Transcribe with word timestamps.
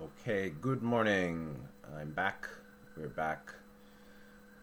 Okay, 0.00 0.52
good 0.60 0.80
morning. 0.80 1.56
I'm 1.98 2.12
back. 2.12 2.48
We're 2.96 3.08
back. 3.08 3.52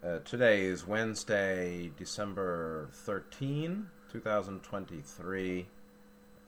Uh, 0.02 0.20
today 0.20 0.64
is 0.64 0.88
Wednesday, 0.88 1.92
December 1.98 2.88
13, 2.94 3.86
2023. 4.14 5.68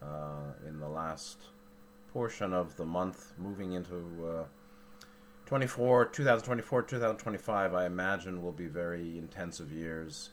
Uh, 0.02 0.06
in 0.66 0.80
the 0.80 0.88
last 0.88 1.38
portion 2.14 2.54
of 2.54 2.78
the 2.78 2.86
month, 2.86 3.34
moving 3.38 3.74
into 3.74 3.96
uh, 4.26 4.44
24, 5.48 6.06
2024, 6.06 6.84
2025, 6.84 7.74
I 7.74 7.86
imagine 7.86 8.42
will 8.42 8.54
be 8.54 8.68
very 8.68 9.18
intensive 9.18 9.70
years. 9.70 10.30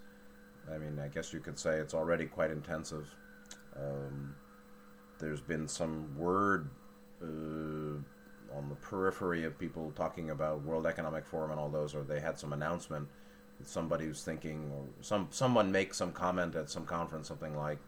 I 0.72 0.78
mean, 0.78 1.00
I 1.00 1.08
guess 1.08 1.32
you 1.32 1.40
could 1.40 1.58
say 1.58 1.78
it's 1.78 1.94
already 1.94 2.26
quite 2.26 2.52
intensive. 2.52 3.12
Um, 3.76 4.36
there's 5.18 5.40
been 5.40 5.66
some 5.66 6.16
word 6.16 6.68
uh, 7.20 7.98
on 8.56 8.68
the 8.68 8.74
periphery 8.76 9.44
of 9.44 9.58
people 9.58 9.92
talking 9.96 10.30
about 10.30 10.62
World 10.62 10.86
Economic 10.86 11.26
Forum 11.26 11.50
and 11.50 11.60
all 11.60 11.68
those, 11.68 11.94
or 11.94 12.02
they 12.02 12.20
had 12.20 12.38
some 12.38 12.52
announcement 12.52 13.08
somebody 13.62 14.06
who's 14.06 14.22
thinking, 14.22 14.70
or 14.72 14.84
some 15.00 15.28
someone 15.30 15.70
makes 15.70 15.96
some 15.96 16.12
comment 16.12 16.54
at 16.54 16.70
some 16.70 16.84
conference, 16.84 17.28
something 17.28 17.56
like, 17.56 17.78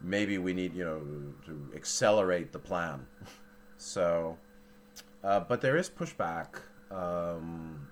maybe 0.00 0.38
we 0.38 0.52
need, 0.52 0.74
you 0.74 0.84
know, 0.84 1.00
to 1.46 1.76
accelerate 1.76 2.52
the 2.52 2.58
plan. 2.58 3.06
so, 3.76 4.36
uh, 5.24 5.40
but 5.40 5.60
there 5.60 5.76
is 5.76 5.90
pushback 5.90 6.60
um, 6.90 7.88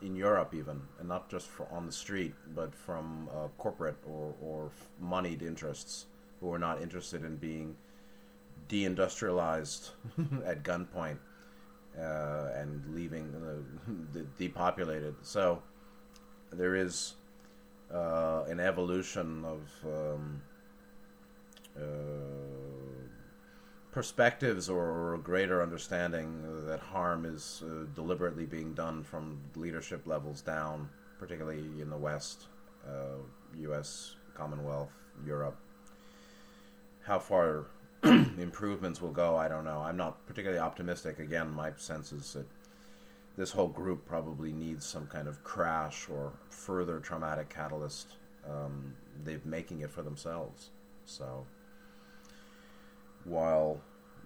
in 0.00 0.14
Europe, 0.14 0.54
even, 0.54 0.80
and 0.98 1.08
not 1.08 1.28
just 1.28 1.48
for, 1.48 1.66
on 1.70 1.86
the 1.86 1.92
street, 1.92 2.34
but 2.54 2.74
from 2.74 3.28
uh, 3.30 3.48
corporate 3.58 3.96
or, 4.06 4.34
or 4.42 4.70
moneyed 5.00 5.42
interests 5.42 6.06
who 6.40 6.52
are 6.52 6.58
not 6.58 6.82
interested 6.82 7.24
in 7.24 7.36
being 7.36 7.76
deindustrialized 8.72 9.90
at 10.46 10.62
gunpoint 10.62 11.18
uh, 11.98 12.48
and 12.54 12.82
leaving 12.94 13.34
uh, 13.36 14.20
depopulated. 14.38 15.14
So 15.22 15.62
there 16.50 16.74
is 16.74 17.14
uh, 17.92 18.44
an 18.48 18.60
evolution 18.60 19.44
of 19.44 19.60
um, 19.84 20.42
uh, 21.76 21.82
perspectives 23.90 24.70
or, 24.70 25.14
a 25.14 25.18
greater 25.18 25.62
understanding 25.62 26.42
that 26.66 26.80
harm 26.80 27.26
is 27.26 27.62
uh, 27.66 27.84
deliberately 27.94 28.46
being 28.46 28.72
done 28.72 29.02
from 29.04 29.38
leadership 29.54 30.06
levels 30.06 30.40
down, 30.40 30.88
particularly 31.18 31.82
in 31.82 31.90
the 31.90 31.96
West, 31.96 32.46
U.S., 33.58 34.14
uh, 34.16 34.38
Commonwealth, 34.38 34.92
Europe. 35.26 35.58
How 37.02 37.18
far 37.18 37.66
improvements 38.38 39.00
will 39.00 39.12
go, 39.12 39.36
I 39.36 39.48
don't 39.48 39.64
know. 39.64 39.80
I'm 39.80 39.96
not 39.96 40.26
particularly 40.26 40.60
optimistic. 40.60 41.18
Again, 41.18 41.50
my 41.50 41.72
sense 41.76 42.12
is 42.12 42.32
that 42.32 42.46
this 43.36 43.52
whole 43.52 43.68
group 43.68 44.06
probably 44.06 44.52
needs 44.52 44.84
some 44.84 45.06
kind 45.06 45.28
of 45.28 45.42
crash 45.44 46.08
or 46.08 46.32
further 46.50 46.98
traumatic 46.98 47.48
catalyst. 47.48 48.16
Um, 48.48 48.94
they're 49.24 49.40
making 49.44 49.80
it 49.80 49.90
for 49.90 50.02
themselves. 50.02 50.70
So, 51.06 51.46
while 53.24 53.80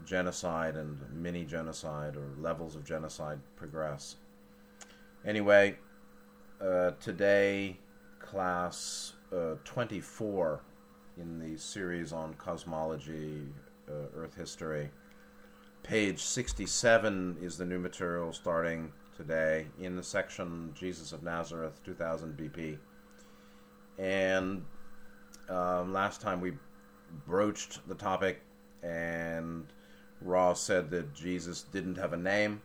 genocide 0.04 0.77
and 0.77 0.98
mini 1.12 1.44
genocide 1.44 2.16
or 2.16 2.28
levels 2.38 2.77
of 2.77 2.84
genocide 2.84 3.38
progress. 3.56 4.16
Anyway, 5.24 5.77
uh, 6.60 6.92
today, 7.00 7.78
class 8.20 9.14
uh, 9.32 9.54
24 9.64 10.60
in 11.19 11.38
the 11.38 11.58
series 11.58 12.12
on 12.12 12.34
cosmology, 12.34 13.42
Earth 13.89 14.34
history. 14.37 14.91
Page 15.83 16.20
67 16.20 17.39
is 17.41 17.56
the 17.56 17.65
new 17.65 17.79
material 17.79 18.33
starting 18.33 18.93
today 19.17 19.67
in 19.81 19.97
the 19.97 20.03
section 20.03 20.73
Jesus 20.75 21.12
of 21.12 21.23
Nazareth, 21.23 21.81
2000 21.84 22.37
BP. 22.37 22.78
And 23.99 24.65
um, 25.49 25.93
last 25.93 26.21
time 26.21 26.41
we 26.41 26.55
broached 27.27 27.87
the 27.88 27.94
topic, 27.94 28.43
and 28.83 29.66
Ra 30.21 30.55
said 30.55 30.91
that 30.91 31.15
Jesus 31.15 31.62
didn't 31.62 31.97
have 31.97 32.12
a 32.12 32.16
name. 32.16 32.60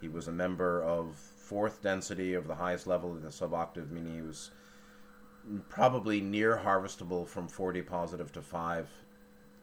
He 0.00 0.08
was 0.08 0.28
a 0.28 0.32
member 0.32 0.82
of 0.82 1.16
fourth 1.16 1.82
density 1.82 2.34
of 2.34 2.48
the 2.48 2.54
highest 2.54 2.86
level 2.86 3.12
of 3.12 3.22
the 3.22 3.28
suboctave, 3.28 3.90
meaning 3.90 4.14
he 4.14 4.22
was 4.22 4.50
probably 5.68 6.20
near 6.20 6.56
harvestable 6.64 7.28
from 7.28 7.48
40 7.48 7.82
positive 7.82 8.32
to 8.32 8.42
5 8.42 8.88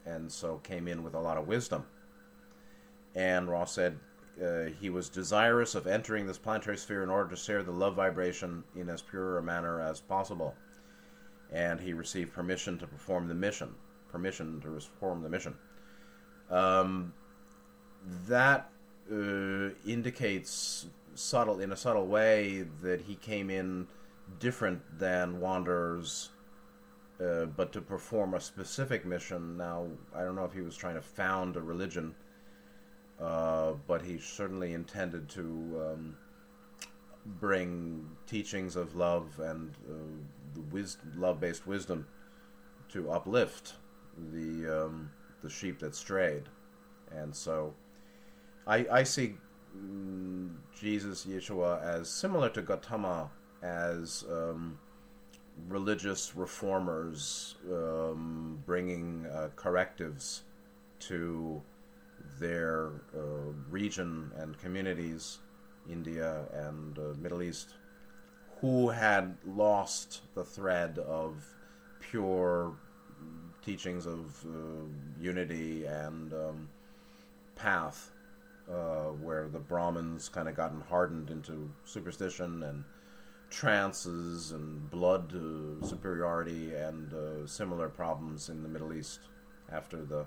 and 0.06 0.32
so 0.32 0.58
came 0.58 0.88
in 0.88 1.04
with 1.04 1.14
a 1.14 1.20
lot 1.20 1.38
of 1.38 1.48
wisdom. 1.48 1.86
And 3.16 3.50
Ra 3.50 3.66
said 3.66 4.00
uh, 4.42 4.66
he 4.80 4.90
was 4.90 5.10
desirous 5.10 5.76
of 5.76 5.88
entering 5.88 6.26
this 6.26 6.38
planetary 6.38 6.78
sphere 6.78 7.04
in 7.04 7.10
order 7.10 7.30
to 7.30 7.36
share 7.36 7.64
the 7.64 7.72
love 7.72 7.96
vibration 7.96 8.64
in 8.76 8.90
as 8.90 9.02
pure 9.02 9.38
a 9.38 9.44
manner 9.44 9.82
as 9.82 10.00
possible. 10.00 10.56
And 11.52 11.80
he 11.80 11.94
received 11.94 12.34
permission 12.34 12.78
to 12.80 12.88
perform 12.88 13.28
the 13.28 13.34
mission. 13.34 13.76
Permission 14.10 14.62
to 14.62 14.70
perform 14.70 15.22
the 15.22 15.30
mission. 15.30 15.56
Um, 16.50 17.14
that 18.28 18.70
uh, 19.12 19.70
indicates 19.86 20.88
subtle, 21.14 21.60
in 21.60 21.72
a 21.72 21.78
subtle 21.78 22.08
way, 22.08 22.66
that 22.82 23.02
he 23.02 23.16
came 23.16 23.50
in 23.50 23.88
different 24.40 24.82
than 24.98 25.40
Wanderers 25.40 26.30
uh, 27.22 27.46
but 27.46 27.72
to 27.74 27.82
perform 27.82 28.34
a 28.34 28.40
specific 28.40 29.06
mission. 29.06 29.58
Now, 29.58 29.88
I 30.16 30.24
don't 30.24 30.36
know 30.36 30.46
if 30.46 30.54
he 30.54 30.62
was 30.62 30.76
trying 30.76 30.96
to 30.96 31.02
found 31.02 31.56
a 31.56 31.62
religion, 31.62 32.16
uh, 33.20 33.74
but 33.88 34.02
he 34.02 34.18
certainly 34.18 34.74
intended 34.74 35.30
to 35.30 35.42
um, 35.42 36.18
bring 37.26 38.10
teachings 38.28 38.76
of 38.76 38.96
love 38.96 39.40
and 39.40 39.76
uh, 39.90 39.94
the 40.56 40.62
wis- 40.62 40.98
love-based 41.16 41.68
wisdom 41.68 42.08
to 42.90 43.12
uplift 43.12 43.74
the 44.34 44.86
um, 44.86 45.12
the 45.44 45.50
sheep 45.50 45.80
that 45.80 45.96
strayed, 45.96 46.44
and 47.12 47.36
so 47.36 47.74
I, 48.68 48.86
I 48.92 49.04
see 49.04 49.36
mm, 49.76 50.52
Jesus 50.80 51.26
Yeshua 51.26 51.82
as 51.84 52.10
similar 52.10 52.50
to 52.50 52.62
Gautama 52.62 53.30
as 53.64 54.24
um, 54.30 54.78
religious 55.68 56.36
reformers 56.36 57.56
um, 57.72 58.62
bringing 58.66 59.26
uh, 59.28 59.50
correctives 59.56 60.44
to 61.00 61.62
their 62.40 62.92
uh, 63.16 63.52
region 63.70 64.32
and 64.38 64.58
communities, 64.60 65.40
India 65.90 66.46
and 66.54 66.98
uh, 66.98 67.14
Middle 67.20 67.42
East, 67.42 67.70
who 68.60 68.90
had 68.90 69.38
lost 69.46 70.22
the 70.36 70.44
thread 70.44 71.00
of 71.00 71.44
pure 72.00 72.74
teachings 73.64 74.06
of 74.06 74.46
uh, 74.46 74.86
unity 75.20 75.86
and 75.86 76.34
um, 76.34 76.70
path, 77.56 78.12
uh, 78.72 79.10
where 79.22 79.48
the 79.48 79.60
Brahmins 79.60 80.30
kind 80.30 80.48
of 80.48 80.56
gotten 80.56 80.82
hardened 80.82 81.30
into 81.30 81.70
superstition 81.86 82.64
and 82.64 82.84
trances 83.52 84.52
and 84.52 84.90
blood 84.90 85.34
uh, 85.36 85.86
superiority 85.86 86.74
and 86.74 87.14
uh, 87.14 87.46
similar 87.46 87.90
problems 87.90 88.50
in 88.50 88.64
the 88.64 88.70
Middle 88.70 88.94
East 88.94 89.20
after 89.72 90.04
the 90.04 90.26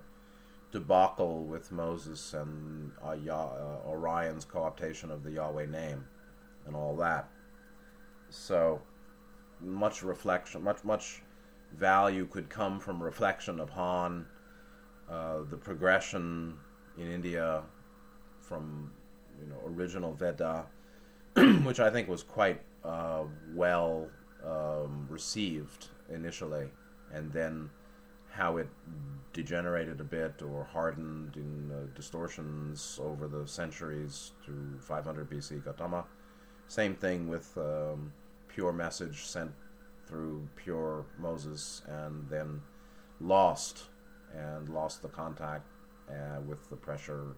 debacle 0.71 1.45
with 1.45 1.73
Moses 1.73 2.35
and 2.35 2.93
uh, 3.05 3.13
Yah- 3.13 3.55
uh, 3.55 3.89
Orion's 3.89 4.45
co-optation 4.45 5.11
of 5.11 5.25
the 5.25 5.33
Yahweh 5.33 5.67
name 5.67 6.05
and 6.67 6.77
all 6.77 6.95
that. 6.97 7.29
So 8.29 8.83
much 9.61 10.03
reflection, 10.03 10.63
much 10.63 10.85
much 10.85 11.23
value 11.73 12.27
could 12.27 12.49
come 12.49 12.79
from 12.79 13.03
reflection 13.03 13.61
upon 13.61 14.27
uh, 15.09 15.39
the 15.49 15.57
progression 15.57 16.59
in 16.99 17.11
India 17.11 17.63
from 18.41 18.91
you 19.41 19.47
know 19.47 19.61
original 19.67 20.13
Veda, 20.13 20.67
which 21.65 21.81
I 21.81 21.91
think 21.91 22.09
was 22.09 22.23
quite 22.23 22.61
uh, 22.85 23.25
well 23.55 24.09
um, 24.45 25.07
received 25.09 25.89
initially, 26.13 26.69
and 27.13 27.33
then 27.33 27.71
how 28.31 28.57
it 28.57 28.69
degenerated 29.33 30.01
a 30.01 30.05
bit 30.05 30.43
or 30.43 30.65
hardened 30.65 31.37
in 31.37 31.71
uh, 31.71 31.87
distortions 31.95 32.99
over 33.03 33.29
the 33.29 33.47
centuries 33.47 34.33
to 34.45 34.77
500 34.81 35.31
BC 35.31 35.65
Gautama. 35.65 36.05
Same 36.67 36.95
thing 36.95 37.29
with 37.29 37.57
um, 37.57 38.13
pure 38.49 38.73
message 38.73 39.25
sent 39.25 39.53
through 40.07 40.49
pure 40.57 41.05
Moses 41.19 41.83
and 41.87 42.29
then 42.29 42.61
lost 43.21 43.85
and 44.35 44.69
lost 44.69 45.03
the 45.03 45.09
contact 45.09 45.67
uh, 46.11 46.41
with 46.47 46.69
the 46.71 46.77
pressure 46.77 47.37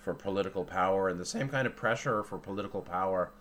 for 0.00 0.14
political 0.14 0.64
power 0.64 1.08
and 1.08 1.18
the 1.18 1.24
same 1.24 1.48
kind 1.48 1.66
of 1.66 1.76
pressure 1.76 2.22
for 2.22 2.38
political 2.38 2.82
power 2.82 3.32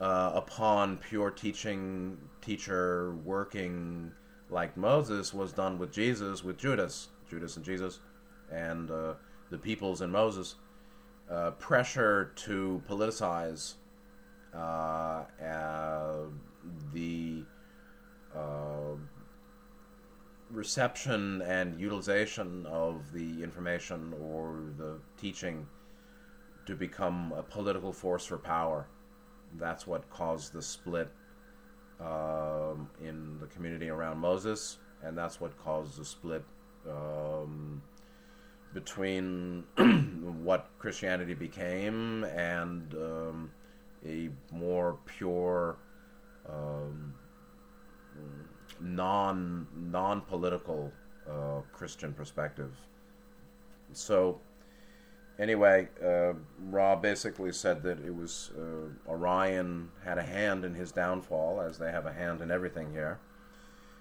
uh, 0.00 0.32
upon 0.34 0.98
pure 0.98 1.30
teaching 1.30 2.18
teacher 2.40 3.14
working 3.24 4.12
like 4.48 4.76
Moses 4.76 5.32
was 5.34 5.52
done 5.52 5.78
with 5.78 5.92
Jesus, 5.92 6.42
with 6.42 6.58
Judas, 6.58 7.08
Judas 7.28 7.56
and 7.56 7.64
Jesus, 7.64 8.00
and 8.50 8.90
uh, 8.90 9.14
the 9.50 9.58
peoples 9.58 10.00
and 10.00 10.12
Moses. 10.12 10.56
uh, 11.30 11.52
pressure 11.52 12.32
to 12.34 12.82
politicize 12.88 13.74
uh, 14.54 14.58
uh, 15.42 16.16
the 16.92 17.44
uh, 18.34 18.96
reception 20.50 21.40
and 21.42 21.80
utilization 21.80 22.66
of 22.66 23.12
the 23.12 23.42
information 23.42 24.12
or 24.20 24.72
the 24.76 24.98
teaching 25.16 25.66
to 26.66 26.74
become 26.74 27.32
a 27.36 27.42
political 27.42 27.92
force 27.92 28.26
for 28.26 28.38
power. 28.38 28.88
That's 29.58 29.86
what 29.86 30.08
caused 30.10 30.52
the 30.52 30.62
split 30.62 31.10
um, 32.00 32.88
in 33.00 33.38
the 33.40 33.46
community 33.46 33.88
around 33.88 34.18
Moses, 34.18 34.78
and 35.02 35.16
that's 35.16 35.40
what 35.40 35.56
caused 35.58 35.98
the 35.98 36.04
split 36.04 36.44
um, 36.88 37.82
between 38.72 39.64
what 40.42 40.70
Christianity 40.78 41.34
became 41.34 42.24
and 42.24 42.94
um, 42.94 43.50
a 44.06 44.30
more 44.52 44.98
pure 45.04 45.76
um, 46.48 47.14
non 48.80 49.66
non 49.74 50.20
political 50.22 50.92
uh, 51.28 51.60
Christian 51.72 52.12
perspective. 52.12 52.72
So 53.92 54.40
anyway, 55.40 55.88
uh, 56.04 56.34
Ra 56.68 56.94
basically 56.94 57.52
said 57.52 57.82
that 57.82 57.98
it 58.04 58.14
was 58.14 58.52
uh, 58.56 59.10
Orion 59.10 59.90
had 60.04 60.18
a 60.18 60.22
hand 60.22 60.64
in 60.64 60.74
his 60.74 60.92
downfall, 60.92 61.60
as 61.60 61.78
they 61.78 61.90
have 61.90 62.06
a 62.06 62.12
hand 62.12 62.42
in 62.42 62.50
everything 62.50 62.92
here. 62.92 63.18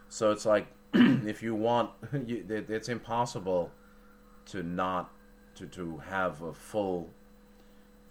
So 0.09 0.31
it's 0.31 0.45
like 0.45 0.67
if 0.93 1.41
you 1.41 1.55
want, 1.55 1.91
you, 2.27 2.45
it, 2.49 2.69
it's 2.69 2.89
impossible 2.89 3.71
to 4.47 4.61
not 4.61 5.11
to 5.55 5.65
to 5.67 5.97
have 5.99 6.41
a 6.41 6.53
full 6.53 7.09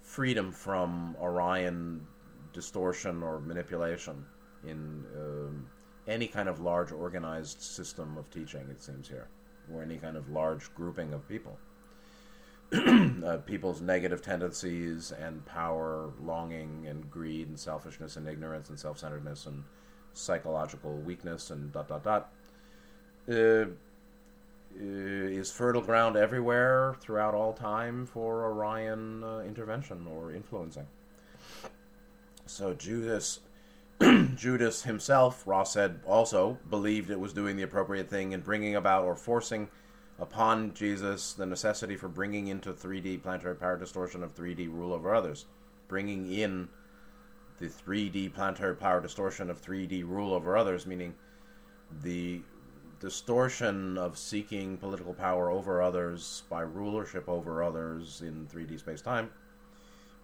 freedom 0.01 0.51
from 0.51 1.15
Orion 1.21 2.05
distortion 2.51 3.21
or 3.21 3.39
manipulation 3.39 4.25
in 4.65 5.05
um, 5.15 5.67
any 6.07 6.27
kind 6.27 6.49
of 6.49 6.59
large 6.59 6.91
organized 6.91 7.61
system 7.61 8.17
of 8.17 8.29
teaching. 8.31 8.67
It 8.71 8.81
seems 8.81 9.07
here, 9.07 9.27
or 9.71 9.83
any 9.83 9.97
kind 9.97 10.17
of 10.17 10.29
large 10.29 10.73
grouping 10.73 11.13
of 11.13 11.27
people. 11.29 11.57
uh, 13.25 13.37
people's 13.45 13.81
negative 13.81 14.21
tendencies 14.21 15.11
and 15.11 15.43
power, 15.45 16.11
longing 16.21 16.85
and 16.87 17.09
greed 17.09 17.47
and 17.47 17.59
selfishness 17.59 18.15
and 18.15 18.27
ignorance 18.27 18.69
and 18.69 18.79
self-centeredness 18.79 19.45
and 19.47 19.63
psychological 20.13 20.97
weakness 20.97 21.49
and 21.49 21.71
dot 21.71 21.87
dot 21.87 22.03
dot 22.03 22.31
uh, 23.29 23.65
is 24.77 25.51
fertile 25.51 25.81
ground 25.81 26.15
everywhere 26.15 26.95
throughout 26.99 27.33
all 27.33 27.53
time 27.53 28.05
for 28.05 28.45
Orion 28.45 29.23
uh, 29.23 29.39
intervention 29.39 30.07
or 30.07 30.31
influencing. 30.31 30.87
So 32.45 32.73
Judas, 32.73 33.39
Judas 34.35 34.83
himself, 34.83 35.45
Ra 35.45 35.63
said, 35.63 35.99
also 36.05 36.57
believed 36.69 37.09
it 37.09 37.19
was 37.19 37.33
doing 37.33 37.57
the 37.57 37.63
appropriate 37.63 38.09
thing 38.09 38.31
in 38.31 38.41
bringing 38.41 38.75
about 38.75 39.05
or 39.05 39.15
forcing 39.15 39.69
upon 40.19 40.73
Jesus 40.73 41.33
the 41.33 41.45
necessity 41.45 41.95
for 41.95 42.07
bringing 42.07 42.47
into 42.47 42.73
3D 42.73 43.21
planetary 43.23 43.55
power 43.55 43.77
distortion 43.77 44.23
of 44.23 44.35
3D 44.35 44.71
rule 44.71 44.93
over 44.93 45.13
others, 45.15 45.45
bringing 45.87 46.31
in 46.31 46.67
the 47.59 47.67
3D 47.67 48.33
planetary 48.33 48.75
power 48.75 49.01
distortion 49.01 49.49
of 49.49 49.61
3D 49.61 50.07
rule 50.07 50.33
over 50.33 50.57
others, 50.57 50.85
meaning 50.85 51.13
the 52.03 52.41
distortion 52.99 53.97
of 53.97 54.17
seeking 54.17 54.77
political 54.77 55.13
power 55.13 55.49
over 55.49 55.81
others 55.81 56.43
by 56.49 56.61
rulership 56.61 57.27
over 57.29 57.63
others 57.63 58.21
in 58.21 58.47
3D 58.47 58.79
space 58.79 59.01
time. 59.01 59.29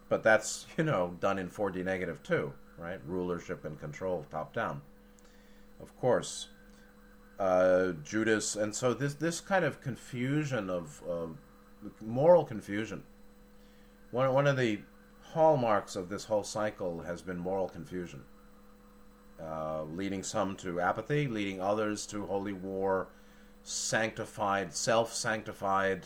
But 0.09 0.23
that's, 0.23 0.65
you 0.77 0.83
know, 0.83 1.15
done 1.19 1.39
in 1.39 1.49
4D 1.49 1.83
negative 1.83 2.21
too, 2.21 2.53
right? 2.77 2.99
Rulership 3.05 3.65
and 3.65 3.79
control 3.79 4.25
top 4.29 4.53
down. 4.53 4.81
Of 5.81 5.95
course, 5.99 6.47
uh, 7.39 7.91
Judas, 8.03 8.55
and 8.55 8.75
so 8.75 8.93
this 8.93 9.15
this 9.15 9.41
kind 9.41 9.65
of 9.65 9.81
confusion 9.81 10.69
of 10.69 11.01
moral 12.01 12.45
confusion. 12.45 13.03
One 14.11 14.33
one 14.33 14.47
of 14.47 14.57
the 14.57 14.79
hallmarks 15.33 15.95
of 15.95 16.09
this 16.09 16.25
whole 16.25 16.43
cycle 16.43 17.01
has 17.01 17.21
been 17.21 17.37
moral 17.37 17.67
confusion, 17.67 18.23
uh, 19.41 19.83
leading 19.83 20.23
some 20.23 20.55
to 20.57 20.79
apathy, 20.79 21.27
leading 21.27 21.61
others 21.61 22.05
to 22.07 22.25
holy 22.25 22.53
war, 22.53 23.09
sanctified, 23.63 24.73
self-sanctified, 24.73 26.05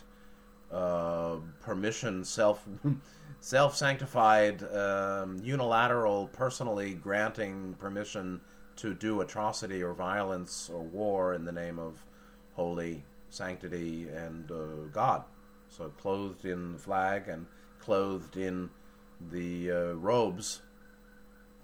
uh, 0.72 1.36
permission, 1.62 2.24
self. 2.24 2.68
self-sanctified, 3.42 4.64
um, 4.76 5.40
unilateral, 5.42 6.28
personally 6.28 6.94
granting 6.94 7.74
permission 7.80 8.42
to 8.80 8.94
do 8.94 9.20
atrocity 9.20 9.84
or 9.84 9.94
violence 9.94 10.70
or 10.74 10.82
war 10.82 11.34
in 11.34 11.44
the 11.44 11.52
name 11.52 11.78
of 11.78 12.06
holy 12.54 13.04
sanctity 13.30 14.08
and 14.08 14.50
uh, 14.52 14.88
God. 14.92 15.24
So 15.68 15.90
clothed 15.90 16.46
in 16.46 16.74
the 16.74 16.80
flag 16.80 17.28
and 17.28 17.46
clothed 17.80 18.38
in 18.38 18.70
the 19.30 19.72
uh, 19.72 19.94
robes, 19.94 20.62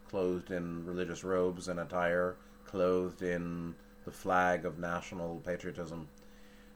clothed 0.09 0.51
in 0.51 0.85
religious 0.85 1.23
robes 1.23 1.69
and 1.69 1.79
attire, 1.79 2.35
clothed 2.65 3.21
in 3.21 3.75
the 4.03 4.11
flag 4.11 4.65
of 4.65 4.77
national 4.77 5.41
patriotism. 5.45 6.09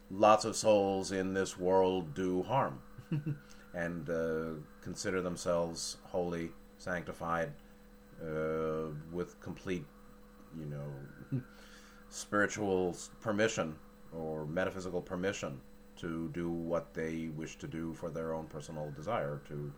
Lots 0.09 0.45
of 0.45 0.55
souls 0.55 1.11
in 1.11 1.33
this 1.33 1.57
world 1.57 2.15
do 2.15 2.43
harm 2.43 2.79
and 3.73 4.09
uh, 4.09 4.59
consider 4.81 5.21
themselves 5.21 5.97
holy, 6.05 6.51
sanctified, 6.77 7.51
uh, 8.23 8.87
with 9.11 9.39
complete 9.41 9.85
you 10.57 10.65
know, 10.65 11.41
spiritual 12.09 12.95
permission 13.21 13.75
or 14.13 14.45
metaphysical 14.45 15.01
permission 15.01 15.59
to 15.97 16.29
do 16.29 16.49
what 16.49 16.93
they 16.93 17.29
wish 17.35 17.57
to 17.57 17.67
do 17.67 17.93
for 17.93 18.09
their 18.09 18.33
own 18.33 18.45
personal 18.47 18.91
desire 18.95 19.41
to 19.47 19.71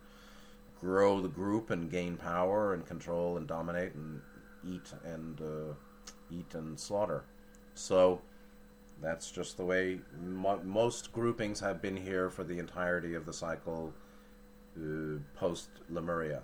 grow 0.79 1.19
the 1.21 1.27
group 1.27 1.69
and 1.69 1.91
gain 1.91 2.15
power 2.15 2.73
and 2.73 2.85
control 2.85 3.37
and 3.37 3.47
dominate 3.47 3.93
and 3.95 4.21
eat 4.67 4.93
and 5.03 5.41
uh, 5.41 5.73
eat 6.31 6.53
and 6.53 6.79
slaughter. 6.79 7.23
So 7.73 8.21
that's 9.01 9.31
just 9.31 9.57
the 9.57 9.65
way 9.65 9.99
mo- 10.19 10.61
most 10.63 11.11
groupings 11.11 11.59
have 11.59 11.81
been 11.81 11.97
here 11.97 12.29
for 12.29 12.43
the 12.43 12.59
entirety 12.59 13.15
of 13.15 13.25
the 13.25 13.33
cycle 13.33 13.93
uh, 14.77 15.17
post 15.35 15.69
Lemuria. 15.89 16.41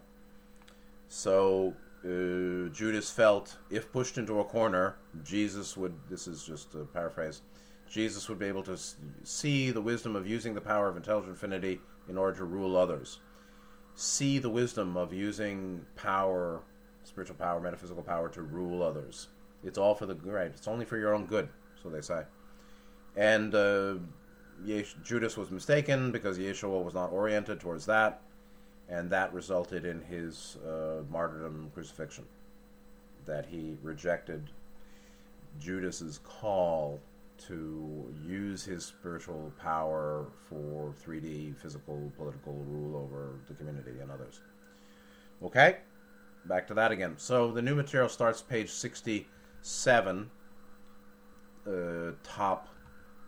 So 1.07 1.73
Judas 2.73 3.09
felt 3.09 3.57
if 3.69 3.91
pushed 3.91 4.17
into 4.17 4.39
a 4.39 4.43
corner, 4.43 4.97
Jesus 5.23 5.75
would, 5.75 5.93
this 6.09 6.27
is 6.27 6.43
just 6.43 6.75
a 6.75 6.85
paraphrase, 6.85 7.41
Jesus 7.89 8.29
would 8.29 8.39
be 8.39 8.45
able 8.45 8.63
to 8.63 8.77
see 9.23 9.71
the 9.71 9.81
wisdom 9.81 10.15
of 10.15 10.27
using 10.27 10.53
the 10.53 10.61
power 10.61 10.89
of 10.89 10.97
intelligent 10.97 11.31
infinity 11.31 11.81
in 12.07 12.17
order 12.17 12.37
to 12.37 12.45
rule 12.45 12.75
others. 12.75 13.19
See 13.95 14.39
the 14.39 14.49
wisdom 14.49 14.95
of 14.95 15.13
using 15.13 15.85
power, 15.95 16.61
spiritual 17.03 17.37
power, 17.37 17.59
metaphysical 17.59 18.03
power 18.03 18.29
to 18.29 18.41
rule 18.41 18.83
others. 18.83 19.27
It's 19.63 19.77
all 19.77 19.95
for 19.95 20.05
the 20.05 20.15
right. 20.15 20.47
It's 20.47 20.67
only 20.67 20.85
for 20.85 20.97
your 20.97 21.15
own 21.15 21.25
good, 21.25 21.49
so 21.81 21.89
they 21.89 22.01
say. 22.01 22.23
And 23.15 23.55
uh, 23.55 23.95
Judas 25.03 25.35
was 25.35 25.49
mistaken 25.49 26.11
because 26.11 26.37
Yeshua 26.37 26.83
was 26.83 26.93
not 26.93 27.11
oriented 27.11 27.59
towards 27.59 27.85
that 27.87 28.21
and 28.89 29.09
that 29.09 29.33
resulted 29.33 29.85
in 29.85 30.01
his 30.01 30.57
uh, 30.65 31.03
martyrdom 31.09 31.71
crucifixion. 31.73 32.25
That 33.25 33.45
he 33.45 33.75
rejected 33.81 34.49
Judas's 35.59 36.19
call 36.23 36.99
to 37.47 38.13
use 38.25 38.63
his 38.63 38.85
spiritual 38.85 39.51
power 39.61 40.27
for 40.49 40.93
3D 41.05 41.55
physical 41.57 42.11
political 42.17 42.53
rule 42.53 42.95
over 42.95 43.35
the 43.47 43.53
community 43.53 43.99
and 44.01 44.09
others. 44.09 44.39
Okay, 45.43 45.77
back 46.45 46.67
to 46.67 46.73
that 46.73 46.91
again. 46.91 47.15
So 47.17 47.51
the 47.51 47.61
new 47.61 47.75
material 47.75 48.09
starts 48.09 48.41
page 48.41 48.69
67, 48.69 50.31
uh, 51.67 51.71
top 52.23 52.69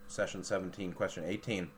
session 0.07 0.43
17, 0.43 0.93
question 0.93 1.23
18. 1.27 1.69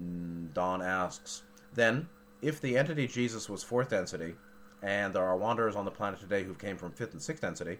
Mm, 0.00 0.54
Don 0.54 0.80
asks, 0.80 1.42
then 1.74 2.08
if 2.42 2.60
the 2.60 2.76
entity 2.76 3.06
Jesus 3.06 3.48
was 3.48 3.62
fourth 3.62 3.90
density, 3.90 4.34
and 4.82 5.14
there 5.14 5.24
are 5.24 5.36
wanderers 5.36 5.76
on 5.76 5.84
the 5.84 5.90
planet 5.90 6.20
today 6.20 6.42
who 6.42 6.54
came 6.54 6.76
from 6.76 6.92
fifth 6.92 7.12
and 7.12 7.22
sixth 7.22 7.42
density, 7.42 7.78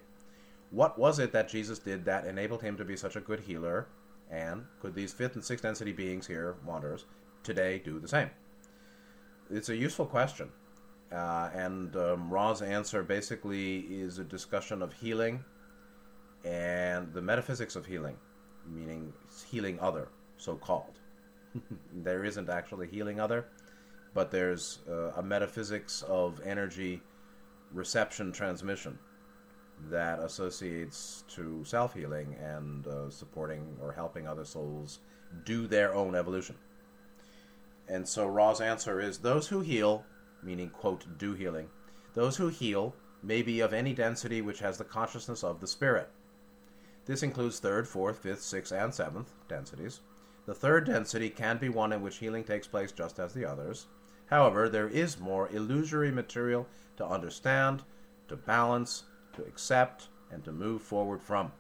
what 0.71 0.99
was 0.99 1.19
it 1.19 1.33
that 1.33 1.49
Jesus 1.49 1.79
did 1.79 2.05
that 2.05 2.26
enabled 2.26 2.62
him 2.62 2.76
to 2.76 2.85
be 2.85 2.97
such 2.97 3.17
a 3.17 3.21
good 3.21 3.40
healer? 3.40 3.88
And 4.31 4.64
could 4.81 4.95
these 4.95 5.12
fifth 5.12 5.35
and 5.35 5.45
sixth 5.45 5.64
density 5.64 5.93
beings 5.93 6.26
here, 6.26 6.57
wanderers, 6.64 7.07
today 7.43 7.81
do 7.85 7.99
the 7.99 8.07
same? 8.07 8.31
It's 9.50 9.69
a 9.69 9.76
useful 9.76 10.07
question. 10.07 10.50
Uh, 11.11 11.50
and 11.55 11.97
um, 11.97 12.33
Ra's 12.33 12.62
answer 12.62 13.02
basically 13.02 13.79
is 13.81 14.19
a 14.19 14.25
discussion 14.25 14.81
of 14.81 14.93
healing 14.93 15.45
and 16.45 17.12
the 17.12 17.21
metaphysics 17.21 17.75
of 17.75 17.85
healing, 17.85 18.17
meaning 18.64 19.12
healing 19.50 19.81
other, 19.81 20.09
so 20.37 20.55
called. 20.55 21.00
there 21.93 22.25
isn't 22.25 22.49
actually 22.49 22.87
healing 22.87 23.19
other 23.19 23.47
but 24.14 24.31
there's 24.31 24.81
uh, 24.88 25.12
a 25.17 25.23
metaphysics 25.23 26.02
of 26.02 26.40
energy 26.45 27.02
reception 27.73 28.33
transmission 28.33 28.99
that 29.88 30.19
associates 30.19 31.25
to 31.29 31.64
self 31.64 31.95
healing 31.95 32.37
and 32.40 32.87
uh, 32.87 33.09
supporting 33.11 33.76
or 33.81 33.93
helping 33.93 34.26
other 34.26 34.45
souls 34.45 34.99
do 35.45 35.67
their 35.67 35.95
own 35.95 36.14
evolution. 36.14 36.57
And 37.88 38.09
so 38.09 38.26
Ra's 38.26 38.61
answer 38.61 39.00
is 39.00 39.19
those 39.19 39.49
who 39.49 39.61
heal, 39.61 40.05
meaning, 40.43 40.71
quote, 40.71 41.19
do 41.19 41.35
healing, 41.35 41.69
those 42.14 42.37
who 42.37 42.49
heal 42.49 42.95
may 43.23 43.43
be 43.43 43.61
of 43.61 43.73
any 43.73 43.95
density 43.95 44.40
which 44.43 44.61
has 44.61 44.79
the 44.79 44.85
consciousness 44.85 45.45
of 45.45 45.61
the 45.61 45.67
spirit. 45.67 46.09
This 47.07 47.23
includes 47.23 47.59
third, 47.59 47.88
fourth, 47.88 48.19
fifth, 48.19 48.43
sixth, 48.43 48.73
and 48.73 48.95
seventh 48.95 49.33
densities. 49.49 50.00
The 50.47 50.55
third 50.55 50.87
density 50.87 51.31
can 51.31 51.59
be 51.59 51.69
one 51.69 51.93
in 51.93 52.02
which 52.02 52.19
healing 52.19 52.45
takes 52.45 52.67
place 52.67 52.93
just 52.93 53.19
as 53.19 53.33
the 53.33 53.45
others. 53.45 53.87
However, 54.30 54.68
there 54.68 54.88
is 54.88 55.18
more 55.18 55.49
illusory 55.50 56.12
material 56.12 56.68
to 56.96 57.04
understand, 57.04 57.82
to 58.28 58.37
balance, 58.37 59.04
to 59.32 59.42
accept, 59.42 60.08
and 60.30 60.44
to 60.44 60.52
move 60.52 60.82
forward 60.82 61.20
from. 61.20 61.52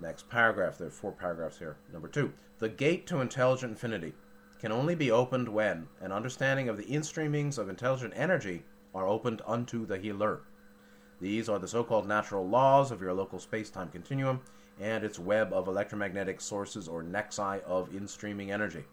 Next 0.00 0.28
paragraph. 0.28 0.78
There 0.78 0.88
are 0.88 0.90
four 0.90 1.12
paragraphs 1.12 1.58
here. 1.58 1.76
Number 1.92 2.08
two. 2.08 2.32
The 2.58 2.68
gate 2.68 3.06
to 3.06 3.20
intelligent 3.20 3.70
infinity 3.70 4.14
can 4.58 4.72
only 4.72 4.94
be 4.94 5.10
opened 5.10 5.48
when 5.48 5.88
an 6.00 6.12
understanding 6.12 6.68
of 6.68 6.76
the 6.76 6.84
instreamings 6.84 7.56
of 7.56 7.68
intelligent 7.68 8.12
energy 8.16 8.64
are 8.94 9.06
opened 9.06 9.40
unto 9.46 9.86
the 9.86 9.98
healer. 9.98 10.40
These 11.20 11.48
are 11.48 11.58
the 11.58 11.68
so 11.68 11.84
called 11.84 12.08
natural 12.08 12.46
laws 12.46 12.90
of 12.90 13.00
your 13.00 13.12
local 13.14 13.38
space 13.38 13.70
time 13.70 13.88
continuum 13.88 14.40
and 14.80 15.04
its 15.04 15.18
web 15.18 15.52
of 15.52 15.68
electromagnetic 15.68 16.40
sources 16.40 16.88
or 16.88 17.02
nexi 17.02 17.62
of 17.62 17.94
in-streaming 17.94 18.50
energy. 18.50 18.84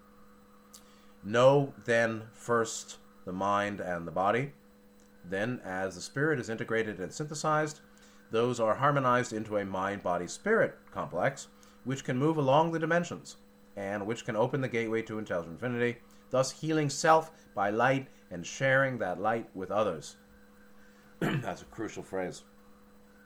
Know 1.27 1.73
then 1.83 2.21
first 2.31 2.99
the 3.25 3.33
mind 3.33 3.81
and 3.81 4.07
the 4.07 4.11
body. 4.11 4.53
Then, 5.29 5.59
as 5.65 5.95
the 5.95 6.01
spirit 6.01 6.39
is 6.39 6.47
integrated 6.47 7.01
and 7.01 7.11
synthesized, 7.11 7.81
those 8.31 8.61
are 8.61 8.75
harmonized 8.75 9.33
into 9.33 9.57
a 9.57 9.65
mind 9.65 10.01
body 10.01 10.25
spirit 10.27 10.77
complex, 10.89 11.49
which 11.83 12.05
can 12.05 12.17
move 12.17 12.37
along 12.37 12.71
the 12.71 12.79
dimensions 12.79 13.35
and 13.75 14.07
which 14.07 14.23
can 14.23 14.37
open 14.37 14.61
the 14.61 14.69
gateway 14.69 15.01
to 15.01 15.19
intelligent 15.19 15.55
infinity, 15.55 15.97
thus 16.29 16.49
healing 16.49 16.89
self 16.89 17.29
by 17.53 17.71
light 17.71 18.07
and 18.31 18.45
sharing 18.47 18.97
that 18.99 19.19
light 19.19 19.49
with 19.53 19.69
others. 19.69 20.15
That's 21.19 21.61
a 21.61 21.65
crucial 21.65 22.03
phrase. 22.03 22.43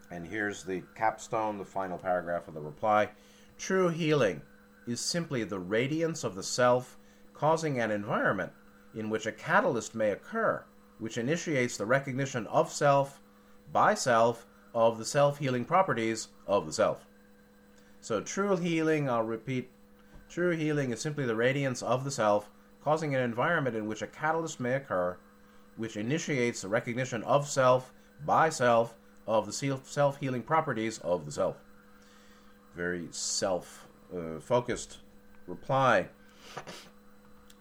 And 0.10 0.26
here's 0.26 0.64
the 0.64 0.82
capstone, 0.96 1.60
the 1.60 1.66
final 1.66 2.00
paragraph 2.00 2.48
of 2.48 2.56
the 2.56 2.62
reply. 2.62 3.10
True 3.60 3.90
healing 3.90 4.42
is 4.88 5.00
simply 5.00 5.44
the 5.44 5.60
radiance 5.60 6.24
of 6.24 6.34
the 6.34 6.42
self 6.42 6.98
causing 7.42 7.80
an 7.80 7.90
environment 7.90 8.52
in 8.94 9.10
which 9.10 9.26
a 9.26 9.32
catalyst 9.32 9.96
may 9.96 10.12
occur, 10.12 10.64
which 11.00 11.18
initiates 11.18 11.76
the 11.76 11.86
recognition 11.88 12.46
of 12.46 12.72
self 12.72 13.20
by 13.74 13.96
self 13.96 14.46
of 14.76 15.00
the 15.00 15.06
self 15.06 15.40
healing 15.40 15.66
properties 15.66 16.28
of 16.46 16.68
the 16.68 16.72
self. 16.72 17.08
So, 18.00 18.22
true 18.22 18.56
healing, 18.58 19.10
I'll 19.10 19.24
repeat, 19.24 19.72
true 20.30 20.56
healing 20.56 20.92
is 20.92 21.02
simply 21.02 21.26
the 21.26 21.36
radiance 21.36 21.82
of 21.82 22.04
the 22.04 22.12
self 22.12 22.48
causing 22.84 23.16
an 23.16 23.22
environment 23.24 23.76
in 23.76 23.88
which 23.88 24.04
a 24.04 24.08
catalyst 24.08 24.60
may 24.60 24.76
occur, 24.76 25.18
which 25.78 25.98
initiates 25.98 26.62
the 26.62 26.68
recognition 26.68 27.24
of 27.24 27.48
self 27.48 27.92
by 28.24 28.50
self 28.50 28.94
of 29.26 29.48
the 29.48 29.80
self 29.84 30.20
healing 30.20 30.44
properties 30.44 31.00
of 31.00 31.26
the 31.26 31.32
self. 31.32 31.58
Very 32.76 33.08
self 33.10 33.88
uh, 34.16 34.40
focused 34.40 35.00
reply. 35.48 36.08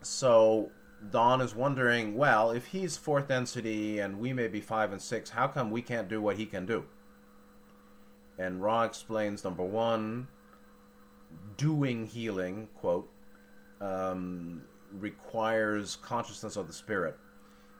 So 0.02 0.70
Don 1.10 1.40
is 1.40 1.54
wondering 1.54 2.16
well, 2.16 2.50
if 2.50 2.66
he's 2.66 2.96
fourth 2.96 3.28
density 3.28 3.98
and 3.98 4.18
we 4.18 4.32
may 4.32 4.48
be 4.48 4.60
five 4.60 4.92
and 4.92 5.00
six, 5.00 5.30
how 5.30 5.48
come 5.48 5.70
we 5.70 5.82
can't 5.82 6.08
do 6.08 6.20
what 6.20 6.36
he 6.36 6.46
can 6.46 6.66
do? 6.66 6.84
And 8.38 8.62
Ra 8.62 8.84
explains 8.84 9.44
number 9.44 9.62
one, 9.62 10.28
doing 11.56 12.06
healing, 12.06 12.68
quote, 12.74 13.10
um, 13.80 14.62
requires 14.98 15.96
consciousness 15.96 16.56
of 16.56 16.66
the 16.66 16.72
spirit, 16.72 17.16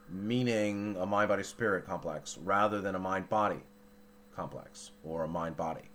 meaning 0.09 0.95
a 0.99 1.05
mind 1.05 1.29
body 1.29 1.43
spirit 1.43 1.85
complex 1.85 2.37
rather 2.43 2.81
than 2.81 2.95
a 2.95 2.99
mind 2.99 3.29
body 3.29 3.59
complex 4.35 4.91
or 5.03 5.23
a 5.23 5.27
mind 5.27 5.57
body. 5.57 5.89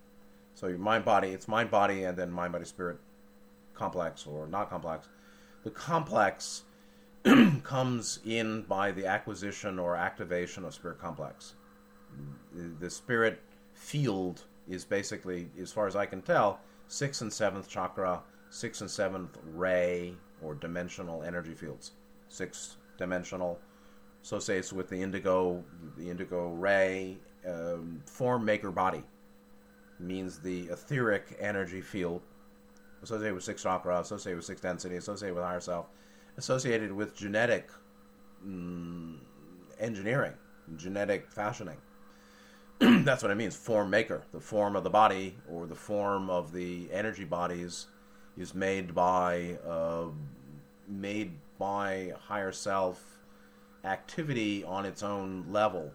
So 0.54 0.68
your 0.68 0.78
mind 0.78 1.04
body, 1.04 1.28
it's 1.28 1.48
mind 1.48 1.70
body 1.70 2.04
and 2.04 2.16
then 2.16 2.30
mind 2.30 2.52
body 2.52 2.64
spirit 2.64 2.98
complex 3.74 4.26
or 4.26 4.46
not 4.46 4.70
complex. 4.70 5.08
The 5.66 5.72
complex 5.72 6.62
comes 7.64 8.20
in 8.24 8.62
by 8.62 8.92
the 8.92 9.06
acquisition 9.06 9.80
or 9.80 9.96
activation 9.96 10.64
of 10.64 10.72
spirit 10.72 11.00
complex. 11.00 11.54
The 12.78 12.88
spirit 12.88 13.40
field 13.72 14.44
is 14.68 14.84
basically, 14.84 15.50
as 15.60 15.72
far 15.72 15.88
as 15.88 15.96
I 15.96 16.06
can 16.06 16.22
tell, 16.22 16.60
sixth 16.86 17.20
and 17.20 17.32
seventh 17.32 17.68
chakra, 17.68 18.22
sixth 18.48 18.80
and 18.80 18.88
seventh 18.88 19.38
ray 19.54 20.14
or 20.40 20.54
dimensional 20.54 21.24
energy 21.24 21.54
fields. 21.54 21.94
Sixth 22.28 22.76
dimensional 22.96 23.58
associates 24.22 24.72
with 24.72 24.88
the 24.88 25.02
indigo, 25.02 25.64
the 25.96 26.08
indigo 26.08 26.50
ray 26.50 27.16
um, 27.44 28.00
form 28.06 28.44
maker 28.44 28.70
body 28.70 29.02
means 29.98 30.38
the 30.38 30.68
etheric 30.68 31.36
energy 31.40 31.80
field 31.80 32.22
associated 33.02 33.34
with 33.34 33.44
six 33.44 33.62
chakra, 33.62 34.00
associated 34.00 34.36
with 34.36 34.44
six 34.44 34.60
density, 34.60 34.96
associated 34.96 35.34
with 35.34 35.44
higher 35.44 35.60
self, 35.60 35.86
associated 36.36 36.92
with 36.92 37.16
genetic 37.16 37.70
mm, 38.46 39.16
engineering, 39.78 40.34
genetic 40.76 41.30
fashioning. 41.30 41.76
That's 42.78 43.22
what 43.22 43.30
it 43.30 43.36
means. 43.36 43.56
Form 43.56 43.90
maker. 43.90 44.22
The 44.32 44.40
form 44.40 44.76
of 44.76 44.84
the 44.84 44.90
body 44.90 45.36
or 45.50 45.66
the 45.66 45.74
form 45.74 46.28
of 46.28 46.52
the 46.52 46.88
energy 46.92 47.24
bodies 47.24 47.86
is 48.36 48.54
made 48.54 48.94
by 48.94 49.58
uh, 49.66 50.06
made 50.88 51.32
by 51.58 52.12
higher 52.28 52.52
self 52.52 53.02
activity 53.84 54.64
on 54.64 54.84
its 54.84 55.02
own 55.02 55.46
level 55.48 55.92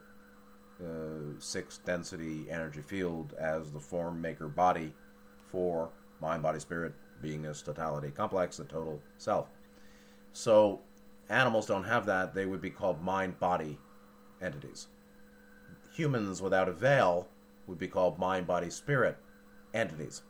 uh, 0.84 1.38
six 1.40 1.78
density 1.80 2.48
energy 2.50 2.82
field 2.82 3.34
as 3.40 3.72
the 3.72 3.80
form 3.80 4.20
maker 4.20 4.48
body 4.48 4.94
for 5.52 5.90
mind, 6.22 6.44
body, 6.44 6.60
spirit, 6.60 6.94
beingness, 7.24 7.64
totality, 7.64 8.12
complex, 8.12 8.58
the 8.58 8.64
total 8.64 9.02
self. 9.18 9.48
So 10.34 10.80
animals 11.30 11.66
don't 11.66 11.84
have 11.84 12.06
that. 12.06 12.34
They 12.34 12.46
would 12.46 12.62
be 12.62 12.70
called 12.70 13.02
mind 13.02 13.40
body 13.40 13.78
entities. 14.42 14.88
Humans 15.94 16.42
without 16.42 16.70
a 16.70 16.74
veil 16.74 17.28
would 17.68 17.80
be 17.80 17.88
called 17.88 18.18
mind, 18.18 18.48
body, 18.48 18.70
spirit 18.70 19.18
entities. 19.74 20.24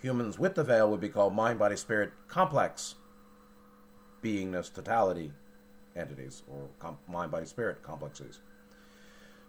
Humans 0.00 0.38
with 0.38 0.54
the 0.54 0.64
veil 0.64 0.90
would 0.90 1.00
be 1.00 1.08
called 1.08 1.34
mind, 1.34 1.58
body, 1.58 1.76
spirit 1.76 2.12
complex 2.28 2.96
beingness, 4.22 4.72
totality 4.72 5.32
entities, 5.94 6.42
or 6.50 6.68
com- 6.78 6.98
mind, 7.08 7.30
body, 7.30 7.46
spirit 7.46 7.82
complexes. 7.82 8.40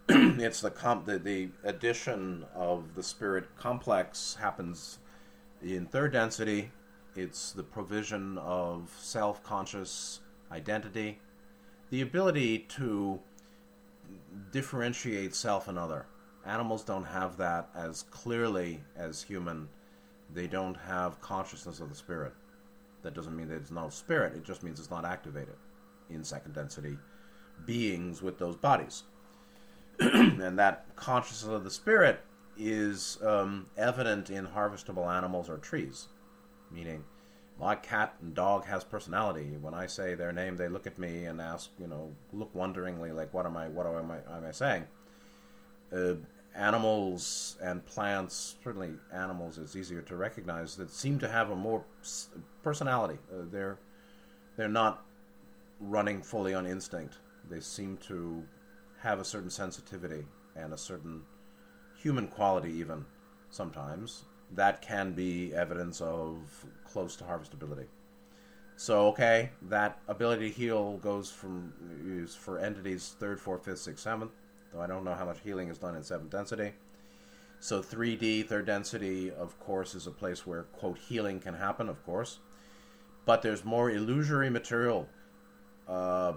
it's 0.09 0.61
the, 0.61 0.71
comp- 0.71 1.05
the 1.05 1.19
the 1.19 1.49
addition 1.63 2.45
of 2.55 2.95
the 2.95 3.03
spirit 3.03 3.45
complex 3.57 4.37
happens 4.39 4.99
in 5.61 5.85
third 5.85 6.13
density. 6.13 6.71
It's 7.15 7.51
the 7.51 7.63
provision 7.63 8.37
of 8.37 8.95
self-conscious 8.99 10.19
identity, 10.51 11.19
the 11.89 12.01
ability 12.01 12.59
to 12.69 13.19
differentiate 14.51 15.33
self 15.35 15.67
and 15.67 15.79
other. 15.79 16.05
Animals 16.45 16.83
don't 16.83 17.03
have 17.03 17.37
that 17.37 17.69
as 17.75 18.03
clearly 18.03 18.81
as 18.95 19.21
human. 19.21 19.67
They 20.33 20.47
don't 20.47 20.75
have 20.75 21.19
consciousness 21.21 21.79
of 21.79 21.89
the 21.89 21.95
spirit. 21.95 22.33
That 23.01 23.13
doesn't 23.13 23.35
mean 23.35 23.47
there's 23.47 23.71
no 23.71 23.89
spirit. 23.89 24.35
It 24.35 24.43
just 24.43 24.63
means 24.63 24.79
it's 24.79 24.91
not 24.91 25.05
activated 25.05 25.55
in 26.09 26.23
second 26.23 26.53
density 26.53 26.97
beings 27.65 28.21
with 28.21 28.37
those 28.37 28.55
bodies. 28.55 29.03
and 29.99 30.59
that 30.59 30.85
consciousness 30.95 31.51
of 31.51 31.63
the 31.63 31.71
spirit 31.71 32.19
is 32.59 33.17
um, 33.23 33.67
evident 33.77 34.29
in 34.29 34.47
harvestable 34.47 35.07
animals 35.11 35.49
or 35.49 35.57
trees, 35.57 36.07
meaning 36.71 37.03
my 37.59 37.75
cat 37.75 38.15
and 38.21 38.33
dog 38.33 38.65
has 38.65 38.83
personality. 38.83 39.57
When 39.59 39.73
I 39.73 39.87
say 39.87 40.15
their 40.15 40.31
name, 40.31 40.57
they 40.57 40.67
look 40.67 40.85
at 40.85 40.99
me 40.99 41.25
and 41.25 41.41
ask, 41.41 41.69
you 41.79 41.87
know, 41.87 42.11
look 42.31 42.53
wonderingly, 42.53 43.11
like, 43.11 43.33
what 43.33 43.45
am 43.45 43.57
I, 43.57 43.67
what 43.67 43.87
am 43.87 44.11
I, 44.11 44.17
am 44.35 44.45
I 44.45 44.51
saying? 44.51 44.85
Uh, 45.91 46.15
animals 46.55 47.57
and 47.61 47.85
plants, 47.85 48.55
certainly 48.63 48.91
animals, 49.13 49.57
is 49.57 49.75
easier 49.75 50.01
to 50.01 50.15
recognize 50.15 50.75
that 50.75 50.91
seem 50.91 51.19
to 51.19 51.27
have 51.27 51.51
a 51.51 51.55
more 51.55 51.85
personality. 52.63 53.19
Uh, 53.31 53.43
they're 53.51 53.77
they're 54.55 54.67
not 54.67 55.03
running 55.79 56.21
fully 56.21 56.53
on 56.53 56.65
instinct. 56.65 57.17
They 57.49 57.59
seem 57.59 57.97
to 58.07 58.43
have 58.99 59.19
a 59.19 59.25
certain 59.25 59.51
sensitivity 59.51 60.25
and 60.55 60.73
a 60.73 60.77
certain 60.77 61.21
human 61.97 62.27
quality, 62.27 62.71
even 62.71 63.05
sometimes, 63.49 64.23
that 64.53 64.81
can 64.81 65.13
be 65.13 65.53
evidence 65.53 66.01
of 66.01 66.65
close 66.85 67.15
to 67.17 67.23
harvestability. 67.23 67.85
So 68.75 69.07
okay, 69.07 69.49
that 69.63 69.99
ability 70.07 70.49
to 70.49 70.55
heal 70.55 70.97
goes 70.97 71.31
from 71.31 71.73
is 72.05 72.35
for 72.35 72.59
entities 72.59 73.15
third, 73.19 73.41
fourth, 73.41 73.65
fifth, 73.65 73.79
sixth, 73.79 74.03
seventh. 74.03 74.31
Though 74.71 74.81
I 74.81 74.87
don't 74.87 75.03
know 75.03 75.15
how 75.15 75.25
much 75.25 75.39
healing 75.43 75.69
is 75.69 75.79
done 75.79 75.95
in 75.95 76.03
seventh 76.03 76.29
density. 76.29 76.73
So 77.59 77.81
3D, 77.81 78.47
third 78.47 78.67
density, 78.67 79.31
of 79.31 79.59
course, 79.59 79.95
is 79.95 80.05
a 80.05 80.11
place 80.11 80.45
where 80.45 80.63
quote 80.63 80.99
healing 80.99 81.39
can 81.39 81.55
happen, 81.55 81.89
of 81.89 82.05
course. 82.05 82.37
But 83.25 83.41
there's 83.41 83.65
more 83.65 83.89
illusory 83.89 84.49
material, 84.49 85.09
uh, 85.87 86.33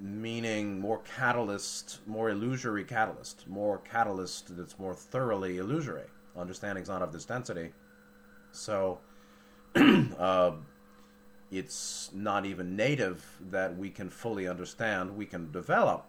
meaning 0.00 0.80
more 0.80 0.98
catalyst, 0.98 2.00
more 2.06 2.30
illusory 2.30 2.84
catalyst, 2.84 3.46
more 3.48 3.78
catalyst 3.78 4.56
that's 4.56 4.78
more 4.78 4.94
thoroughly 4.94 5.58
illusory. 5.58 6.06
Understanding's 6.36 6.88
not 6.88 7.02
of 7.02 7.12
this 7.12 7.24
density. 7.24 7.72
So 8.52 8.98
uh, 9.76 10.52
it's 11.50 12.10
not 12.12 12.44
even 12.44 12.76
native 12.76 13.24
that 13.50 13.76
we 13.76 13.90
can 13.90 14.10
fully 14.10 14.48
understand. 14.48 15.16
We 15.16 15.26
can 15.26 15.50
develop. 15.52 16.06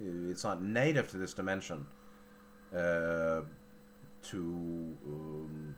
It's 0.00 0.44
not 0.44 0.62
native 0.62 1.10
to 1.10 1.18
this 1.18 1.34
dimension 1.34 1.86
uh, 2.74 3.42
to 4.22 4.96
um, 5.06 5.74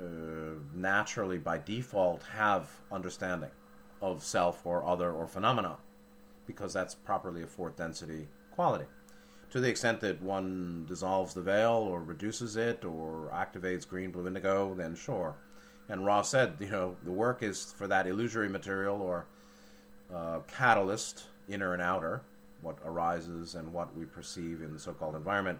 uh, 0.00 0.04
naturally, 0.74 1.38
by 1.38 1.58
default, 1.58 2.22
have 2.24 2.68
understanding 2.92 3.50
of 4.02 4.22
self 4.22 4.66
or 4.66 4.84
other 4.84 5.10
or 5.10 5.26
phenomena, 5.26 5.78
because 6.46 6.72
that's 6.72 6.94
properly 6.94 7.42
a 7.42 7.46
fourth 7.46 7.76
density 7.76 8.28
quality. 8.50 8.86
To 9.50 9.60
the 9.60 9.68
extent 9.68 10.00
that 10.00 10.20
one 10.20 10.86
dissolves 10.88 11.34
the 11.34 11.42
veil 11.42 11.72
or 11.72 12.02
reduces 12.02 12.56
it 12.56 12.84
or 12.84 13.30
activates 13.32 13.88
green, 13.88 14.10
blue, 14.10 14.26
indigo, 14.26 14.74
then 14.74 14.94
sure 14.94 15.36
and 15.88 16.04
Ra 16.04 16.22
said, 16.22 16.54
you 16.58 16.68
know, 16.68 16.96
the 17.04 17.12
work 17.12 17.42
is 17.42 17.72
for 17.76 17.86
that 17.86 18.06
illusory 18.06 18.48
material 18.48 19.00
or 19.00 19.26
uh, 20.12 20.40
catalyst, 20.48 21.24
inner 21.48 21.72
and 21.72 21.82
outer, 21.82 22.22
what 22.60 22.78
arises 22.84 23.54
and 23.54 23.72
what 23.72 23.96
we 23.96 24.04
perceive 24.04 24.62
in 24.62 24.72
the 24.72 24.78
so 24.78 24.92
called 24.92 25.14
environment. 25.14 25.58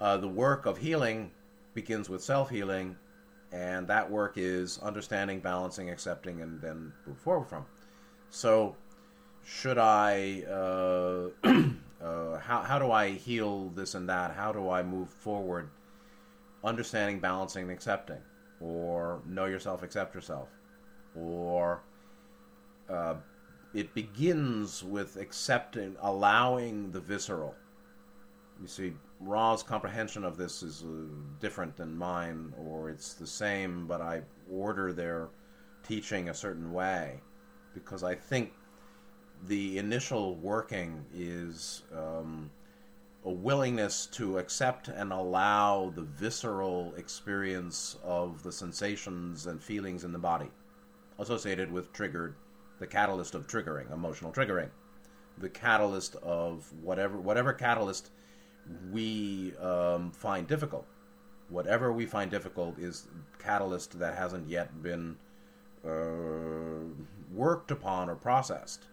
Uh, 0.00 0.16
the 0.16 0.28
work 0.28 0.66
of 0.66 0.78
healing 0.78 1.30
begins 1.74 2.08
with 2.08 2.22
self 2.22 2.50
healing, 2.50 2.96
and 3.52 3.86
that 3.86 4.10
work 4.10 4.34
is 4.36 4.78
understanding, 4.78 5.40
balancing, 5.40 5.90
accepting, 5.90 6.40
and 6.42 6.60
then 6.60 6.92
move 7.06 7.18
forward 7.18 7.48
from. 7.48 7.64
So, 8.30 8.76
should 9.48 9.78
I, 9.78 10.42
uh, 10.42 11.28
uh, 12.02 12.38
how, 12.38 12.62
how 12.62 12.78
do 12.78 12.92
I 12.92 13.10
heal 13.12 13.70
this 13.70 13.94
and 13.94 14.08
that? 14.08 14.34
How 14.34 14.52
do 14.52 14.68
I 14.68 14.82
move 14.82 15.08
forward? 15.08 15.70
Understanding, 16.62 17.18
balancing, 17.18 17.62
and 17.62 17.70
accepting 17.70 18.18
or 18.60 19.22
know 19.26 19.46
yourself, 19.46 19.82
accept 19.82 20.14
yourself, 20.14 20.48
or 21.14 21.80
uh, 22.90 23.14
it 23.72 23.94
begins 23.94 24.82
with 24.82 25.16
accepting, 25.16 25.96
allowing 26.00 26.90
the 26.90 27.00
visceral. 27.00 27.54
You 28.60 28.66
see, 28.66 28.92
Ra's 29.20 29.62
comprehension 29.62 30.24
of 30.24 30.36
this 30.36 30.62
is 30.62 30.82
uh, 30.82 31.04
different 31.40 31.76
than 31.76 31.96
mine, 31.96 32.52
or 32.58 32.90
it's 32.90 33.14
the 33.14 33.26
same, 33.26 33.86
but 33.86 34.00
I 34.00 34.22
order 34.50 34.92
their 34.92 35.28
teaching 35.86 36.28
a 36.28 36.34
certain 36.34 36.72
way 36.72 37.20
because 37.74 38.02
I 38.02 38.16
think 38.16 38.52
the 39.46 39.78
initial 39.78 40.36
working 40.36 41.04
is 41.14 41.82
um, 41.96 42.50
a 43.24 43.30
willingness 43.30 44.06
to 44.06 44.38
accept 44.38 44.88
and 44.88 45.12
allow 45.12 45.92
the 45.94 46.02
visceral 46.02 46.94
experience 46.96 47.96
of 48.02 48.42
the 48.42 48.52
sensations 48.52 49.46
and 49.46 49.62
feelings 49.62 50.04
in 50.04 50.12
the 50.12 50.18
body 50.18 50.50
associated 51.18 51.70
with 51.70 51.92
triggered 51.92 52.34
the 52.78 52.86
catalyst 52.86 53.34
of 53.34 53.46
triggering 53.46 53.92
emotional 53.92 54.32
triggering. 54.32 54.70
The 55.38 55.48
catalyst 55.48 56.16
of 56.16 56.72
whatever 56.82 57.18
whatever 57.18 57.52
catalyst 57.52 58.10
we 58.90 59.56
um, 59.58 60.10
find 60.12 60.46
difficult. 60.46 60.86
Whatever 61.48 61.92
we 61.92 62.06
find 62.06 62.30
difficult 62.30 62.78
is 62.78 63.08
catalyst 63.38 63.98
that 63.98 64.16
hasn't 64.16 64.48
yet 64.48 64.82
been 64.82 65.16
uh, 65.86 66.84
worked 67.32 67.70
upon 67.70 68.10
or 68.10 68.16
processed 68.16 68.84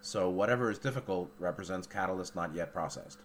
so 0.00 0.28
whatever 0.28 0.70
is 0.70 0.78
difficult 0.78 1.30
represents 1.38 1.86
catalyst 1.86 2.34
not 2.34 2.54
yet 2.54 2.72
processed 2.72 3.20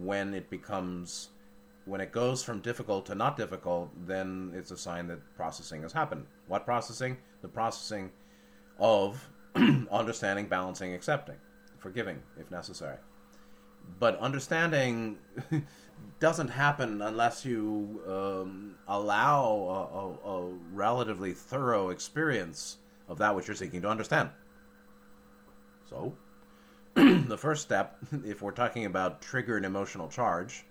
when 0.00 0.34
it 0.34 0.48
becomes 0.50 1.28
when 1.84 2.00
it 2.00 2.12
goes 2.12 2.44
from 2.44 2.60
difficult 2.60 3.06
to 3.06 3.14
not 3.14 3.36
difficult, 3.36 3.90
then 4.06 4.52
it's 4.54 4.70
a 4.70 4.76
sign 4.76 5.08
that 5.08 5.18
processing 5.34 5.82
has 5.82 5.92
happened. 5.92 6.26
What 6.46 6.64
processing? 6.64 7.16
The 7.40 7.48
processing 7.48 8.10
of 8.78 9.28
understanding, 9.90 10.46
balancing, 10.46 10.94
accepting, 10.94 11.34
forgiving 11.78 12.22
if 12.38 12.50
necessary. 12.52 12.98
But 13.98 14.16
understanding 14.20 15.18
doesn't 16.20 16.48
happen 16.48 17.02
unless 17.02 17.44
you 17.44 18.00
um, 18.06 18.76
allow 18.86 20.20
a, 20.24 20.28
a, 20.28 20.36
a 20.36 20.52
relatively 20.72 21.32
thorough 21.32 21.90
experience 21.90 22.78
of 23.08 23.18
that 23.18 23.34
which 23.34 23.48
you're 23.48 23.56
seeking 23.56 23.82
to 23.82 23.88
understand. 23.88 24.30
So, 25.92 26.14
the 26.94 27.36
first 27.36 27.62
step, 27.62 27.98
if 28.24 28.40
we're 28.40 28.52
talking 28.52 28.86
about 28.86 29.20
triggered 29.20 29.64
emotional 29.64 30.08
charge, 30.08 30.64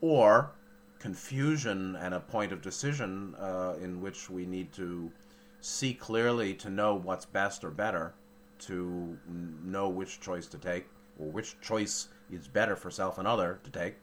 or 0.00 0.52
confusion 0.98 1.94
and 1.96 2.14
a 2.14 2.20
point 2.20 2.52
of 2.52 2.62
decision 2.62 3.34
uh, 3.34 3.74
in 3.80 4.00
which 4.00 4.30
we 4.30 4.46
need 4.46 4.72
to 4.72 5.12
see 5.60 5.92
clearly 5.92 6.54
to 6.54 6.70
know 6.70 6.94
what's 6.94 7.26
best 7.26 7.64
or 7.64 7.70
better, 7.70 8.14
to 8.60 9.18
know 9.62 9.90
which 9.90 10.20
choice 10.20 10.46
to 10.46 10.58
take, 10.58 10.86
or 11.18 11.30
which 11.30 11.60
choice 11.60 12.08
is 12.30 12.48
better 12.48 12.76
for 12.76 12.90
self 12.90 13.18
and 13.18 13.28
other 13.28 13.60
to 13.62 13.70
take, 13.70 13.96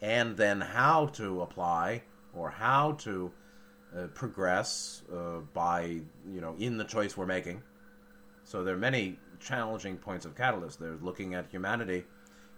and 0.00 0.36
then 0.38 0.62
how 0.62 1.06
to 1.08 1.42
apply 1.42 2.02
or 2.32 2.48
how 2.48 2.92
to 2.92 3.30
uh, 3.94 4.06
progress 4.14 5.02
uh, 5.14 5.40
by, 5.52 6.00
you 6.26 6.40
know, 6.40 6.54
in 6.58 6.78
the 6.78 6.84
choice 6.84 7.18
we're 7.18 7.26
making. 7.26 7.62
So 8.44 8.62
there 8.62 8.74
are 8.74 8.78
many 8.78 9.18
challenging 9.40 9.96
points 9.96 10.26
of 10.26 10.36
catalyst. 10.36 10.78
There's 10.78 11.02
looking 11.02 11.34
at 11.34 11.50
humanity 11.50 12.04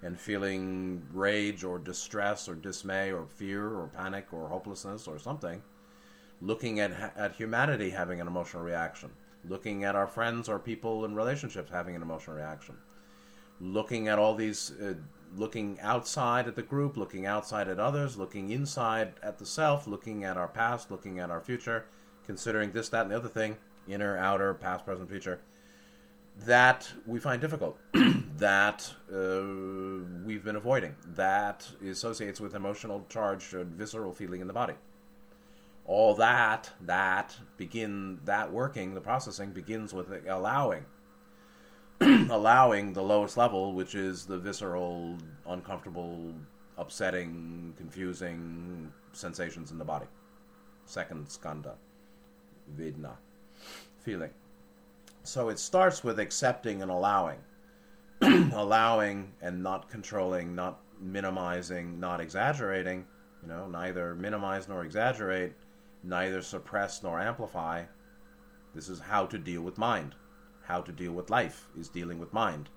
and 0.02 0.18
feeling 0.18 1.02
rage 1.12 1.64
or 1.64 1.78
distress 1.78 2.48
or 2.48 2.54
dismay 2.54 3.12
or 3.12 3.26
fear 3.26 3.68
or 3.68 3.88
panic 3.88 4.26
or 4.32 4.48
hopelessness 4.48 5.06
or 5.08 5.18
something. 5.18 5.62
Looking 6.40 6.80
at, 6.80 7.14
at 7.16 7.36
humanity 7.36 7.90
having 7.90 8.20
an 8.20 8.26
emotional 8.26 8.62
reaction. 8.62 9.10
Looking 9.48 9.84
at 9.84 9.94
our 9.94 10.06
friends 10.06 10.48
or 10.48 10.58
people 10.58 11.04
in 11.04 11.14
relationships 11.14 11.70
having 11.70 11.96
an 11.96 12.02
emotional 12.02 12.36
reaction. 12.36 12.76
Looking 13.60 14.08
at 14.08 14.18
all 14.18 14.34
these, 14.34 14.72
uh, 14.82 14.94
looking 15.34 15.78
outside 15.80 16.46
at 16.46 16.56
the 16.56 16.62
group, 16.62 16.96
looking 16.96 17.24
outside 17.24 17.68
at 17.68 17.78
others, 17.80 18.18
looking 18.18 18.50
inside 18.50 19.14
at 19.22 19.38
the 19.38 19.46
self, 19.46 19.86
looking 19.86 20.24
at 20.24 20.36
our 20.36 20.48
past, 20.48 20.90
looking 20.90 21.20
at 21.20 21.30
our 21.30 21.40
future, 21.40 21.86
considering 22.26 22.72
this, 22.72 22.90
that, 22.90 23.02
and 23.02 23.12
the 23.12 23.16
other 23.16 23.28
thing 23.28 23.56
inner, 23.88 24.16
outer, 24.18 24.52
past, 24.52 24.84
present, 24.84 25.08
future 25.08 25.40
that 26.44 26.92
we 27.06 27.18
find 27.18 27.40
difficult, 27.40 27.78
that 28.36 28.92
uh, 29.12 29.42
we've 30.24 30.44
been 30.44 30.56
avoiding, 30.56 30.94
that 31.14 31.66
associates 31.88 32.40
with 32.40 32.54
emotional 32.54 33.06
charge 33.08 33.44
visceral 33.44 34.12
feeling 34.12 34.40
in 34.40 34.46
the 34.46 34.52
body. 34.52 34.74
All 35.86 36.14
that, 36.16 36.70
that 36.82 37.36
begin 37.56 38.18
that 38.24 38.52
working, 38.52 38.94
the 38.94 39.00
processing 39.00 39.52
begins 39.52 39.94
with 39.94 40.08
allowing, 40.28 40.84
allowing 42.00 42.92
the 42.92 43.02
lowest 43.02 43.36
level, 43.36 43.72
which 43.72 43.94
is 43.94 44.26
the 44.26 44.36
visceral, 44.36 45.16
uncomfortable, 45.46 46.34
upsetting, 46.76 47.72
confusing 47.76 48.92
sensations 49.12 49.70
in 49.70 49.78
the 49.78 49.84
body. 49.84 50.06
Second 50.84 51.28
skandha, 51.28 51.74
vedana, 52.76 53.16
feeling. 54.00 54.30
So 55.26 55.48
it 55.48 55.58
starts 55.58 56.04
with 56.04 56.20
accepting 56.20 56.82
and 56.82 56.90
allowing. 56.90 57.38
allowing 58.22 59.32
and 59.42 59.62
not 59.62 59.90
controlling, 59.90 60.54
not 60.54 60.80
minimizing, 61.00 61.98
not 61.98 62.20
exaggerating, 62.20 63.04
you 63.42 63.48
know, 63.48 63.66
neither 63.68 64.14
minimize 64.14 64.68
nor 64.68 64.84
exaggerate, 64.84 65.52
neither 66.02 66.40
suppress 66.42 67.02
nor 67.02 67.20
amplify. 67.20 67.84
This 68.74 68.88
is 68.88 69.00
how 69.00 69.26
to 69.26 69.36
deal 69.36 69.62
with 69.62 69.78
mind. 69.78 70.14
How 70.62 70.80
to 70.80 70.92
deal 70.92 71.12
with 71.12 71.28
life 71.28 71.68
is 71.78 71.88
dealing 71.88 72.18
with 72.18 72.32
mind. 72.32 72.68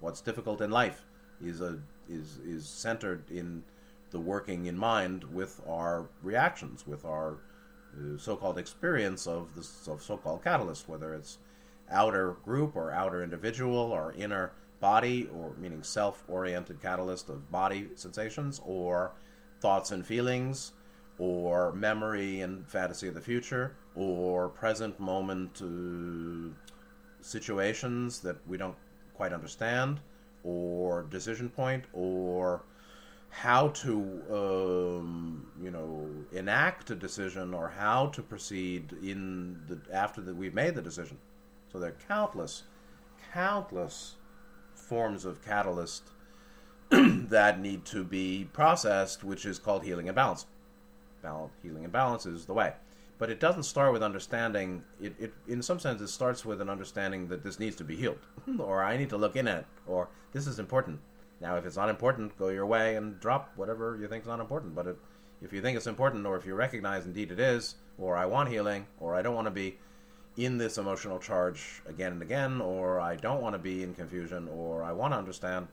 What's 0.00 0.20
difficult 0.20 0.60
in 0.60 0.70
life 0.70 1.04
is 1.44 1.60
a 1.60 1.78
is 2.08 2.38
is 2.38 2.66
centered 2.66 3.30
in 3.30 3.62
the 4.10 4.20
working 4.20 4.66
in 4.66 4.78
mind 4.78 5.24
with 5.24 5.60
our 5.68 6.08
reactions, 6.22 6.86
with 6.86 7.04
our 7.04 7.38
uh, 7.94 8.16
so-called 8.16 8.58
experience 8.58 9.26
of 9.26 9.54
the 9.54 9.92
of 9.92 10.02
so-called 10.02 10.42
catalyst, 10.42 10.88
whether 10.88 11.14
it's 11.14 11.38
outer 11.90 12.36
group 12.44 12.76
or 12.76 12.92
outer 12.92 13.22
individual 13.22 13.76
or 13.92 14.12
inner 14.12 14.52
body 14.80 15.28
or 15.34 15.52
meaning 15.58 15.82
self-oriented 15.82 16.80
catalyst 16.80 17.28
of 17.28 17.50
body 17.50 17.88
sensations 17.94 18.60
or 18.64 19.12
thoughts 19.60 19.90
and 19.90 20.06
feelings 20.06 20.72
or 21.18 21.72
memory 21.72 22.40
and 22.40 22.66
fantasy 22.68 23.08
of 23.08 23.14
the 23.14 23.20
future, 23.20 23.74
or 23.96 24.48
present 24.48 24.98
moment 25.00 25.60
uh, 25.60 26.54
situations 27.20 28.20
that 28.20 28.36
we 28.46 28.56
don't 28.56 28.76
quite 29.14 29.32
understand, 29.32 30.00
or 30.44 31.02
decision 31.10 31.48
point, 31.48 31.84
or 31.92 32.62
how 33.30 33.68
to 33.68 34.22
um, 34.30 35.46
you 35.60 35.70
know 35.70 36.08
enact 36.32 36.90
a 36.90 36.94
decision 36.94 37.52
or 37.52 37.68
how 37.68 38.06
to 38.06 38.22
proceed 38.22 38.92
in 39.02 39.60
the 39.66 39.78
after 39.92 40.20
that 40.20 40.34
we've 40.36 40.54
made 40.54 40.74
the 40.74 40.82
decision. 40.82 41.18
So 41.72 41.78
there 41.78 41.90
are 41.90 41.96
countless, 42.08 42.64
countless 43.32 44.16
forms 44.74 45.24
of 45.24 45.44
catalyst 45.44 46.10
that 46.90 47.60
need 47.60 47.84
to 47.86 48.04
be 48.04 48.48
processed, 48.52 49.22
which 49.22 49.44
is 49.44 49.58
called 49.58 49.84
healing 49.84 50.08
and 50.08 50.16
balance. 50.16 50.46
Balance, 51.22 51.52
healing 51.62 51.84
and 51.84 51.92
balance 51.92 52.24
is 52.24 52.46
the 52.46 52.54
way. 52.54 52.72
But 53.18 53.30
it 53.30 53.40
doesn't 53.40 53.64
start 53.64 53.92
with 53.92 54.02
understanding. 54.02 54.84
It, 55.00 55.14
it, 55.18 55.34
in 55.46 55.60
some 55.60 55.80
sense, 55.80 56.00
it 56.00 56.08
starts 56.08 56.44
with 56.44 56.60
an 56.60 56.70
understanding 56.70 57.28
that 57.28 57.42
this 57.42 57.58
needs 57.58 57.76
to 57.76 57.84
be 57.84 57.96
healed, 57.96 58.26
or 58.58 58.82
I 58.82 58.96
need 58.96 59.10
to 59.10 59.18
look 59.18 59.36
in 59.36 59.48
it, 59.48 59.66
or 59.86 60.08
this 60.32 60.46
is 60.46 60.58
important. 60.58 61.00
Now, 61.40 61.56
if 61.56 61.66
it's 61.66 61.76
not 61.76 61.88
important, 61.88 62.36
go 62.38 62.48
your 62.48 62.66
way 62.66 62.96
and 62.96 63.20
drop 63.20 63.52
whatever 63.56 63.98
you 64.00 64.08
think 64.08 64.22
is 64.22 64.28
not 64.28 64.40
important. 64.40 64.74
But 64.74 64.86
if, 64.86 64.96
if 65.42 65.52
you 65.52 65.60
think 65.60 65.76
it's 65.76 65.86
important, 65.86 66.26
or 66.26 66.36
if 66.36 66.46
you 66.46 66.54
recognize 66.54 67.06
indeed 67.06 67.30
it 67.30 67.40
is, 67.40 67.74
or 67.98 68.16
I 68.16 68.26
want 68.26 68.48
healing, 68.48 68.86
or 69.00 69.14
I 69.14 69.22
don't 69.22 69.34
want 69.34 69.46
to 69.46 69.52
be 69.52 69.78
in 70.38 70.56
this 70.56 70.78
emotional 70.78 71.18
charge 71.18 71.82
again 71.86 72.12
and 72.12 72.22
again, 72.22 72.60
or 72.60 73.00
I 73.00 73.16
don't 73.16 73.42
want 73.42 73.54
to 73.54 73.58
be 73.58 73.82
in 73.82 73.92
confusion, 73.92 74.48
or 74.48 74.84
I 74.84 74.92
want 74.92 75.12
to 75.12 75.18
understand, 75.18 75.66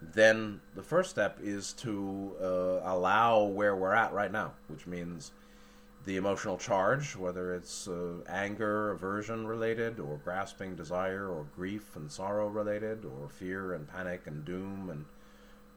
then 0.00 0.60
the 0.76 0.82
first 0.82 1.10
step 1.10 1.38
is 1.42 1.72
to 1.74 2.36
uh, 2.40 2.80
allow 2.84 3.42
where 3.42 3.74
we're 3.74 3.94
at 3.94 4.12
right 4.12 4.30
now, 4.30 4.52
which 4.68 4.86
means 4.86 5.32
the 6.04 6.16
emotional 6.16 6.56
charge, 6.56 7.16
whether 7.16 7.52
it's 7.52 7.88
uh, 7.88 8.18
anger, 8.28 8.92
aversion 8.92 9.44
related, 9.44 9.98
or 9.98 10.20
grasping 10.22 10.76
desire, 10.76 11.28
or 11.28 11.44
grief 11.56 11.96
and 11.96 12.10
sorrow 12.10 12.46
related, 12.46 13.04
or 13.04 13.28
fear 13.28 13.74
and 13.74 13.88
panic 13.88 14.22
and 14.26 14.44
doom 14.44 14.88
and 14.88 15.04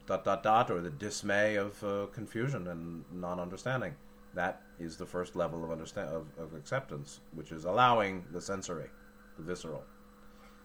dot 0.06 0.24
dot 0.24 0.44
dot, 0.44 0.70
or 0.70 0.82
the 0.82 0.92
dismay 0.92 1.56
of 1.56 1.84
uh, 1.84 2.06
confusion 2.14 2.68
and 2.68 3.06
non 3.12 3.40
understanding. 3.40 3.96
That 4.40 4.62
is 4.80 4.96
the 4.96 5.06
first 5.06 5.36
level 5.36 5.66
of, 5.66 5.70
understand- 5.70 6.16
of, 6.16 6.28
of 6.38 6.54
acceptance, 6.54 7.20
which 7.34 7.52
is 7.52 7.66
allowing 7.66 8.24
the 8.32 8.40
sensory, 8.40 8.90
the 9.38 9.44
visceral. 9.44 9.84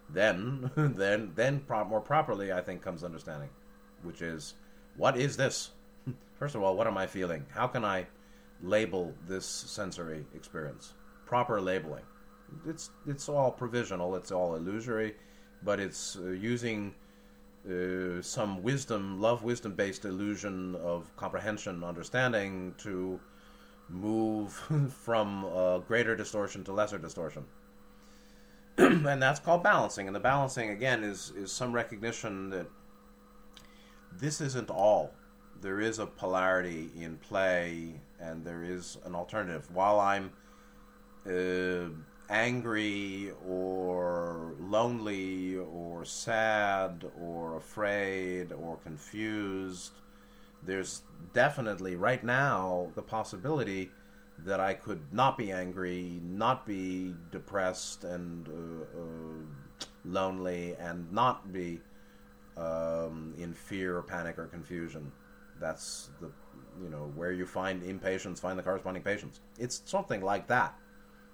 Then, 0.09 0.71
then, 0.77 1.33
then, 1.35 1.59
pro- 1.59 1.85
more 1.85 2.01
properly, 2.01 2.53
I 2.53 2.61
think, 2.61 2.83
comes 2.83 3.03
understanding, 3.03 3.51
which 4.05 4.23
is, 4.23 4.55
what 4.97 5.17
is 5.17 5.37
this? 5.37 5.71
First 6.39 6.55
of 6.55 6.63
all, 6.63 6.77
what 6.77 6.87
am 6.87 6.97
I 6.97 7.09
feeling? 7.09 7.47
How 7.51 7.67
can 7.67 7.85
I 7.85 8.07
label 8.63 9.13
this 9.27 9.45
sensory 9.45 10.25
experience? 10.37 10.95
Proper 11.27 11.61
labeling. 11.61 12.05
It's 12.69 12.91
it's 13.09 13.29
all 13.29 13.51
provisional. 13.51 14.15
It's 14.15 14.31
all 14.31 14.55
illusory, 14.55 15.17
but 15.65 15.81
it's 15.81 16.17
uh, 16.17 16.29
using 16.29 16.95
uh, 17.69 18.23
some 18.23 18.63
wisdom, 18.63 19.21
love 19.21 19.43
wisdom 19.43 19.73
based 19.75 20.05
illusion 20.05 20.77
of 20.77 21.11
comprehension, 21.17 21.83
understanding 21.83 22.73
to 22.79 23.19
move 23.89 24.53
from 25.05 25.45
uh, 25.45 25.79
greater 25.79 26.17
distortion 26.17 26.65
to 26.65 26.73
lesser 26.73 26.99
distortion. 26.99 27.45
and 28.79 29.23
that's 29.23 29.41
called 29.41 29.63
balancing. 29.63 30.07
And 30.07 30.17
the 30.17 30.21
balancing, 30.21 30.71
again, 30.71 31.05
is, 31.05 31.33
is 31.37 31.53
some 31.53 31.73
recognition 31.73 32.51
that 32.51 32.67
this 34.13 34.41
isn't 34.41 34.71
all. 34.71 35.13
There 35.61 35.81
is 35.81 35.99
a 35.99 36.07
polarity 36.07 36.91
in 36.99 37.19
play, 37.19 38.01
and 38.21 38.45
there 38.45 38.65
is 38.65 38.99
an 39.05 39.15
alternative. 39.15 39.69
While 39.73 40.01
I'm 40.01 40.33
uh, 41.27 41.91
angry 42.29 43.33
or 43.47 44.55
lonely 44.59 45.57
or 45.57 46.05
sad 46.05 47.05
or 47.21 47.57
afraid 47.57 48.53
or 48.53 48.77
confused, 48.79 49.93
there's 50.67 51.03
definitely 51.33 51.97
right 51.97 52.23
now 52.23 52.91
the 52.95 53.03
possibility 53.03 53.91
that 54.45 54.61
I 54.61 54.75
could 54.75 55.01
not 55.13 55.39
be 55.39 55.53
angry, 55.53 56.21
not 56.25 56.67
be 56.67 57.15
depressed 57.31 58.05
and 58.05 58.49
uh, 58.49 59.01
uh, 59.01 59.87
lonely, 60.05 60.75
and 60.79 61.11
not 61.13 61.53
be 61.53 61.81
um, 62.57 63.35
in 63.39 63.55
fear 63.55 63.97
or 63.97 64.03
panic 64.03 64.39
or 64.39 64.47
confusion. 64.47 65.13
That's 65.61 66.11
the 66.21 66.31
you 66.83 66.89
know 66.89 67.13
where 67.15 67.33
you 67.33 67.47
find 67.47 67.83
impatience, 67.83 68.41
find 68.41 68.59
the 68.59 68.63
corresponding 68.63 69.03
patience. 69.03 69.41
It's 69.59 69.83
something 69.85 70.23
like 70.23 70.49
that. 70.49 70.75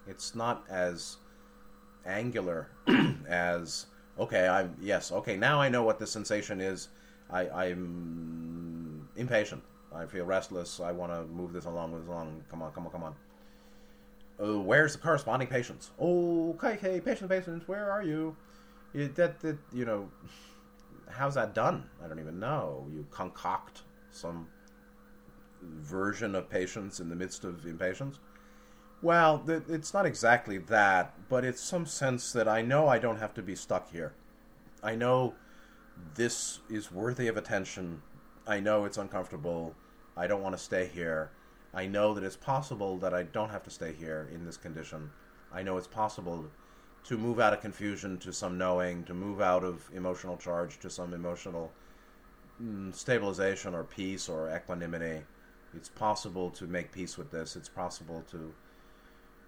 It's 0.07 0.35
not 0.35 0.65
as 0.69 1.17
angular 2.05 2.69
as 3.29 3.87
okay. 4.19 4.47
I'm 4.47 4.77
yes. 4.81 5.11
Okay, 5.11 5.37
now 5.37 5.61
I 5.61 5.69
know 5.69 5.83
what 5.83 5.99
the 5.99 6.07
sensation 6.07 6.61
is. 6.61 6.89
I, 7.31 7.49
I'm 7.49 8.60
impatient. 9.21 9.63
I 9.95 10.07
feel 10.07 10.25
restless. 10.25 10.81
I 10.81 10.93
want 10.93 11.13
to 11.13 11.25
move 11.25 11.53
this 11.53 11.65
along, 11.65 11.93
move 11.93 12.03
this 12.03 12.09
along. 12.09 12.45
Come 12.51 12.63
on, 12.63 12.73
come 12.73 12.87
on, 12.87 12.93
come 12.93 13.03
on. 13.03 13.15
Uh, 14.43 14.59
where's 14.61 14.93
the 14.93 14.99
corresponding 14.99 15.49
patience? 15.49 15.91
Oh, 15.99 16.51
okay, 16.51 16.75
okay, 16.75 17.01
patience, 17.01 17.29
patience. 17.29 17.69
Where 17.69 17.91
are 17.91 18.03
you? 18.03 18.37
That, 18.95 19.41
that, 19.41 19.59
you 19.73 19.85
know, 19.85 20.09
how's 21.09 21.35
that 21.35 21.55
done? 21.55 21.89
I 22.03 22.09
don't 22.09 22.19
even 22.19 22.41
know. 22.41 22.87
You 22.93 23.07
concoct 23.11 23.83
some 24.11 24.49
version 25.63 26.35
of 26.35 26.49
patience 26.49 27.01
in 27.01 27.09
the 27.09 27.17
midst 27.17 27.45
of 27.45 27.67
impatience. 27.67 28.19
Well, 29.03 29.39
th- 29.39 29.63
it's 29.69 29.95
not 29.95 30.07
exactly 30.07 30.59
that, 30.59 31.15
but 31.29 31.45
it's 31.45 31.61
some 31.61 31.87
sense 31.87 32.33
that 32.33 32.49
I 32.49 32.63
know 32.63 32.89
I 32.89 32.99
don't 32.99 33.19
have 33.19 33.35
to 33.35 33.43
be 33.43 33.55
stuck 33.55 33.91
here. 33.93 34.13
I 34.83 34.95
know 34.95 35.35
this 36.15 36.61
is 36.69 36.91
worthy 36.91 37.29
of 37.29 37.37
attention. 37.37 38.03
I 38.47 38.61
know 38.61 38.85
it's 38.85 38.99
uncomfortable. 38.99 39.75
I 40.17 40.27
don't 40.27 40.43
want 40.43 40.57
to 40.57 40.63
stay 40.63 40.87
here. 40.87 41.31
I 41.73 41.87
know 41.87 42.15
that 42.15 42.25
it's 42.25 42.37
possible 42.37 42.97
that 42.99 43.15
I 43.15 43.23
don't 43.23 43.51
have 43.51 43.63
to 43.65 43.71
stay 43.71 43.93
here 43.93 44.29
in 44.33 44.45
this 44.45 44.57
condition. 44.57 45.11
I 45.53 45.63
know 45.63 45.77
it's 45.77 45.87
possible 45.87 46.47
to 47.05 47.19
move 47.19 47.39
out 47.39 47.53
of 47.53 47.61
confusion 47.61 48.19
to 48.19 48.33
some 48.33 48.59
knowing, 48.59 49.05
to 49.05 49.15
move 49.15 49.41
out 49.41 49.65
of 49.65 49.89
emotional 49.95 50.37
charge 50.37 50.79
to 50.81 50.91
some 50.91 51.15
emotional 51.15 51.71
mm, 52.63 52.95
stabilization 52.95 53.75
or 53.75 53.85
peace 53.85 54.29
or 54.29 54.55
equanimity. 54.55 55.23
It's 55.75 55.89
possible 55.89 56.51
to 56.51 56.67
make 56.67 56.93
peace 56.93 57.17
with 57.17 57.31
this. 57.31 57.57
It's 57.57 57.69
possible 57.69 58.25
to 58.33 58.53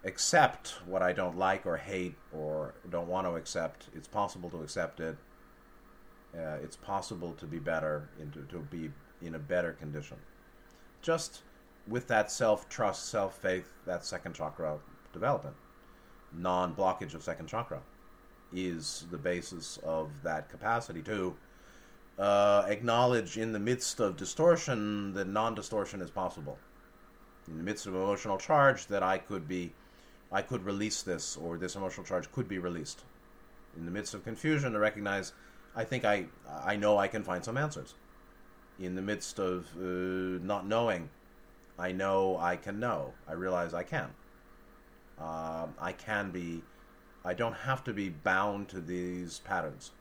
accept 0.04 0.74
what 0.86 1.02
I 1.02 1.12
don't 1.12 1.36
like 1.36 1.66
or 1.66 1.76
hate 1.76 2.14
or 2.32 2.74
don't 2.88 3.08
want 3.08 3.26
to 3.26 3.34
accept. 3.34 3.88
It's 3.94 4.08
possible 4.08 4.50
to 4.50 4.62
accept 4.62 5.00
it 5.00 5.16
uh, 6.36 6.56
it's 6.62 6.76
possible 6.76 7.32
to 7.34 7.46
be 7.46 7.58
better, 7.58 8.08
into, 8.20 8.40
to 8.42 8.58
be 8.58 8.90
in 9.20 9.34
a 9.34 9.38
better 9.38 9.72
condition. 9.72 10.16
Just 11.02 11.42
with 11.88 12.06
that 12.08 12.30
self 12.30 12.68
trust, 12.68 13.08
self 13.08 13.38
faith, 13.38 13.72
that 13.86 14.04
second 14.04 14.34
chakra 14.34 14.78
development, 15.12 15.56
non 16.32 16.74
blockage 16.74 17.14
of 17.14 17.22
second 17.22 17.46
chakra, 17.46 17.80
is 18.52 19.06
the 19.10 19.18
basis 19.18 19.78
of 19.84 20.10
that 20.22 20.48
capacity 20.48 21.02
to 21.02 21.34
uh, 22.18 22.64
acknowledge 22.68 23.38
in 23.38 23.52
the 23.52 23.58
midst 23.58 24.00
of 24.00 24.16
distortion 24.16 25.12
that 25.14 25.28
non 25.28 25.54
distortion 25.54 26.00
is 26.00 26.10
possible. 26.10 26.58
In 27.48 27.56
the 27.56 27.64
midst 27.64 27.86
of 27.86 27.94
emotional 27.94 28.38
charge, 28.38 28.86
that 28.86 29.02
I 29.02 29.18
could 29.18 29.48
be, 29.48 29.72
I 30.30 30.42
could 30.42 30.64
release 30.64 31.02
this, 31.02 31.36
or 31.36 31.58
this 31.58 31.74
emotional 31.74 32.06
charge 32.06 32.30
could 32.32 32.48
be 32.48 32.58
released. 32.58 33.02
In 33.76 33.84
the 33.84 33.90
midst 33.90 34.14
of 34.14 34.22
confusion, 34.22 34.72
to 34.72 34.78
recognize 34.78 35.32
I 35.74 35.84
think 35.84 36.04
I 36.04 36.26
I 36.48 36.76
know 36.76 36.98
I 36.98 37.08
can 37.08 37.22
find 37.24 37.44
some 37.44 37.56
answers. 37.56 37.94
In 38.78 38.94
the 38.94 39.02
midst 39.02 39.38
of 39.38 39.66
uh, 39.76 40.42
not 40.44 40.66
knowing, 40.66 41.10
I 41.78 41.92
know 41.92 42.36
I 42.38 42.56
can 42.56 42.80
know. 42.80 43.14
I 43.28 43.32
realize 43.32 43.74
I 43.74 43.82
can. 43.82 44.10
Uh, 45.18 45.66
I 45.78 45.92
can 45.92 46.30
be. 46.30 46.62
I 47.24 47.34
don't 47.34 47.54
have 47.54 47.84
to 47.84 47.92
be 47.92 48.08
bound 48.08 48.68
to 48.70 48.80
these 48.80 49.38
patterns. 49.40 49.92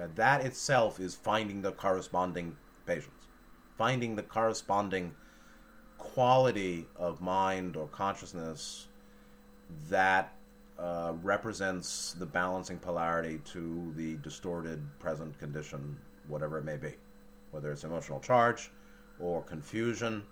Uh, 0.00 0.06
that 0.14 0.44
itself 0.44 0.98
is 0.98 1.14
finding 1.14 1.60
the 1.62 1.72
corresponding 1.72 2.56
patience, 2.86 3.26
finding 3.76 4.16
the 4.16 4.22
corresponding 4.22 5.14
quality 5.98 6.86
of 6.96 7.20
mind 7.20 7.76
or 7.76 7.86
consciousness 7.88 8.88
that 9.88 10.32
uh, 10.82 11.12
represents 11.22 12.14
the 12.18 12.26
balancing 12.26 12.78
polarity 12.78 13.40
to 13.44 13.92
the 13.96 14.16
distorted 14.16 14.82
present 14.98 15.38
condition, 15.38 15.96
whatever 16.26 16.58
it 16.58 16.64
may 16.64 16.76
be, 16.76 16.92
whether 17.52 17.70
it's 17.70 17.84
emotional 17.84 18.18
charge 18.18 18.70
or 19.20 19.42
confusion 19.42 20.24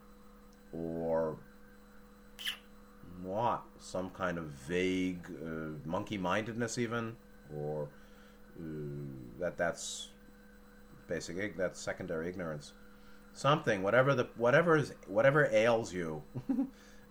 or 0.73 1.37
what? 3.23 3.63
Some 3.79 4.11
kind 4.11 4.39
of 4.39 4.47
vague 4.47 5.25
uh, 5.41 5.89
monkey 5.89 6.19
mindedness 6.19 6.79
even 6.79 7.17
or 7.57 7.89
uh, 8.59 8.63
that 9.39 9.57
that's 9.57 10.09
basic 11.07 11.57
that's 11.57 11.81
secondary 11.81 12.29
ignorance. 12.29 12.73
Something, 13.35 13.83
whatever 13.85 14.15
the 14.17 14.27
whatever 14.37 14.77
is 14.77 14.93
whatever 15.07 15.49
ails 15.53 15.93
you, 15.93 16.23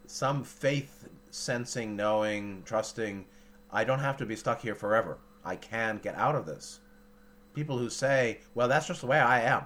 some 0.08 0.44
faith 0.44 1.08
sensing, 1.32 1.96
knowing, 1.96 2.64
trusting. 2.66 3.26
I 3.72 3.84
don't 3.84 4.00
have 4.00 4.18
to 4.18 4.26
be 4.26 4.36
stuck 4.36 4.62
here 4.62 4.76
forever. 4.76 5.20
I 5.44 5.56
can 5.56 5.98
get 5.98 6.16
out 6.16 6.36
of 6.36 6.46
this. 6.46 6.80
People 7.54 7.78
who 7.78 7.90
say, 7.90 8.40
"Well, 8.54 8.68
that's 8.68 8.88
just 8.88 9.02
the 9.02 9.08
way 9.08 9.20
I 9.20 9.42
am," 9.42 9.66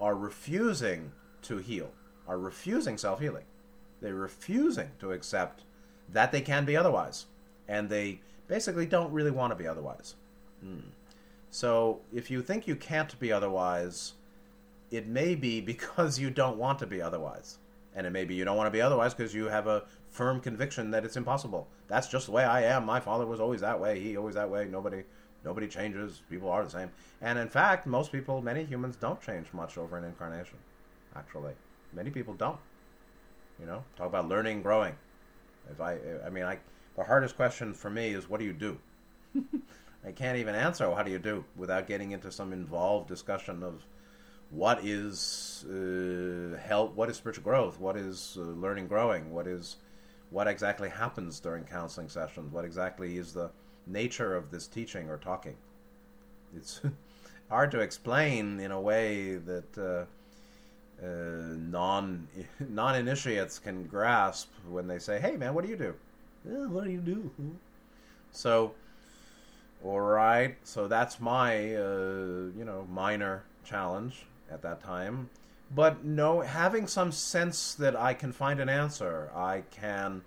are 0.00 0.14
refusing 0.14 1.12
to 1.42 1.58
heal, 1.58 1.92
are 2.26 2.38
refusing 2.38 2.98
self 2.98 3.20
healing. 3.20 3.44
They're 4.00 4.14
refusing 4.14 4.90
to 5.00 5.12
accept 5.12 5.64
that 6.08 6.32
they 6.32 6.40
can 6.40 6.64
be 6.64 6.76
otherwise, 6.76 7.26
and 7.66 7.88
they 7.88 8.20
basically 8.46 8.86
don't 8.86 9.12
really 9.12 9.30
want 9.30 9.50
to 9.50 9.56
be 9.56 9.66
otherwise. 9.66 10.14
Hmm. 10.60 10.90
So 11.50 12.00
if 12.12 12.30
you 12.30 12.42
think 12.42 12.66
you 12.66 12.76
can't 12.76 13.18
be 13.18 13.32
otherwise, 13.32 14.14
it 14.90 15.06
may 15.06 15.34
be 15.34 15.60
because 15.72 16.18
you 16.18 16.30
don't 16.30 16.58
want 16.58 16.78
to 16.80 16.86
be 16.86 17.00
otherwise. 17.00 17.58
And 17.98 18.06
it 18.06 18.10
may 18.10 18.24
be 18.24 18.36
you 18.36 18.44
don't 18.44 18.56
want 18.56 18.68
to 18.68 18.70
be 18.70 18.80
otherwise 18.80 19.12
because 19.12 19.34
you 19.34 19.46
have 19.46 19.66
a 19.66 19.82
firm 20.08 20.40
conviction 20.40 20.92
that 20.92 21.04
it's 21.04 21.16
impossible. 21.16 21.66
That's 21.88 22.06
just 22.06 22.26
the 22.26 22.32
way 22.32 22.44
I 22.44 22.62
am. 22.62 22.86
My 22.86 23.00
father 23.00 23.26
was 23.26 23.40
always 23.40 23.60
that 23.62 23.80
way. 23.80 23.98
He 23.98 24.16
always 24.16 24.36
that 24.36 24.48
way. 24.48 24.68
Nobody 24.70 25.02
nobody 25.44 25.66
changes. 25.66 26.22
People 26.30 26.48
are 26.48 26.62
the 26.62 26.70
same. 26.70 26.92
And 27.20 27.40
in 27.40 27.48
fact, 27.48 27.88
most 27.88 28.12
people, 28.12 28.40
many 28.40 28.64
humans 28.64 28.94
don't 28.94 29.20
change 29.20 29.52
much 29.52 29.76
over 29.76 29.98
an 29.98 30.04
incarnation. 30.04 30.58
Actually, 31.16 31.54
many 31.92 32.08
people 32.08 32.34
don't. 32.34 32.60
You 33.58 33.66
know, 33.66 33.82
talk 33.96 34.06
about 34.06 34.28
learning, 34.28 34.62
growing. 34.62 34.94
If 35.68 35.80
I 35.80 35.98
I 36.24 36.30
mean, 36.30 36.44
I 36.44 36.58
the 36.96 37.02
hardest 37.02 37.34
question 37.34 37.74
for 37.74 37.90
me 37.90 38.10
is 38.10 38.30
what 38.30 38.38
do 38.38 38.46
you 38.46 38.52
do? 38.52 38.78
I 40.06 40.12
can't 40.12 40.38
even 40.38 40.54
answer 40.54 40.88
how 40.94 41.02
do 41.02 41.10
you 41.10 41.18
do 41.18 41.44
without 41.56 41.88
getting 41.88 42.12
into 42.12 42.30
some 42.30 42.52
involved 42.52 43.08
discussion 43.08 43.64
of 43.64 43.84
what 44.50 44.84
is 44.84 45.64
uh, 45.68 46.56
help, 46.58 46.94
what 46.94 47.10
is 47.10 47.16
spiritual 47.16 47.44
growth, 47.44 47.78
what 47.78 47.96
is 47.96 48.36
uh, 48.38 48.42
learning, 48.42 48.88
growing, 48.88 49.32
what 49.32 49.46
is 49.46 49.76
what 50.30 50.46
exactly 50.46 50.88
happens 50.88 51.40
during 51.40 51.64
counseling 51.64 52.08
sessions, 52.08 52.52
what 52.52 52.64
exactly 52.64 53.16
is 53.16 53.32
the 53.32 53.50
nature 53.86 54.34
of 54.34 54.50
this 54.50 54.66
teaching 54.66 55.08
or 55.08 55.16
talking. 55.16 55.56
It's 56.56 56.80
hard 57.50 57.70
to 57.72 57.80
explain 57.80 58.60
in 58.60 58.70
a 58.70 58.80
way 58.80 59.36
that 59.36 59.78
uh, 59.78 61.04
uh, 61.04 61.56
non 61.56 62.28
non 62.68 62.94
initiates 62.94 63.58
can 63.58 63.84
grasp 63.86 64.48
when 64.68 64.86
they 64.86 64.98
say, 64.98 65.20
"Hey, 65.20 65.36
man, 65.36 65.54
what 65.54 65.64
do 65.64 65.70
you 65.70 65.76
do?" 65.76 65.94
what 66.44 66.84
do 66.84 66.90
you 66.90 67.00
do? 67.00 67.30
So 68.30 68.74
all 69.82 70.00
right, 70.00 70.56
so 70.64 70.86
that's 70.86 71.18
my 71.18 71.74
uh, 71.74 72.50
you 72.56 72.64
know 72.64 72.86
minor 72.90 73.44
challenge 73.64 74.26
at 74.50 74.62
that 74.62 74.82
time. 74.82 75.30
But 75.74 76.04
no, 76.04 76.40
having 76.40 76.86
some 76.86 77.12
sense 77.12 77.74
that 77.74 77.94
I 77.94 78.14
can 78.14 78.32
find 78.32 78.60
an 78.60 78.68
answer, 78.68 79.30
I 79.34 79.64
can 79.70 80.22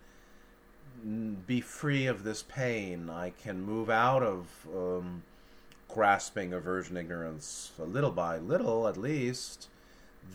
be 1.47 1.61
free 1.61 2.05
of 2.05 2.23
this 2.23 2.43
pain. 2.43 3.09
I 3.09 3.31
can 3.31 3.61
move 3.61 3.89
out 3.89 4.21
of 4.21 4.47
um, 4.75 5.23
grasping 5.87 6.53
aversion, 6.53 6.95
ignorance, 6.95 7.71
little 7.79 8.11
by 8.11 8.37
little, 8.37 8.87
at 8.87 8.97
least. 8.97 9.67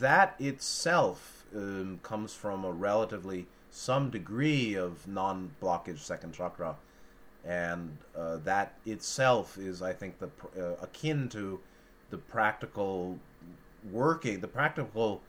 That 0.01 0.35
itself 0.41 1.45
um, 1.55 2.01
comes 2.03 2.35
from 2.35 2.65
a 2.65 2.73
relatively 2.73 3.47
some 3.71 4.11
degree 4.11 4.75
of 4.75 5.07
non-blockage 5.07 5.99
second 5.99 6.33
chakra 6.33 6.77
and 7.47 7.97
uh, 8.17 8.39
that 8.39 8.75
itself 8.85 9.57
is, 9.57 9.81
I 9.81 9.93
think, 9.93 10.19
the 10.19 10.29
uh, 10.59 10.83
akin 10.83 11.29
to 11.31 11.61
the 12.11 12.19
practical 12.19 13.19
working, 13.93 14.41
the 14.41 14.49
practical, 14.49 15.23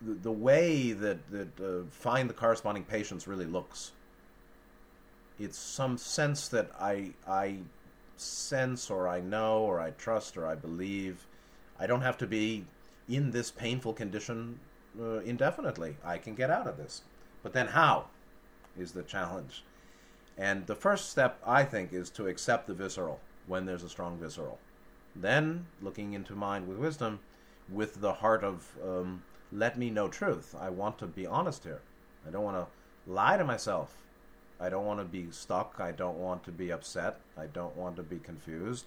the, 0.00 0.14
the 0.14 0.32
way 0.32 0.92
that 0.92 1.30
that 1.30 1.60
uh, 1.60 1.84
find 1.90 2.28
the 2.28 2.34
corresponding 2.34 2.84
patience 2.84 3.26
really 3.26 3.46
looks. 3.46 3.92
It's 5.38 5.58
some 5.58 5.98
sense 5.98 6.48
that 6.48 6.70
I 6.80 7.12
I 7.26 7.58
sense 8.16 8.90
or 8.90 9.08
I 9.08 9.20
know 9.20 9.60
or 9.60 9.80
I 9.80 9.90
trust 9.90 10.36
or 10.36 10.46
I 10.46 10.54
believe. 10.54 11.26
I 11.78 11.86
don't 11.86 12.00
have 12.00 12.16
to 12.18 12.26
be 12.26 12.64
in 13.08 13.30
this 13.30 13.50
painful 13.50 13.92
condition 13.92 14.58
uh, 15.00 15.18
indefinitely. 15.18 15.96
I 16.04 16.18
can 16.18 16.34
get 16.34 16.50
out 16.50 16.66
of 16.66 16.76
this. 16.76 17.02
But 17.42 17.52
then 17.52 17.68
how 17.68 18.06
is 18.78 18.92
the 18.92 19.02
challenge? 19.02 19.62
And 20.38 20.66
the 20.66 20.74
first 20.74 21.10
step, 21.10 21.40
I 21.46 21.64
think, 21.64 21.92
is 21.92 22.10
to 22.10 22.26
accept 22.26 22.66
the 22.66 22.74
visceral 22.74 23.20
when 23.46 23.64
there's 23.64 23.82
a 23.82 23.88
strong 23.88 24.18
visceral. 24.18 24.58
Then, 25.14 25.66
looking 25.80 26.12
into 26.12 26.34
mind 26.34 26.68
with 26.68 26.76
wisdom, 26.76 27.20
with 27.70 28.00
the 28.00 28.12
heart 28.12 28.44
of, 28.44 28.66
um, 28.84 29.22
let 29.52 29.78
me 29.78 29.90
know 29.90 30.08
truth. 30.08 30.54
I 30.58 30.70
want 30.70 30.98
to 30.98 31.06
be 31.06 31.26
honest 31.26 31.64
here. 31.64 31.80
I 32.26 32.30
don't 32.30 32.44
want 32.44 32.56
to 32.56 33.10
lie 33.10 33.36
to 33.36 33.44
myself. 33.44 33.94
I 34.60 34.68
don't 34.68 34.86
want 34.86 35.00
to 35.00 35.04
be 35.04 35.30
stuck. 35.30 35.76
I 35.78 35.92
don't 35.92 36.18
want 36.18 36.44
to 36.44 36.50
be 36.50 36.72
upset. 36.72 37.20
I 37.36 37.46
don't 37.46 37.76
want 37.76 37.96
to 37.96 38.02
be 38.02 38.18
confused. 38.18 38.86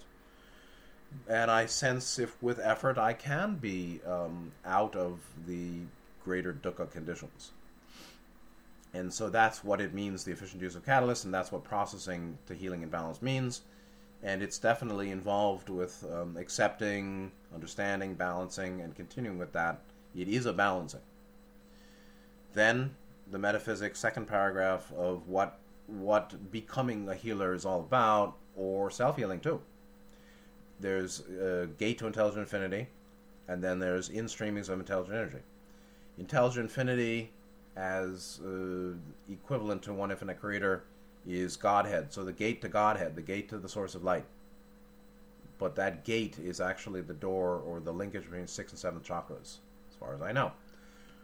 And 1.28 1.50
I 1.50 1.66
sense 1.66 2.20
if 2.20 2.42
with 2.42 2.60
effort 2.60 2.98
I 2.98 3.14
can 3.14 3.56
be 3.56 4.00
um, 4.06 4.52
out 4.66 4.96
of 4.96 5.20
the 5.48 5.80
greater 6.24 6.54
dukkha 6.54 6.92
conditions. 6.92 7.52
And 8.94 9.14
so 9.14 9.30
that's 9.30 9.64
what 9.64 9.82
it 9.82 9.94
means, 9.94 10.24
the 10.24 10.32
efficient 10.32 10.62
use 10.62 10.76
of 10.76 10.86
catalysts, 10.86 11.26
and 11.26 11.34
that's 11.34 11.52
what 11.52 11.64
processing 11.64 12.38
to 12.48 12.56
healing 12.56 12.82
and 12.82 12.92
balance 12.92 13.22
means. 13.22 13.62
And 14.22 14.44
it's 14.44 14.58
definitely 14.58 15.12
involved 15.12 15.70
with 15.70 16.06
um, 16.12 16.36
accepting, 16.38 17.32
understanding, 17.54 18.16
balancing, 18.16 18.82
and 18.82 18.94
continuing 18.96 19.38
with 19.38 19.54
that. 19.54 19.80
It 20.16 20.28
is 20.28 20.46
a 20.46 20.54
balancing. 20.54 21.02
Then 22.54 22.96
the 23.32 23.40
metaphysics, 23.40 24.00
second 24.00 24.28
paragraph 24.28 24.92
of 24.98 25.28
what 25.28 25.60
what 25.88 26.52
becoming 26.52 27.10
a 27.10 27.16
healer 27.16 27.54
is 27.54 27.66
all 27.66 27.80
about, 27.80 28.36
or 28.56 28.92
self 28.92 29.16
healing 29.18 29.40
too. 29.40 29.62
There's 30.80 31.22
a 31.22 31.68
gate 31.78 31.98
to 32.00 32.08
intelligent 32.08 32.42
infinity, 32.42 32.88
and 33.48 33.64
then 33.64 33.80
there's 33.80 34.10
in 34.10 34.26
streamings 34.26 34.70
of 34.70 34.80
intelligent 34.80 35.16
energy. 35.16 35.40
Intelligent 36.18 36.66
infinity 36.66 37.32
as 37.76 38.40
uh, 38.46 38.94
equivalent 39.32 39.82
to 39.84 39.94
one 39.94 40.12
infinite 40.12 40.40
creator 40.40 40.84
is 41.28 41.58
Godhead. 41.58 42.12
So 42.14 42.24
the 42.24 42.34
gate 42.34 42.62
to 42.62 42.70
Godhead, 42.70 43.16
the 43.16 43.22
gate 43.22 43.50
to 43.50 43.58
the 43.58 43.70
source 43.70 43.96
of 43.96 44.04
light. 44.04 44.26
But 45.58 45.76
that 45.76 46.06
gate 46.06 46.38
is 46.40 46.62
actually 46.62 47.02
the 47.02 47.14
door 47.14 47.62
or 47.66 47.80
the 47.80 47.92
linkage 47.92 48.24
between 48.24 48.48
six 48.48 48.72
and 48.72 48.80
seven 48.80 49.02
chakras, 49.02 49.58
as 49.90 49.96
far 50.00 50.14
as 50.14 50.22
I 50.22 50.32
know. 50.32 50.54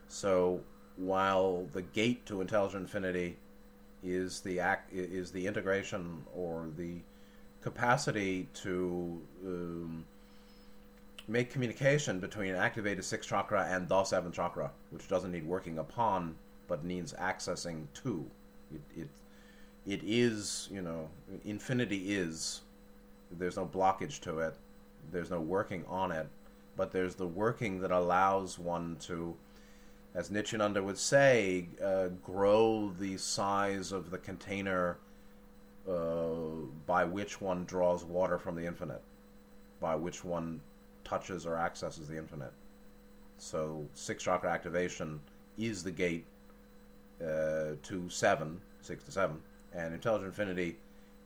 So 0.08 0.62
while 0.98 1.68
the 1.74 1.82
gate 1.82 2.26
to 2.28 2.42
intelligent 2.42 2.84
infinity 2.84 3.38
is 4.04 4.42
the 4.42 4.60
act 4.60 4.94
is 4.94 5.32
the 5.32 5.48
integration 5.48 6.24
or 6.36 6.68
the 6.78 6.98
capacity 7.62 8.48
to 8.54 9.22
um, 9.46 10.06
make 11.28 11.50
communication 11.50 12.20
between 12.20 12.54
activated 12.54 13.04
sixth 13.04 13.30
chakra 13.30 13.66
and 13.70 13.90
the 13.90 14.04
seventh 14.04 14.36
chakra, 14.36 14.72
which 14.92 15.08
doesn't 15.08 15.32
need 15.32 15.46
working 15.46 15.80
upon 15.80 16.36
but 16.68 16.84
needs 16.84 17.14
accessing 17.14 17.86
to. 17.94 18.26
It, 18.74 19.02
it, 19.02 19.08
it 19.86 20.02
is, 20.04 20.68
you 20.72 20.82
know, 20.82 21.10
infinity 21.44 22.16
is. 22.16 22.62
There's 23.32 23.58
no 23.58 23.66
blockage 23.66 24.20
to 24.22 24.40
it. 24.40 24.56
There's 25.12 25.30
no 25.30 25.40
working 25.40 25.86
on 25.88 26.12
it, 26.12 26.28
but 26.76 26.92
there's 26.92 27.16
the 27.16 27.28
working 27.28 27.80
that 27.82 27.92
allows 27.92 28.58
one 28.58 28.98
to, 29.02 29.36
as 30.16 30.32
Nityananda 30.32 30.82
would 30.82 30.98
say, 30.98 31.68
uh, 31.84 32.08
grow 32.24 32.94
the 33.00 33.18
size 33.18 33.92
of 33.92 34.10
the 34.10 34.18
container 34.18 34.98
uh, 35.88 36.24
by 36.88 37.04
which 37.04 37.40
one 37.40 37.66
draws 37.66 38.04
water 38.04 38.40
from 38.40 38.56
the 38.56 38.66
infinite, 38.66 39.04
by 39.80 39.96
which 39.96 40.24
one 40.24 40.60
touches 41.04 41.46
or 41.46 41.58
accesses 41.58 42.08
the 42.08 42.18
infinite. 42.18 42.54
So, 43.38 43.86
six 43.94 44.24
chakra 44.24 44.50
activation 44.50 45.20
is 45.58 45.84
the 45.84 45.92
gate 45.92 46.26
uh, 47.22 47.76
to 47.84 48.10
seven, 48.10 48.60
six 48.82 49.04
to 49.04 49.12
seven, 49.12 49.40
and 49.76 49.94
intelligent 49.94 50.28
infinity 50.28 50.78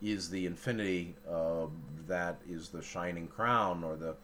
is 0.01 0.29
the 0.29 0.45
infinity 0.45 1.15
uh, 1.29 1.65
that 2.07 2.39
is 2.49 2.69
the 2.69 2.81
shining 2.81 3.27
crown 3.27 3.83
or 3.83 3.95
the 3.95 4.15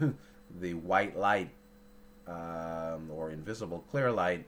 the 0.60 0.74
white 0.74 1.16
light 1.18 1.50
um, 2.26 3.10
or 3.10 3.30
invisible 3.30 3.84
clear 3.90 4.12
light 4.12 4.44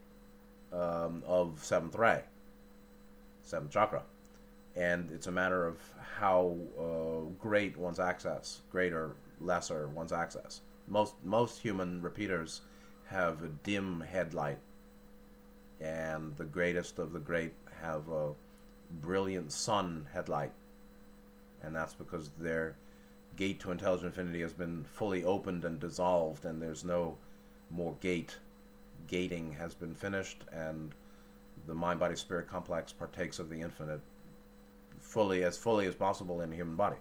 um, 0.73 1.23
of 1.27 1.59
seventh 1.63 1.95
ray, 1.95 2.23
seventh 3.43 3.73
chakra, 3.73 4.03
and 4.77 5.11
it's 5.11 5.27
a 5.27 5.33
matter 5.33 5.67
of 5.67 5.77
how 6.19 6.57
uh, 6.79 7.31
great 7.41 7.77
one's 7.77 7.99
access, 7.99 8.61
greater, 8.71 9.13
lesser 9.41 9.89
one's 9.89 10.13
access. 10.13 10.61
Most 10.87 11.15
most 11.25 11.61
human 11.61 12.03
repeaters 12.03 12.61
have 13.07 13.43
a 13.43 13.49
dim 13.49 14.01
headlight 14.01 14.59
and 15.81 16.37
the 16.37 16.45
greatest 16.45 16.99
of 16.99 17.13
the 17.13 17.19
great 17.19 17.53
have 17.81 18.09
a 18.09 18.33
brilliant 18.91 19.53
sun 19.53 20.07
headlight, 20.13 20.53
and 21.63 21.75
that's 21.75 21.95
because 21.95 22.31
their 22.39 22.77
gate 23.37 23.61
to 23.61 23.71
intelligent 23.71 24.07
infinity 24.07 24.41
has 24.41 24.53
been 24.53 24.85
fully 24.85 25.25
opened 25.25 25.65
and 25.65 25.79
dissolved, 25.79 26.45
and 26.45 26.61
there's 26.61 26.85
no 26.85 27.17
more 27.71 27.95
gate 28.01 28.39
gating 29.07 29.53
has 29.53 29.75
been 29.75 29.95
finished, 29.95 30.45
and 30.53 30.95
the 31.67 31.75
mind 31.75 32.01
body 32.01 32.17
spirit 32.17 32.49
complex 32.49 32.93
partakes 32.93 33.39
of 33.39 33.49
the 33.49 33.61
infinite 33.61 34.01
fully 35.01 35.45
as 35.45 35.57
fully 35.57 35.87
as 35.87 35.95
possible 35.95 36.41
in 36.41 36.51
the 36.51 36.57
human 36.57 36.77
body. 36.77 36.97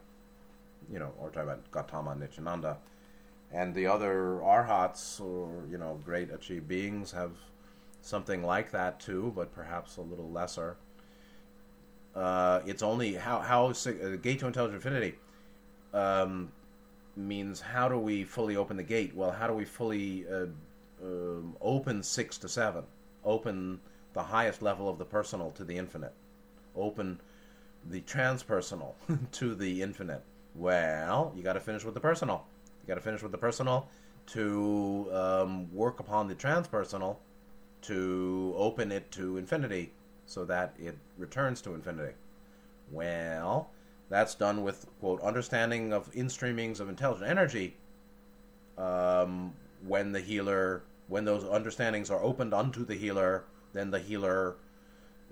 You 0.92 1.00
know, 1.00 1.12
or 1.20 1.30
talking 1.30 1.50
about 1.50 1.72
Gautama 1.72 2.16
Nityananda. 2.16 2.78
And 3.52 3.74
the 3.74 3.88
other 3.88 4.42
arhats 4.44 5.20
or, 5.20 5.64
you 5.70 5.78
know, 5.78 6.00
great 6.06 6.32
achieved 6.32 6.68
beings 6.68 7.12
have 7.12 7.32
something 8.02 8.44
like 8.44 8.72
that 8.72 9.00
too, 9.00 9.34
but 9.36 9.54
perhaps 9.54 9.98
a 9.98 10.02
little 10.02 10.30
lesser. 10.30 10.78
Uh, 12.18 12.62
it's 12.66 12.82
only 12.82 13.14
how 13.14 13.40
how 13.40 13.68
uh, 13.68 14.16
gate 14.22 14.40
to 14.40 14.48
intelligent 14.48 14.76
infinity 14.76 15.16
um, 15.94 16.52
means 17.16 17.62
how 17.62 17.88
do 17.88 17.98
we 18.00 18.24
fully 18.24 18.56
open 18.56 18.76
the 18.76 18.84
gate? 18.84 19.16
Well, 19.16 19.32
how 19.32 19.46
do 19.46 19.54
we 19.54 19.66
fully 19.66 20.26
uh, 20.28 20.48
um, 21.04 21.56
open 21.62 22.02
six 22.02 22.38
to 22.40 22.50
seven? 22.50 22.84
Open 23.24 23.80
the 24.14 24.24
highest 24.24 24.64
level 24.64 24.90
of 24.90 24.98
the 24.98 25.06
personal 25.06 25.52
to 25.52 25.64
the 25.64 25.78
infinite. 25.78 26.14
Open 26.76 27.20
the 27.88 28.02
transpersonal 28.02 28.94
to 29.34 29.54
the 29.54 29.84
infinite. 29.84 30.24
Well, 30.56 31.34
you 31.36 31.44
got 31.44 31.54
to 31.54 31.60
finish 31.60 31.84
with 31.84 31.94
the 31.94 32.00
personal. 32.00 32.46
You 32.82 32.88
got 32.88 32.96
to 32.96 33.02
finish 33.02 33.22
with 33.22 33.32
the 33.32 33.38
personal 33.38 33.90
to 34.28 35.08
um, 35.14 35.74
work 35.74 36.00
upon 36.00 36.28
the 36.28 36.36
transpersonal 36.36 37.18
to 37.84 38.56
open 38.58 38.92
it 38.92 39.12
to 39.12 39.38
infinity 39.38 39.94
so 40.28 40.46
that 40.46 40.76
it 40.78 40.96
returns 41.18 41.62
to 41.62 41.74
infinity. 41.74 42.14
Well, 42.92 43.72
that's 44.10 44.36
done 44.36 44.62
with, 44.62 44.86
quote, 45.00 45.22
understanding 45.22 45.94
of 45.94 46.12
instreamings 46.12 46.80
of 46.80 46.90
intelligent 46.90 47.30
energy 47.30 47.78
um, 48.78 49.54
when 49.86 50.12
the 50.12 50.20
healer, 50.20 50.84
when 51.08 51.26
those 51.26 51.44
understandings 51.44 52.12
are 52.12 52.22
opened 52.22 52.54
unto 52.54 52.86
the 52.86 52.94
healer, 52.94 53.46
then 53.74 53.90
the 53.90 54.00
healer 54.00 54.58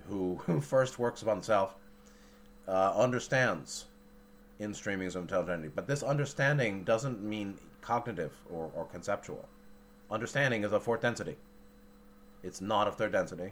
who, 0.08 0.36
who 0.46 0.60
first 0.60 0.98
works 0.98 1.22
upon 1.22 1.44
self 1.44 1.76
uh, 2.68 2.94
understands 2.96 3.86
instreamings 4.60 5.16
of 5.16 5.24
intelligent 5.24 5.60
energy. 5.60 5.72
But 5.76 5.88
this 5.88 6.04
understanding 6.04 6.84
doesn't 6.84 7.22
mean 7.22 7.60
cognitive 7.82 8.34
or, 8.50 8.72
or 8.74 8.86
conceptual. 8.86 9.48
Understanding 10.10 10.64
is 10.64 10.72
of 10.72 10.84
fourth 10.84 11.02
density. 11.02 11.36
It's 12.44 12.62
not 12.62 12.88
of 12.88 12.96
third 12.96 13.12
density. 13.12 13.52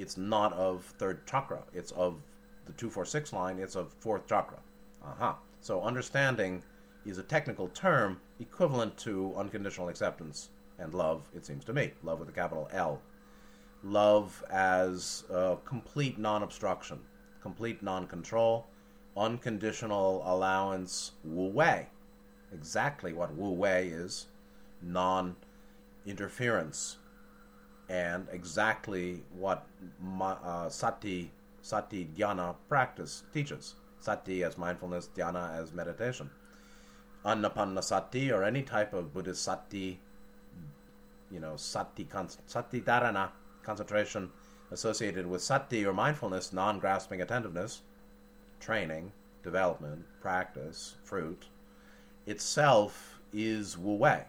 It's 0.00 0.16
not 0.16 0.52
of 0.54 0.84
third 0.98 1.26
chakra. 1.26 1.62
It's 1.74 1.92
of 1.92 2.22
the 2.66 2.72
246 2.72 3.32
line. 3.32 3.58
It's 3.58 3.76
of 3.76 3.92
fourth 4.00 4.26
chakra. 4.26 4.58
Uh-huh. 5.04 5.34
So 5.60 5.82
understanding 5.82 6.62
is 7.04 7.18
a 7.18 7.22
technical 7.22 7.68
term 7.68 8.20
equivalent 8.40 8.96
to 8.98 9.34
unconditional 9.36 9.88
acceptance 9.88 10.50
and 10.78 10.94
love, 10.94 11.28
it 11.34 11.44
seems 11.44 11.64
to 11.66 11.72
me. 11.72 11.92
Love 12.02 12.18
with 12.20 12.28
a 12.28 12.32
capital 12.32 12.68
L. 12.72 13.00
Love 13.82 14.42
as 14.50 15.24
complete 15.64 16.18
non 16.18 16.42
obstruction, 16.42 16.98
complete 17.42 17.82
non 17.82 18.06
control, 18.06 18.66
unconditional 19.16 20.22
allowance, 20.24 21.12
wu 21.24 21.46
wei. 21.48 21.86
Exactly 22.52 23.12
what 23.12 23.34
wu 23.34 23.50
wei 23.50 23.88
is 23.88 24.26
non 24.82 25.36
interference, 26.06 26.96
and 27.90 28.28
exactly 28.30 29.20
what 29.36 29.66
uh, 30.22 30.68
sati 30.68 31.30
sati 31.60 32.08
dhyana 32.16 32.54
practice 32.68 33.24
teaches. 33.34 33.74
Sati 33.98 34.44
as 34.44 34.56
mindfulness, 34.56 35.10
dhyana 35.14 35.60
as 35.60 35.72
meditation. 35.74 36.30
Anapanasati 37.24 38.32
or 38.32 38.44
any 38.44 38.62
type 38.62 38.94
of 38.94 39.12
Buddhist 39.12 39.42
sati, 39.42 39.98
you 41.30 41.40
know, 41.40 41.56
sati, 41.56 42.06
sati 42.46 42.80
dharana, 42.80 43.30
concentration 43.62 44.30
associated 44.70 45.26
with 45.26 45.42
sati 45.42 45.84
or 45.84 45.92
mindfulness, 45.92 46.52
non 46.52 46.78
grasping 46.78 47.20
attentiveness, 47.20 47.82
training, 48.60 49.12
development, 49.42 50.04
practice, 50.20 50.94
fruit, 51.02 51.46
itself 52.26 53.20
is 53.32 53.76
wu 53.76 53.94
wei 53.94 54.22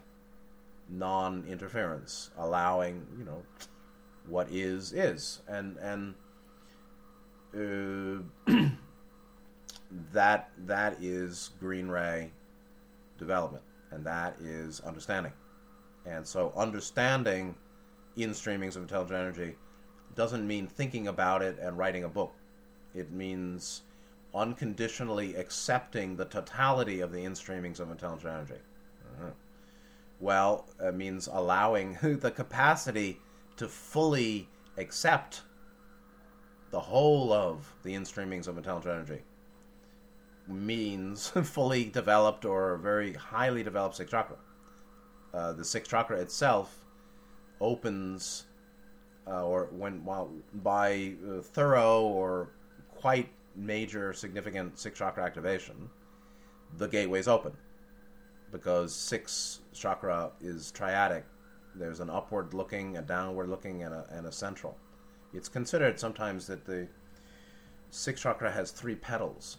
non 0.91 1.45
interference, 1.47 2.29
allowing 2.37 3.05
you 3.17 3.23
know 3.23 3.43
what 4.27 4.47
is 4.51 4.93
is, 4.93 5.39
and 5.47 5.77
and 5.77 6.15
uh, 7.55 8.51
that 10.13 10.51
that 10.57 10.97
is 11.01 11.51
green 11.59 11.87
ray 11.87 12.31
development, 13.17 13.63
and 13.91 14.05
that 14.05 14.35
is 14.41 14.81
understanding, 14.81 15.33
and 16.05 16.27
so 16.27 16.53
understanding 16.55 17.55
in 18.17 18.31
streamings 18.31 18.75
of 18.75 18.81
intelligent 18.83 19.19
energy 19.19 19.55
doesn't 20.15 20.45
mean 20.45 20.67
thinking 20.67 21.07
about 21.07 21.41
it 21.41 21.57
and 21.59 21.77
writing 21.77 22.03
a 22.03 22.09
book. 22.09 22.33
It 22.93 23.11
means 23.11 23.83
unconditionally 24.33 25.35
accepting 25.35 26.15
the 26.15 26.25
totality 26.25 26.99
of 26.99 27.11
the 27.11 27.23
in 27.23 27.33
streamings 27.33 27.79
of 27.79 27.89
intelligent 27.89 28.33
energy. 28.33 28.61
Well, 30.21 30.67
it 30.79 30.93
means 30.93 31.27
allowing 31.27 31.97
the 32.01 32.31
capacity 32.31 33.19
to 33.57 33.67
fully 33.67 34.47
accept 34.77 35.41
the 36.69 36.79
whole 36.79 37.33
of 37.33 37.73
the 37.83 37.93
instreamings 37.95 38.47
of 38.47 38.57
intelligent 38.57 38.93
energy 38.93 39.23
means 40.47 41.29
fully 41.43 41.85
developed 41.85 42.45
or 42.45 42.77
very 42.77 43.13
highly 43.13 43.63
developed 43.63 43.95
sixth 43.95 44.11
chakra. 44.11 44.37
Uh, 45.33 45.53
the 45.53 45.65
sixth 45.65 45.89
chakra 45.89 46.19
itself 46.19 46.85
opens, 47.59 48.45
uh, 49.27 49.45
or 49.45 49.69
when 49.71 50.05
while 50.05 50.31
by 50.53 51.13
uh, 51.27 51.41
thorough 51.41 52.01
or 52.03 52.49
quite 52.89 53.29
major 53.55 54.13
significant 54.13 54.77
sixth 54.77 54.99
chakra 54.99 55.23
activation, 55.23 55.89
the 56.77 56.87
gateways 56.87 57.27
open 57.27 57.53
because 58.51 58.93
six 58.93 59.61
chakra 59.73 60.31
is 60.41 60.71
triadic. 60.75 61.23
There's 61.75 61.99
an 61.99 62.09
upward 62.09 62.53
looking, 62.53 62.97
a 62.97 63.01
downward 63.01 63.49
looking, 63.49 63.83
and 63.83 63.93
a, 63.93 64.05
and 64.11 64.27
a 64.27 64.31
central. 64.31 64.77
It's 65.33 65.47
considered 65.47 65.99
sometimes 65.99 66.47
that 66.47 66.65
the 66.65 66.87
six 67.89 68.21
chakra 68.21 68.51
has 68.51 68.71
three 68.71 68.95
petals, 68.95 69.57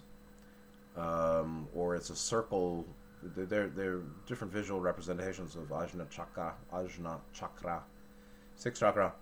um, 0.97 1.69
or 1.75 1.97
it's 1.97 2.11
a 2.11 2.17
circle. 2.17 2.87
There, 3.23 3.69
there 3.69 3.93
are 3.95 4.05
different 4.27 4.53
visual 4.53 4.81
representations 4.81 5.57
of 5.57 5.69
Ajna 5.69 6.11
chakra, 6.11 6.55
Ajna 6.73 7.21
chakra, 7.33 7.83
six 8.57 8.79
chakra. 8.79 9.13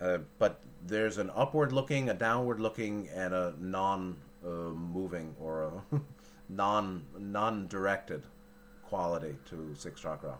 Uh, 0.00 0.18
but 0.38 0.60
there's 0.84 1.18
an 1.18 1.30
upward 1.36 1.70
looking, 1.70 2.08
a 2.08 2.14
downward 2.14 2.58
looking, 2.58 3.08
and 3.14 3.32
a 3.32 3.54
non 3.60 4.16
uh, 4.44 4.48
moving 4.48 5.36
or 5.38 5.82
a 5.92 6.00
non 6.48 7.04
non 7.16 7.68
directed 7.68 8.24
quality 8.92 9.34
to 9.48 9.70
six 9.74 10.02
chakra 10.02 10.34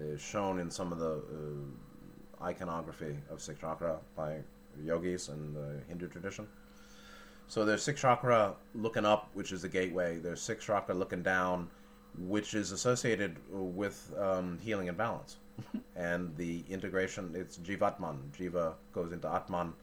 is 0.00 0.22
shown 0.22 0.58
in 0.58 0.70
some 0.70 0.90
of 0.90 0.98
the 0.98 1.16
uh, 1.16 2.44
iconography 2.44 3.14
of 3.30 3.42
six 3.42 3.60
chakra 3.60 3.98
by 4.16 4.38
yogis 4.82 5.28
in 5.28 5.52
the 5.52 5.78
Hindu 5.86 6.08
tradition. 6.08 6.48
So 7.48 7.66
there's 7.66 7.82
six 7.82 8.00
chakra 8.00 8.54
looking 8.74 9.04
up, 9.04 9.28
which 9.34 9.52
is 9.52 9.60
the 9.60 9.68
gateway. 9.68 10.18
There's 10.18 10.40
six 10.40 10.64
chakra 10.64 10.94
looking 10.94 11.22
down, 11.22 11.68
which 12.20 12.54
is 12.54 12.72
associated 12.72 13.36
with 13.50 14.14
um, 14.18 14.58
healing 14.62 14.88
and 14.88 14.96
balance. 14.96 15.36
and 15.94 16.34
the 16.38 16.64
integration, 16.70 17.34
it's 17.34 17.58
Jivatman. 17.58 18.16
Jiva 18.34 18.72
goes 18.94 19.12
into 19.12 19.28
Atman 19.28 19.74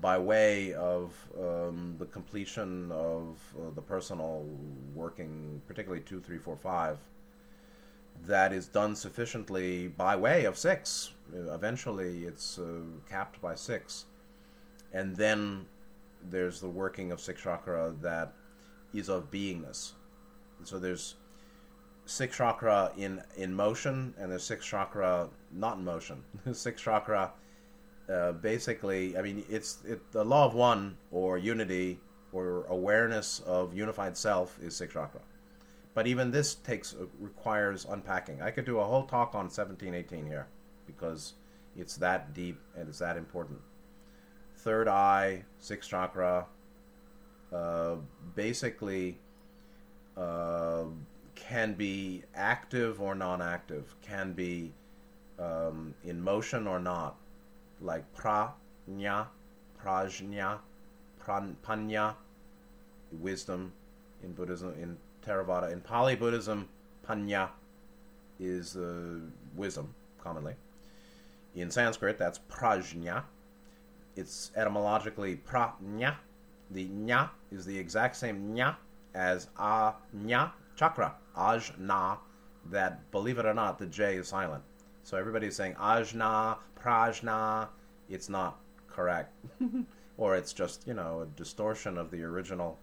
by 0.00 0.18
way 0.18 0.72
of 0.74 1.12
um, 1.38 1.96
the 1.98 2.06
completion 2.06 2.90
of 2.92 3.38
uh, 3.56 3.70
the 3.74 3.80
personal 3.80 4.44
working, 4.94 5.62
particularly 5.66 6.02
two, 6.02 6.20
three, 6.20 6.38
four, 6.38 6.56
five, 6.56 6.98
that 8.26 8.52
is 8.52 8.66
done 8.68 8.94
sufficiently 8.96 9.88
by 9.88 10.16
way 10.16 10.44
of 10.44 10.56
six. 10.56 11.10
Eventually, 11.32 12.24
it's 12.24 12.58
uh, 12.58 12.80
capped 13.08 13.40
by 13.40 13.54
six, 13.54 14.04
and 14.92 15.16
then 15.16 15.66
there's 16.30 16.60
the 16.60 16.68
working 16.68 17.12
of 17.12 17.20
six 17.20 17.42
chakra 17.42 17.94
that 18.00 18.32
is 18.92 19.08
of 19.08 19.30
beingness. 19.30 19.92
So 20.64 20.78
there's 20.78 21.16
six 22.06 22.36
chakra 22.36 22.92
in 22.96 23.22
in 23.36 23.54
motion, 23.54 24.14
and 24.18 24.30
there's 24.30 24.44
six 24.44 24.64
chakra 24.64 25.28
not 25.52 25.78
in 25.78 25.84
motion. 25.84 26.22
six 26.52 26.80
chakra 26.80 27.32
uh, 28.08 28.32
basically, 28.32 29.16
I 29.16 29.22
mean, 29.22 29.44
it's 29.48 29.78
it, 29.86 30.12
the 30.12 30.24
law 30.24 30.44
of 30.46 30.54
one 30.54 30.96
or 31.10 31.38
unity 31.38 32.00
or 32.32 32.64
awareness 32.68 33.40
of 33.40 33.74
unified 33.74 34.16
self 34.16 34.58
is 34.62 34.76
six 34.76 34.92
chakra. 34.92 35.20
But 35.94 36.06
even 36.06 36.30
this 36.30 36.56
takes 36.56 36.94
uh, 36.94 37.06
requires 37.18 37.86
unpacking. 37.88 38.42
I 38.42 38.50
could 38.50 38.64
do 38.64 38.78
a 38.78 38.84
whole 38.84 39.04
talk 39.04 39.34
on 39.34 39.44
1718 39.44 40.26
here 40.26 40.48
because 40.86 41.34
it's 41.76 41.96
that 41.96 42.34
deep 42.34 42.58
and 42.76 42.88
it's 42.88 42.98
that 42.98 43.16
important. 43.16 43.60
Third 44.56 44.88
eye, 44.88 45.44
sixth 45.58 45.90
chakra, 45.90 46.46
uh, 47.52 47.96
basically 48.34 49.18
uh, 50.16 50.84
can 51.34 51.74
be 51.74 52.22
active 52.34 53.00
or 53.00 53.14
non-active, 53.14 53.94
can 54.02 54.32
be 54.32 54.72
um, 55.38 55.94
in 56.04 56.20
motion 56.20 56.66
or 56.66 56.78
not, 56.78 57.16
like 57.84 58.04
prajna, 58.16 59.26
prajna, 59.82 60.58
panya, 61.26 62.14
wisdom 63.12 63.72
in 64.22 64.32
Buddhism, 64.32 64.74
in 64.80 64.96
Theravada. 65.24 65.72
In 65.72 65.80
Pali 65.80 66.16
Buddhism, 66.16 66.68
panya 67.06 67.48
is 68.40 68.76
uh, 68.76 69.20
wisdom, 69.54 69.94
commonly. 70.22 70.54
In 71.54 71.70
Sanskrit, 71.70 72.18
that's 72.18 72.40
prajna. 72.50 73.22
It's 74.16 74.50
etymologically 74.56 75.40
prajna. 75.48 76.16
The 76.70 76.88
nya 76.88 77.30
is 77.52 77.64
the 77.66 77.78
exact 77.78 78.16
same 78.16 78.54
nya 78.54 78.76
as 79.14 79.48
anya 79.58 80.52
chakra, 80.76 81.14
ajna, 81.36 82.18
that, 82.70 83.10
believe 83.10 83.38
it 83.38 83.46
or 83.46 83.54
not, 83.54 83.78
the 83.78 83.86
J 83.86 84.16
is 84.16 84.28
silent. 84.28 84.62
So 85.02 85.16
everybody's 85.16 85.54
saying 85.54 85.74
ajna, 85.74 86.56
prajna. 86.84 87.68
It's 88.08 88.28
not 88.28 88.60
correct. 88.88 89.32
or 90.16 90.36
it's 90.36 90.52
just, 90.52 90.86
you 90.86 90.94
know, 90.94 91.22
a 91.22 91.26
distortion 91.38 91.98
of 91.98 92.10
the 92.10 92.22
original 92.22 92.78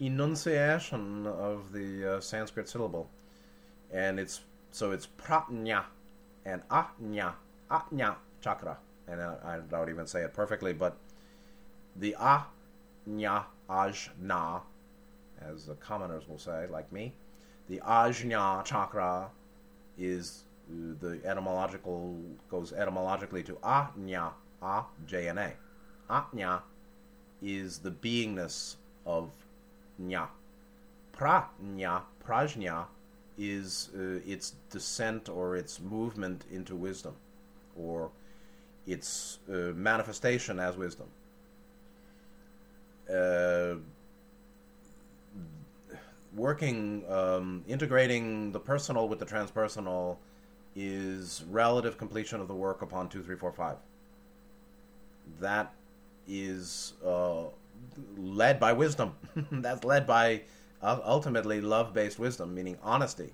enunciation 0.00 1.26
of 1.26 1.72
the 1.72 2.16
uh, 2.16 2.20
Sanskrit 2.20 2.68
syllable. 2.68 3.08
And 3.92 4.18
it's, 4.18 4.40
so 4.70 4.90
it's 4.90 5.06
pratnya 5.06 5.84
and 6.44 6.62
anya, 6.70 7.34
anya 7.70 8.16
chakra. 8.40 8.76
And 9.06 9.20
I, 9.20 9.36
I 9.44 9.58
don't 9.70 9.88
even 9.88 10.06
say 10.06 10.22
it 10.22 10.34
perfectly, 10.34 10.72
but 10.72 10.96
the 11.96 12.16
anya, 12.16 13.46
ajna, 13.70 14.62
as 15.40 15.66
the 15.66 15.74
commoners 15.74 16.28
will 16.28 16.38
say, 16.38 16.66
like 16.70 16.90
me, 16.92 17.12
the 17.68 17.80
ajna 17.86 18.64
chakra 18.64 19.30
is 19.96 20.43
the 21.00 21.20
etymological 21.24 22.16
goes 22.50 22.72
etymologically 22.72 23.42
to 23.42 23.58
anya, 23.62 24.30
a 24.62 24.82
j 25.06 25.28
n 25.28 25.38
a. 25.38 25.52
Anya 26.08 26.62
is 27.42 27.78
the 27.78 27.90
beingness 27.90 28.76
of 29.06 29.30
nya. 30.00 30.28
Prajna, 31.16 32.02
prajna 32.26 32.86
is 33.36 33.90
uh, 33.96 34.20
its 34.26 34.54
descent 34.70 35.28
or 35.28 35.56
its 35.56 35.80
movement 35.80 36.44
into 36.50 36.74
wisdom, 36.74 37.14
or 37.76 38.10
its 38.86 39.38
uh, 39.48 39.72
manifestation 39.74 40.58
as 40.58 40.76
wisdom. 40.76 41.06
Uh, 43.12 43.74
working, 46.34 47.04
um, 47.08 47.64
integrating 47.68 48.50
the 48.52 48.58
personal 48.58 49.08
with 49.08 49.18
the 49.18 49.26
transpersonal 49.26 50.16
is 50.76 51.44
relative 51.50 51.98
completion 51.98 52.40
of 52.40 52.48
the 52.48 52.54
work 52.54 52.82
upon 52.82 53.08
2, 53.08 53.22
3, 53.22 53.36
4, 53.36 53.52
5. 53.52 53.76
That 55.40 55.72
is 56.26 56.94
uh, 57.04 57.44
led 58.16 58.58
by 58.60 58.72
wisdom. 58.72 59.14
That's 59.52 59.84
led 59.84 60.06
by 60.06 60.42
uh, 60.82 61.00
ultimately 61.04 61.60
love 61.60 61.94
based 61.94 62.18
wisdom, 62.18 62.54
meaning 62.54 62.78
honesty. 62.82 63.32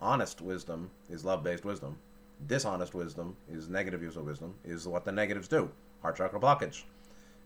Honest 0.00 0.40
wisdom 0.40 0.90
is 1.10 1.24
love 1.24 1.42
based 1.42 1.64
wisdom. 1.64 1.98
Dishonest 2.46 2.94
wisdom 2.94 3.36
is 3.50 3.68
negative 3.68 4.02
use 4.02 4.16
of 4.16 4.24
wisdom, 4.24 4.54
is 4.64 4.86
what 4.86 5.04
the 5.04 5.12
negatives 5.12 5.48
do. 5.48 5.70
Heart 6.02 6.16
chakra 6.16 6.38
blockage. 6.40 6.84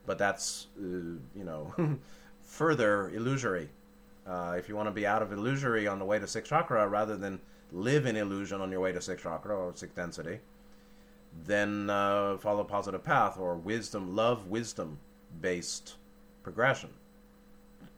But 0.04 0.18
that's, 0.18 0.66
uh, 0.78 0.82
you 1.34 1.44
know, 1.44 1.72
further 2.42 3.08
illusory 3.10 3.70
uh, 4.26 4.54
if 4.56 4.68
you 4.68 4.76
want 4.76 4.88
to 4.88 4.92
be 4.92 5.06
out 5.06 5.22
of 5.22 5.32
illusory 5.32 5.86
on 5.86 5.98
the 5.98 6.04
way 6.04 6.18
to 6.18 6.26
sixth 6.26 6.50
chakra 6.50 6.86
rather 6.88 7.16
than 7.16 7.40
live 7.72 8.06
in 8.06 8.16
illusion 8.16 8.60
on 8.60 8.70
your 8.70 8.80
way 8.80 8.92
to 8.92 9.00
sixth 9.00 9.24
chakra 9.24 9.56
or 9.56 9.72
sixth 9.74 9.96
density, 9.96 10.38
then 11.44 11.88
uh, 11.88 12.36
follow 12.38 12.64
positive 12.64 13.02
path 13.02 13.38
or 13.38 13.56
wisdom, 13.56 14.14
love 14.14 14.46
wisdom 14.46 14.98
based 15.40 15.94
progression 16.42 16.90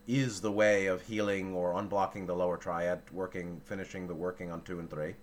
is 0.07 0.41
the 0.41 0.53
way 0.53 0.87
of 0.87 1.03
healing 1.03 1.55
or 1.55 1.73
unblocking 1.73 2.27
the 2.27 2.35
lower 2.35 2.57
triad, 2.57 3.01
working, 3.13 3.61
finishing 3.65 4.07
the 4.07 4.15
working 4.15 4.53
on 4.53 4.61
two 4.63 4.79
and 4.79 4.91
three, 4.91 5.15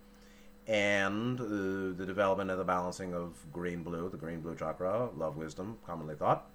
and 0.67 1.39
uh, 1.39 1.97
the 1.97 2.05
development 2.05 2.49
of 2.49 2.57
the 2.57 2.63
balancing 2.63 3.13
of 3.13 3.33
green 3.53 3.83
blue, 3.83 4.09
the 4.09 4.17
green 4.17 4.41
blue 4.41 4.55
chakra, 4.55 5.09
love 5.15 5.37
wisdom, 5.37 5.77
commonly 5.85 6.15
thought 6.15 6.50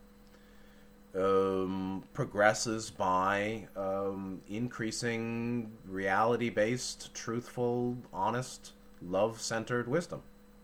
um, 1.17 2.05
progresses 2.13 2.91
by 2.91 3.67
um, 3.77 4.41
increasing 4.49 5.71
reality 5.87 6.51
based, 6.51 7.15
truthful, 7.15 7.97
honest, 8.13 8.73
love 9.03 9.41
centered 9.41 9.89
wisdom, 9.89 10.23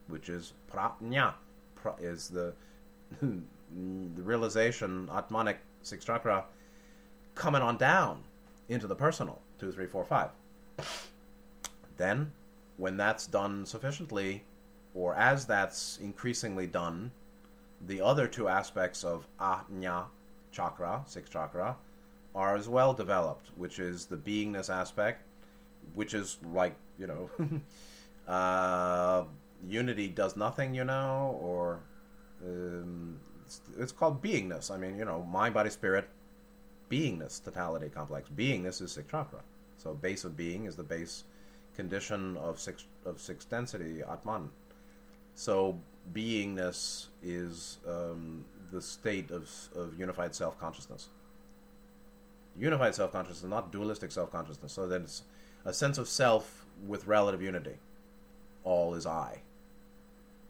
which 0.09 0.29
is 0.29 0.53
prajna, 0.71 1.35
pra, 1.77 1.95
is 2.01 2.29
the, 2.29 2.53
the 3.21 3.43
realization, 4.23 5.09
Atmanic, 5.13 5.57
sixth 5.83 6.07
chakra, 6.07 6.45
coming 7.35 7.63
on 7.63 7.77
down 7.77 8.23
into 8.69 8.87
the 8.87 8.97
personal, 8.97 9.41
two, 9.59 9.73
three, 9.73 9.87
four, 9.87 10.05
five. 10.05 10.31
Then, 11.97 12.33
when 12.77 12.97
that's 12.97 13.27
done 13.27 13.65
sufficiently, 13.65 14.45
or 14.95 15.15
as 15.15 15.47
that's 15.47 15.99
increasingly 16.03 16.67
done, 16.67 17.13
the 17.87 18.01
other 18.01 18.27
two 18.27 18.49
aspects 18.49 19.05
of 19.05 19.27
Ajna 19.41 20.07
chakra, 20.53 21.03
sixth 21.07 21.33
chakra, 21.33 21.77
are 22.35 22.57
as 22.57 22.69
well 22.69 22.95
developed, 22.95 23.51
which 23.57 23.79
is 23.79 24.07
the 24.07 24.17
beingness 24.17 24.71
aspect, 24.71 25.23
which 25.95 26.15
is 26.15 26.39
like, 26.53 26.75
you 26.99 27.07
know, 27.07 27.31
uh, 28.33 29.25
unity 29.69 30.09
does 30.09 30.37
nothing, 30.37 30.75
you 30.75 30.85
know, 30.85 31.39
or 31.41 31.81
um, 32.45 33.19
it's, 33.45 33.61
it's, 33.79 33.93
called 33.93 34.23
beingness. 34.23 34.71
I 34.71 34.77
mean, 34.77 34.97
you 34.99 35.05
know, 35.05 35.23
mind, 35.23 35.55
body, 35.55 35.71
spirit, 35.71 36.09
beingness, 36.91 37.43
totality, 37.43 37.89
complex. 37.89 38.29
Beingness 38.35 38.81
is 38.81 38.93
sixth 38.93 39.11
chakra. 39.11 39.41
So 39.77 39.95
base 39.95 40.25
of 40.25 40.37
being 40.37 40.67
is 40.67 40.77
the 40.77 40.83
base 40.83 41.25
condition 41.77 42.37
of 42.37 42.61
six 42.61 42.85
of 43.05 43.21
sixth 43.21 43.51
density, 43.51 44.03
Atman. 44.03 44.51
So 45.35 45.79
beingness 46.13 47.07
is 47.23 47.79
um, 47.89 48.45
the 48.73 48.83
state 48.83 49.31
of, 49.31 49.49
of 49.77 49.99
unified 49.99 50.35
self 50.35 50.59
consciousness. 50.59 51.09
Unified 52.59 52.95
self 52.95 53.13
consciousness, 53.13 53.49
not 53.49 53.71
dualistic 53.71 54.11
self 54.11 54.33
consciousness. 54.33 54.73
So 54.73 54.87
then 54.89 55.03
it's 55.03 55.23
a 55.65 55.73
sense 55.73 55.99
of 55.99 56.09
self 56.09 56.65
with 56.87 57.07
relative 57.07 57.43
unity. 57.43 57.77
All 58.65 58.95
is 58.95 59.07
I. 59.07 59.43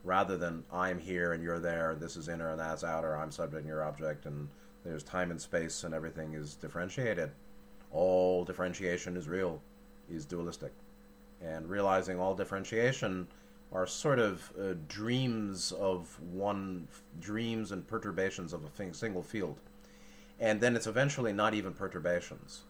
Rather 0.04 0.36
than 0.36 0.64
I 0.72 0.90
am 0.90 0.98
here 0.98 1.32
and 1.32 1.42
you're 1.42 1.60
there, 1.60 1.92
and 1.92 2.00
this 2.00 2.16
is 2.16 2.28
inner 2.28 2.50
and 2.50 2.60
that's 2.60 2.82
outer, 2.82 3.16
I'm 3.16 3.30
subject 3.30 3.60
and 3.60 3.68
you're 3.68 3.84
object, 3.84 4.26
and 4.26 4.48
there's 4.84 5.04
time 5.04 5.30
and 5.30 5.40
space 5.40 5.84
and 5.84 5.94
everything 5.94 6.34
is 6.34 6.54
differentiated. 6.54 7.30
All 7.92 8.44
differentiation 8.44 9.16
is 9.16 9.28
real, 9.28 9.60
is 10.10 10.24
dualistic. 10.24 10.72
And 11.40 11.68
realizing 11.68 12.18
all 12.18 12.34
differentiation 12.34 13.26
are 13.74 13.86
sort 13.86 14.18
of 14.18 14.52
uh, 14.60 14.74
dreams 14.88 15.72
of 15.72 16.18
one, 16.20 16.86
dreams 17.20 17.72
and 17.72 17.86
perturbations 17.86 18.52
of 18.52 18.64
a 18.64 18.68
thing, 18.68 18.92
single 18.92 19.22
field. 19.22 19.58
And 20.40 20.60
then 20.60 20.76
it's 20.76 20.86
eventually 20.86 21.32
not 21.32 21.54
even 21.54 21.72
perturbations. 21.72 22.62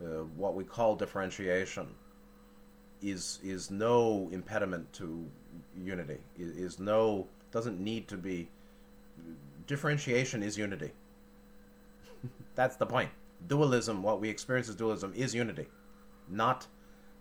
Uh, 0.00 0.24
what 0.36 0.54
we 0.54 0.62
call 0.62 0.94
differentiation 0.94 1.86
is 3.02 3.38
is 3.42 3.70
no 3.70 4.28
impediment 4.32 4.92
to 4.94 5.26
unity. 5.82 6.18
Is, 6.38 6.56
is 6.56 6.78
no 6.78 7.26
doesn't 7.50 7.80
need 7.80 8.08
to 8.08 8.16
be. 8.16 8.48
Differentiation 9.66 10.42
is 10.42 10.58
unity. 10.58 10.92
That's 12.54 12.76
the 12.76 12.86
point. 12.86 13.10
Dualism, 13.48 14.02
what 14.02 14.20
we 14.20 14.28
experience 14.28 14.68
as 14.68 14.76
dualism, 14.76 15.12
is 15.14 15.34
unity, 15.34 15.66
not 16.28 16.66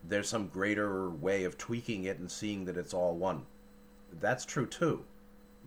there's 0.07 0.29
some 0.29 0.47
greater 0.47 1.09
way 1.09 1.43
of 1.43 1.57
tweaking 1.57 2.03
it 2.03 2.19
and 2.19 2.31
seeing 2.31 2.65
that 2.65 2.77
it's 2.77 2.93
all 2.93 3.15
one. 3.15 3.45
That's 4.19 4.45
true 4.45 4.65
too, 4.65 5.03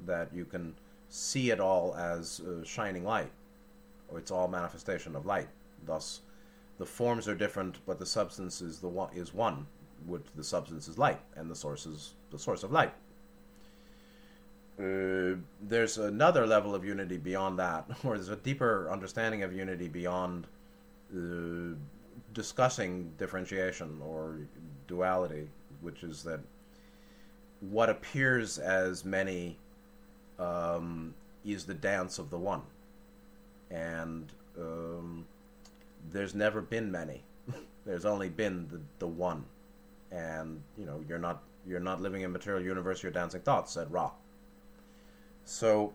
that 0.06 0.32
you 0.34 0.44
can 0.44 0.74
see 1.08 1.50
it 1.50 1.60
all 1.60 1.94
as 1.96 2.40
uh, 2.40 2.64
shining 2.64 3.04
light, 3.04 3.30
or 4.08 4.18
it's 4.18 4.30
all 4.30 4.48
manifestation 4.48 5.16
of 5.16 5.26
light. 5.26 5.48
Thus, 5.84 6.20
the 6.78 6.86
forms 6.86 7.28
are 7.28 7.34
different, 7.34 7.78
but 7.86 7.98
the 7.98 8.06
substance 8.06 8.60
is 8.60 8.78
the 8.78 8.88
one 8.88 9.10
is 9.14 9.34
one. 9.34 9.66
Which 10.06 10.22
the 10.36 10.44
substance 10.44 10.86
is 10.86 10.96
light, 10.96 11.20
and 11.34 11.50
the 11.50 11.56
source 11.56 11.84
is 11.84 12.14
the 12.30 12.38
source 12.38 12.62
of 12.62 12.70
light. 12.70 12.92
Uh, 14.78 15.34
there's 15.60 15.98
another 15.98 16.46
level 16.46 16.72
of 16.72 16.84
unity 16.84 17.16
beyond 17.16 17.58
that, 17.58 17.84
or 18.04 18.14
there's 18.14 18.28
a 18.28 18.36
deeper 18.36 18.88
understanding 18.92 19.42
of 19.42 19.52
unity 19.52 19.88
beyond 19.88 20.46
uh, 21.12 21.74
discussing 22.34 23.12
differentiation 23.18 24.00
or 24.04 24.38
duality, 24.86 25.48
which 25.80 26.02
is 26.02 26.22
that 26.24 26.40
what 27.60 27.88
appears 27.90 28.58
as 28.58 29.04
many 29.04 29.58
um, 30.38 31.14
is 31.44 31.64
the 31.64 31.74
dance 31.74 32.18
of 32.18 32.30
the 32.30 32.38
one, 32.38 32.62
and 33.70 34.32
um, 34.58 35.26
there's 36.10 36.34
never 36.34 36.60
been 36.60 36.90
many. 36.90 37.22
there's 37.86 38.04
only 38.04 38.28
been 38.28 38.68
the 38.68 38.80
the 38.98 39.06
one, 39.06 39.44
and 40.12 40.62
you 40.76 40.86
know 40.86 41.04
you're 41.08 41.18
not 41.18 41.42
You're 41.66 41.80
not 41.80 42.00
living 42.00 42.22
in 42.22 42.32
material 42.32 42.64
universe, 42.64 43.02
you're 43.02 43.12
dancing 43.12 43.42
thoughts, 43.42 43.72
said 43.72 43.92
Ra. 43.92 44.10
So, 45.44 45.92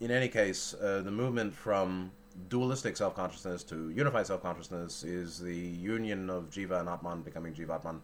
in 0.00 0.10
any 0.10 0.28
case, 0.28 0.74
uh, 0.74 1.02
the 1.02 1.10
movement 1.10 1.54
from 1.54 2.12
dualistic 2.48 2.96
self 2.96 3.14
consciousness 3.14 3.62
to 3.64 3.90
unified 3.90 4.26
self 4.26 4.42
consciousness 4.42 5.02
is 5.04 5.38
the 5.38 5.56
union 5.56 6.30
of 6.30 6.50
Jiva 6.50 6.80
and 6.80 6.88
Atman 6.88 7.22
becoming 7.22 7.54
Jivatman. 7.54 8.00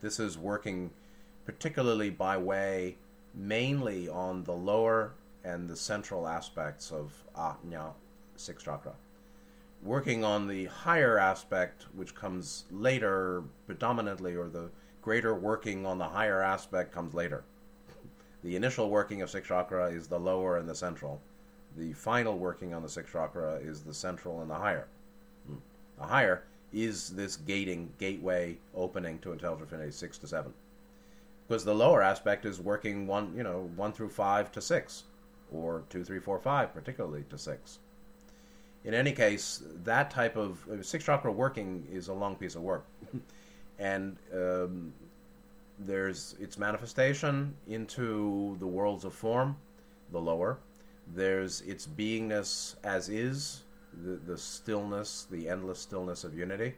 This 0.00 0.20
is 0.20 0.38
working 0.38 0.90
particularly 1.44 2.10
by 2.10 2.36
way 2.36 2.96
mainly 3.34 4.08
on 4.08 4.44
the 4.44 4.52
lower 4.52 5.14
and 5.44 5.68
the 5.68 5.76
central 5.76 6.26
aspects 6.26 6.90
of 6.90 7.12
Ajna, 7.36 7.92
six 8.36 8.62
chakra. 8.62 8.92
Working 9.82 10.24
on 10.24 10.48
the 10.48 10.66
higher 10.66 11.18
aspect, 11.18 11.86
which 11.94 12.14
comes 12.14 12.64
later 12.70 13.44
predominantly, 13.66 14.34
or 14.34 14.48
the 14.48 14.70
greater 15.00 15.34
working 15.34 15.86
on 15.86 15.98
the 15.98 16.08
higher 16.08 16.42
aspect 16.42 16.92
comes 16.92 17.14
later. 17.14 17.44
The 18.44 18.54
initial 18.54 18.88
working 18.88 19.20
of 19.22 19.30
six 19.30 19.48
chakra 19.48 19.90
is 19.90 20.06
the 20.06 20.20
lower 20.20 20.58
and 20.58 20.68
the 20.68 20.74
central. 20.74 21.20
The 21.78 21.92
final 21.92 22.38
working 22.38 22.74
on 22.74 22.82
the 22.82 22.88
sixth 22.88 23.12
chakra 23.12 23.56
is 23.56 23.82
the 23.82 23.94
central 23.94 24.40
and 24.40 24.50
the 24.50 24.56
higher. 24.56 24.88
The 25.98 26.04
higher 26.04 26.44
is 26.72 27.10
this 27.10 27.36
gating, 27.36 27.92
gateway 27.98 28.58
opening 28.74 29.18
to 29.20 29.32
intelligent 29.32 29.70
infinity, 29.70 29.92
six 29.92 30.18
to 30.18 30.26
seven 30.26 30.52
because 31.48 31.64
the 31.64 31.74
lower 31.74 32.02
aspect 32.02 32.44
is 32.44 32.60
working 32.60 33.06
one, 33.06 33.32
you 33.34 33.42
know, 33.42 33.70
one 33.74 33.92
through 33.92 34.10
five 34.10 34.52
to 34.52 34.60
six, 34.60 35.04
or 35.50 35.82
two, 35.88 36.04
three, 36.04 36.20
four, 36.20 36.38
five, 36.38 36.74
particularly 36.74 37.24
to 37.30 37.38
six. 37.38 37.78
In 38.84 38.94
any 38.94 39.12
case, 39.12 39.62
that 39.84 40.10
type 40.10 40.36
of 40.36 40.58
uh, 40.68 40.82
six 40.82 41.04
chakra 41.04 41.32
working 41.32 41.86
is 41.90 42.08
a 42.08 42.12
long 42.12 42.36
piece 42.36 42.54
of 42.54 42.62
work, 42.62 42.84
and 43.78 44.16
um, 44.34 44.92
there's 45.78 46.36
its 46.38 46.58
manifestation 46.58 47.54
into 47.66 48.56
the 48.60 48.66
worlds 48.66 49.04
of 49.04 49.14
form, 49.14 49.56
the 50.12 50.20
lower. 50.20 50.58
There's 51.14 51.62
its 51.62 51.86
beingness 51.86 52.76
as 52.84 53.08
is, 53.08 53.62
the, 54.04 54.16
the 54.16 54.38
stillness, 54.38 55.26
the 55.30 55.48
endless 55.48 55.80
stillness 55.80 56.24
of 56.24 56.36
unity. 56.36 56.74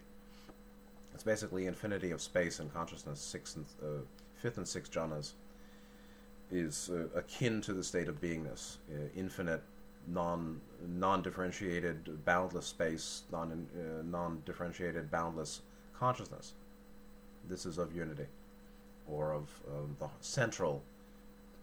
It's 1.15 1.25
basically 1.25 1.67
infinity 1.67 2.13
of 2.13 2.21
space 2.21 2.61
and 2.61 2.73
consciousness, 2.73 3.21
six 3.21 3.57
and 3.57 3.65
uh, 3.83 4.03
fifth 4.37 4.57
and 4.57 4.67
sixth 4.67 4.93
jhanas 4.93 5.33
is 6.51 6.91
uh, 6.91 7.19
akin 7.19 7.61
to 7.61 7.73
the 7.73 7.85
state 7.85 8.09
of 8.09 8.21
beingness, 8.21 8.77
uh, 8.91 9.09
infinite, 9.17 9.63
non 10.09 10.61
non 10.89 11.23
differentiated, 11.23 12.25
boundless 12.25 12.67
space, 12.67 13.23
non 13.31 13.67
uh, 13.77 14.03
non 14.05 14.43
differentiated, 14.47 15.11
boundless 15.11 15.63
consciousness. 15.99 16.55
This 17.49 17.67
is 17.67 17.79
of 17.79 17.95
unity, 17.95 18.27
or 19.07 19.33
of 19.33 19.49
the 19.99 20.09
central 20.21 20.83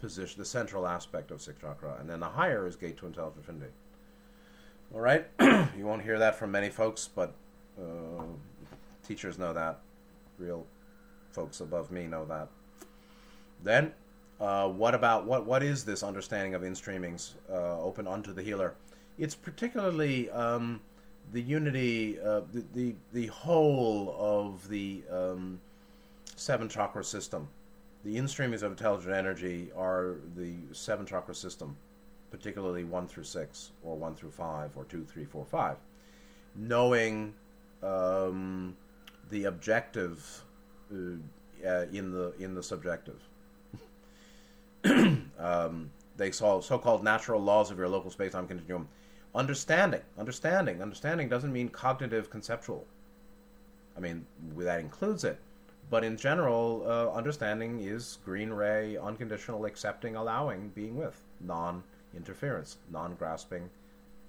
position, 0.00 0.38
the 0.38 0.44
central 0.44 0.86
aspect 0.86 1.30
of 1.30 1.40
sixth 1.40 1.60
chakra, 1.60 1.96
and 2.00 2.08
then 2.08 2.20
the 2.20 2.28
higher 2.28 2.66
is 2.66 2.76
gate 2.76 2.96
to 2.98 3.06
intelligent 3.06 3.38
infinity. 3.38 3.72
All 4.94 5.00
right, 5.00 5.26
you 5.76 5.86
won't 5.86 6.02
hear 6.02 6.18
that 6.18 6.36
from 6.36 6.50
many 6.50 6.70
folks, 6.70 7.08
but 7.14 7.34
uh, 7.78 8.22
teachers 9.06 9.38
know 9.38 9.52
that. 9.52 9.80
Real 10.38 10.64
folks 11.32 11.60
above 11.60 11.90
me 11.90 12.06
know 12.06 12.24
that. 12.26 12.48
Then, 13.62 13.92
uh, 14.40 14.68
what 14.68 14.94
about 14.94 15.26
what 15.26 15.46
what 15.46 15.62
is 15.62 15.84
this 15.84 16.02
understanding 16.02 16.54
of 16.54 16.62
in-streamings 16.62 17.34
uh, 17.50 17.80
open 17.82 18.06
unto 18.06 18.32
the 18.32 18.42
healer? 18.42 18.74
It's 19.18 19.34
particularly 19.34 20.30
um, 20.30 20.80
the 21.32 21.42
unity, 21.42 22.18
uh, 22.20 22.42
the, 22.52 22.64
the, 22.74 22.94
the 23.12 23.26
whole 23.26 24.14
of 24.18 24.68
the 24.68 25.02
um, 25.10 25.60
seven 26.36 26.68
chakra 26.68 27.04
system. 27.04 27.48
The 28.04 28.16
in-streamings 28.16 28.62
of 28.62 28.72
intelligent 28.72 29.14
energy 29.14 29.70
are 29.76 30.16
the 30.36 30.54
seven 30.72 31.04
chakra 31.04 31.34
system, 31.34 31.76
particularly 32.30 32.84
one 32.84 33.08
through 33.08 33.24
six, 33.24 33.72
or 33.82 33.96
one 33.96 34.14
through 34.14 34.30
five, 34.30 34.76
or 34.76 34.84
two, 34.84 35.04
three, 35.04 35.24
four, 35.24 35.44
five. 35.44 35.76
Knowing 36.54 37.34
um, 37.82 38.76
the 39.30 39.44
objective 39.44 40.44
uh, 40.92 41.16
uh, 41.66 41.86
in 41.92 42.12
the 42.12 42.32
in 42.38 42.54
the 42.54 42.62
subjective 42.62 43.20
um, 45.38 45.90
they 46.16 46.30
saw 46.30 46.60
so-called 46.60 47.02
natural 47.04 47.40
laws 47.40 47.70
of 47.70 47.78
your 47.78 47.88
local 47.88 48.10
space-time 48.10 48.46
continuum. 48.46 48.88
Understanding, 49.34 50.00
understanding, 50.18 50.82
understanding 50.82 51.28
doesn't 51.28 51.52
mean 51.52 51.68
cognitive, 51.68 52.30
conceptual. 52.30 52.86
I 53.96 54.00
mean, 54.00 54.26
that 54.56 54.80
includes 54.80 55.24
it, 55.24 55.38
but 55.90 56.04
in 56.04 56.16
general, 56.16 56.84
uh, 56.86 57.10
understanding 57.16 57.80
is 57.80 58.18
green 58.24 58.50
ray, 58.50 58.96
unconditional, 58.96 59.64
accepting, 59.64 60.16
allowing, 60.16 60.68
being 60.74 60.96
with, 60.96 61.20
non-interference, 61.40 62.76
non-grasping, 62.90 63.70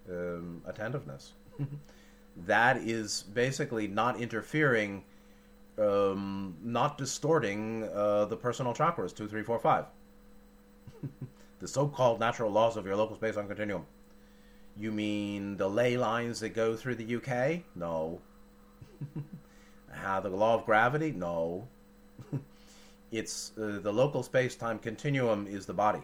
um, 0.10 0.62
attentiveness. 0.66 1.34
that 2.45 2.78
is 2.78 3.24
basically 3.34 3.88
not 3.88 4.20
interfering, 4.20 5.03
um, 5.78 6.55
not 6.64 6.97
distorting 6.97 7.84
uh, 7.93 8.26
the 8.26 8.38
personal 8.38 8.74
chakras 8.74 9.16
two, 9.16 9.28
three, 9.28 9.43
four, 9.43 9.60
five 9.60 9.86
the 11.60 11.68
so-called 11.68 12.20
natural 12.20 12.51
laws 12.51 12.78
of 12.78 12.86
your 12.86 12.95
local 12.95 13.16
space-time 13.16 13.47
continuum. 13.47 13.86
You 14.78 14.91
mean 14.91 15.57
the 15.57 15.70
ley 15.70 15.97
lines 15.97 16.39
that 16.39 16.49
go 16.49 16.76
through 16.76 16.95
the 16.95 17.16
UK? 17.16 17.64
No. 17.76 18.22
How 19.92 20.20
the 20.20 20.30
law 20.30 20.56
of 20.56 20.66
gravity? 20.66 21.12
No. 21.12 21.68
it's 23.12 23.52
uh, 23.58 23.80
the 23.82 23.92
local 23.92 24.24
space-time 24.24 24.80
continuum 24.80 25.48
is 25.48 25.66
the 25.66 25.74
body. 25.74 26.02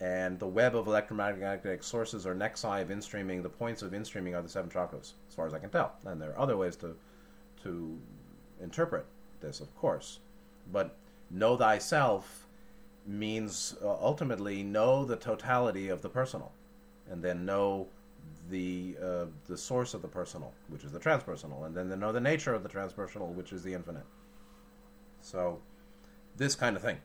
And 0.00 0.38
the 0.38 0.48
web 0.48 0.74
of 0.74 0.88
electromagnetic 0.88 1.84
sources 1.84 2.26
or 2.26 2.34
nexi 2.34 2.82
of 2.82 2.90
in-streaming, 2.90 3.42
the 3.42 3.48
points 3.48 3.82
of 3.82 3.94
in-streaming 3.94 4.34
are 4.34 4.42
the 4.42 4.48
seven 4.48 4.68
chakras, 4.68 5.12
as 5.28 5.34
far 5.36 5.46
as 5.46 5.54
I 5.54 5.60
can 5.60 5.70
tell. 5.70 5.92
And 6.04 6.20
there 6.20 6.30
are 6.30 6.38
other 6.38 6.56
ways 6.56 6.76
to 6.76 6.96
to 7.62 7.98
interpret 8.60 9.06
this, 9.40 9.60
of 9.60 9.74
course. 9.76 10.18
But 10.72 10.96
know 11.30 11.56
thyself 11.56 12.46
means 13.06 13.76
uh, 13.82 13.90
ultimately 13.90 14.62
know 14.62 15.04
the 15.04 15.16
totality 15.16 15.88
of 15.88 16.02
the 16.02 16.08
personal, 16.08 16.52
and 17.10 17.22
then 17.22 17.44
know 17.44 17.88
the 18.52 18.96
uh, 19.02 19.24
the 19.48 19.56
source 19.56 19.94
of 19.94 20.02
the 20.02 20.08
personal, 20.08 20.52
which 20.68 20.84
is 20.84 20.92
the 20.92 21.00
transpersonal, 21.00 21.66
and 21.66 21.74
then 21.74 21.88
they 21.88 21.96
know 21.96 22.12
the 22.12 22.20
nature 22.20 22.54
of 22.54 22.62
the 22.62 22.68
transpersonal, 22.68 23.34
which 23.34 23.52
is 23.52 23.64
the 23.64 23.74
infinite. 23.74 24.06
So, 25.20 25.60
this 26.36 26.54
kind 26.54 26.76
of 26.76 26.82
thing. 26.82 26.98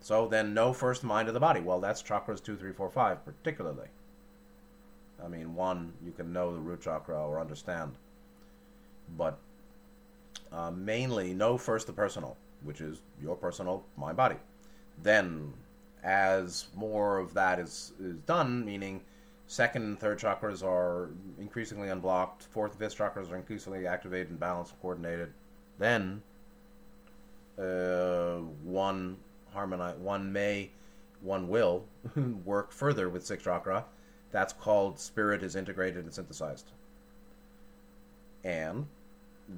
So 0.00 0.28
then, 0.28 0.52
know 0.52 0.74
first 0.74 1.02
mind 1.02 1.28
of 1.28 1.34
the 1.34 1.40
body. 1.40 1.60
Well, 1.60 1.80
that's 1.80 2.02
chakras 2.02 2.42
two, 2.42 2.56
three, 2.56 2.72
four, 2.72 2.90
five, 2.90 3.24
particularly. 3.24 3.88
I 5.24 5.28
mean, 5.28 5.54
one 5.54 5.94
you 6.04 6.12
can 6.12 6.32
know 6.32 6.52
the 6.52 6.60
root 6.60 6.82
chakra 6.82 7.26
or 7.26 7.40
understand, 7.40 7.92
but 9.16 9.38
uh, 10.52 10.70
mainly 10.70 11.32
know 11.32 11.56
first 11.56 11.86
the 11.86 11.94
personal, 11.94 12.36
which 12.62 12.82
is 12.82 13.00
your 13.22 13.36
personal 13.36 13.84
mind 13.96 14.18
body 14.18 14.36
then 15.02 15.52
as 16.02 16.66
more 16.74 17.18
of 17.18 17.34
that 17.34 17.58
is, 17.58 17.92
is 18.00 18.16
done, 18.26 18.64
meaning 18.64 19.00
second 19.46 19.82
and 19.82 19.98
third 19.98 20.18
chakras 20.18 20.62
are 20.62 21.10
increasingly 21.38 21.88
unblocked, 21.88 22.44
fourth 22.44 22.72
and 22.72 22.80
fifth 22.80 22.96
chakras 22.96 23.30
are 23.30 23.36
increasingly 23.36 23.86
activated 23.86 24.30
and 24.30 24.40
balanced 24.40 24.72
and 24.72 24.80
coordinated, 24.80 25.32
then 25.78 26.22
uh, 27.58 28.38
one 28.62 29.16
harmonize, 29.52 29.96
one 29.98 30.32
may, 30.32 30.70
one 31.20 31.48
will 31.48 31.84
work 32.44 32.72
further 32.72 33.08
with 33.08 33.24
sixth 33.24 33.44
chakra. 33.44 33.84
That's 34.30 34.52
called 34.52 34.98
spirit 34.98 35.42
is 35.42 35.54
integrated 35.54 36.04
and 36.04 36.12
synthesized. 36.12 36.72
And 38.42 38.86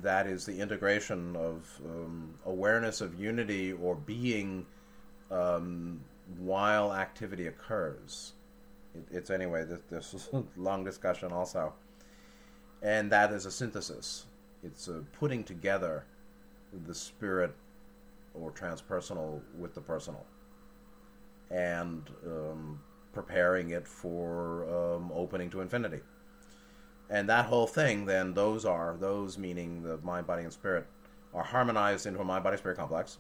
that 0.03 0.27
is 0.27 0.45
the 0.45 0.61
integration 0.61 1.35
of 1.37 1.81
um, 1.85 2.35
awareness 2.45 3.01
of 3.01 3.19
unity 3.19 3.73
or 3.73 3.95
being 3.95 4.67
um, 5.31 6.01
while 6.39 6.93
activity 6.93 7.47
occurs. 7.47 8.33
It, 8.97 9.17
it's 9.17 9.31
anyway, 9.31 9.65
this, 9.65 9.81
this 9.91 10.15
is 10.15 10.29
a 10.33 10.43
long 10.57 10.85
discussion 10.85 11.33
also. 11.33 11.73
And 12.83 13.11
that 13.11 13.33
is 13.33 13.47
a 13.47 13.51
synthesis. 13.51 14.27
It's 14.63 14.89
a 14.89 15.05
putting 15.19 15.45
together 15.45 16.05
the 16.87 16.95
spirit 16.95 17.55
or 18.35 18.51
transpersonal 18.51 19.41
with 19.59 19.75
the 19.75 19.81
personal 19.81 20.25
and 21.51 22.11
um, 22.27 22.81
preparing 23.13 23.71
it 23.71 23.87
for 23.87 24.67
um, 24.69 25.11
opening 25.15 25.49
to 25.51 25.61
infinity. 25.61 26.01
And 27.09 27.29
that 27.29 27.47
whole 27.47 27.69
thing, 27.69 28.05
then, 28.07 28.35
those 28.35 28.65
are, 28.65 28.97
those 28.99 29.39
meaning 29.39 29.83
the 29.83 29.99
mind, 29.99 30.27
body, 30.27 30.43
and 30.43 30.53
spirit, 30.53 30.87
are 31.33 31.45
harmonized 31.45 32.07
into 32.07 32.21
a 32.21 32.25
mind, 32.25 32.43
body, 32.43 32.57
spirit 32.57 32.77
complex 32.77 33.19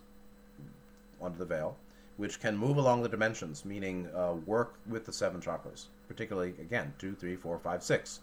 under 1.22 1.38
the 1.38 1.44
veil 1.44 1.76
which 2.16 2.40
can 2.40 2.56
move 2.56 2.76
along 2.76 3.02
the 3.02 3.08
dimensions, 3.08 3.64
meaning 3.64 4.08
uh, 4.14 4.34
work 4.46 4.74
with 4.88 5.04
the 5.04 5.12
seven 5.12 5.40
chakras, 5.40 5.86
particularly, 6.08 6.54
again, 6.60 6.94
two, 6.98 7.14
three, 7.14 7.36
four, 7.36 7.58
five, 7.58 7.82
six. 7.82 8.20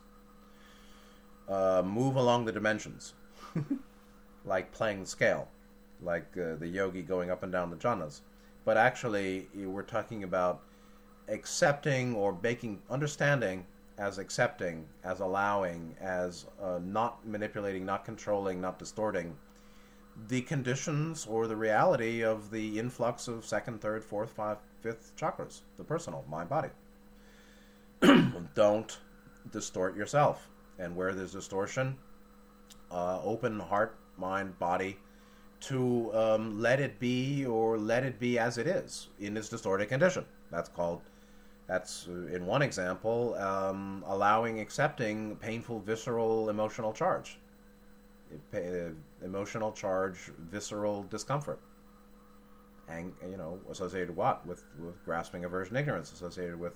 Uh, 1.47 1.83
move 1.85 2.15
along 2.15 2.45
the 2.45 2.51
dimensions, 2.51 3.13
like 4.45 4.71
playing 4.71 5.01
the 5.01 5.05
scale, 5.05 5.47
like 6.01 6.25
uh, 6.37 6.55
the 6.55 6.67
yogi 6.67 7.01
going 7.01 7.29
up 7.29 7.43
and 7.43 7.51
down 7.51 7.69
the 7.69 7.75
jhanas. 7.75 8.21
But 8.65 8.77
actually, 8.77 9.47
we're 9.53 9.83
talking 9.83 10.23
about 10.23 10.61
accepting 11.27 12.15
or 12.15 12.37
making, 12.41 12.81
understanding 12.89 13.65
as 13.97 14.17
accepting, 14.17 14.85
as 15.03 15.19
allowing, 15.19 15.95
as 16.01 16.45
uh, 16.61 16.79
not 16.83 17.27
manipulating, 17.27 17.85
not 17.85 18.05
controlling, 18.05 18.59
not 18.59 18.79
distorting 18.79 19.35
the 20.27 20.41
conditions 20.41 21.25
or 21.25 21.47
the 21.47 21.55
reality 21.55 22.23
of 22.23 22.51
the 22.51 22.79
influx 22.79 23.27
of 23.27 23.45
second, 23.45 23.81
third, 23.81 24.03
fourth, 24.03 24.31
five, 24.31 24.57
fifth 24.81 25.13
chakras, 25.17 25.61
the 25.77 25.83
personal, 25.83 26.23
mind, 26.29 26.49
body. 26.49 26.69
Don't 28.55 28.97
distort 29.51 29.95
yourself. 29.95 30.49
And 30.79 30.95
where 30.95 31.13
there's 31.13 31.33
distortion, 31.33 31.97
uh, 32.91 33.21
open 33.23 33.59
heart, 33.59 33.95
mind, 34.17 34.57
body 34.59 34.97
to 35.61 36.13
um, 36.13 36.59
let 36.61 36.79
it 36.81 36.99
be 36.99 37.45
or 37.45 37.77
let 37.77 38.03
it 38.03 38.19
be 38.19 38.37
as 38.37 38.57
it 38.57 38.67
is 38.67 39.07
in 39.19 39.37
its 39.37 39.49
distorted 39.49 39.87
condition. 39.87 40.25
That's 40.51 40.69
called, 40.69 41.01
that's 41.67 42.07
uh, 42.09 42.35
in 42.35 42.45
one 42.45 42.61
example, 42.61 43.35
um, 43.35 44.03
allowing, 44.07 44.59
accepting 44.59 45.37
painful, 45.37 45.79
visceral, 45.79 46.49
emotional 46.49 46.91
charge. 46.91 47.37
Emotional 49.23 49.71
charge, 49.71 50.31
visceral 50.49 51.03
discomfort. 51.03 51.59
And, 52.87 53.13
you 53.29 53.37
know, 53.37 53.59
associated 53.69 54.15
what? 54.15 54.45
With, 54.45 54.63
with 54.77 55.03
grasping, 55.05 55.45
aversion, 55.45 55.75
ignorance, 55.77 56.11
associated 56.11 56.59
with 56.59 56.73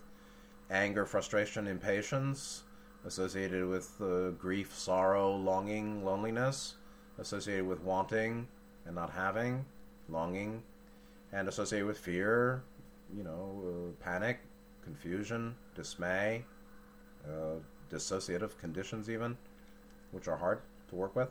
anger, 0.69 1.05
frustration, 1.05 1.67
impatience, 1.67 2.63
associated 3.05 3.67
with 3.67 3.99
uh, 4.01 4.29
grief, 4.31 4.73
sorrow, 4.75 5.35
longing, 5.35 6.03
loneliness, 6.03 6.75
associated 7.19 7.67
with 7.67 7.81
wanting 7.81 8.47
and 8.85 8.95
not 8.95 9.09
having, 9.09 9.65
longing, 10.09 10.63
and 11.33 11.47
associated 11.47 11.85
with 11.87 11.97
fear, 11.97 12.63
you 13.15 13.23
know, 13.23 13.61
uh, 13.65 14.03
panic, 14.03 14.39
confusion, 14.83 15.55
dismay, 15.75 16.43
uh, 17.27 17.59
dissociative 17.91 18.57
conditions, 18.57 19.09
even, 19.09 19.37
which 20.11 20.27
are 20.27 20.37
hard 20.37 20.61
to 20.89 20.95
work 20.95 21.15
with. 21.15 21.29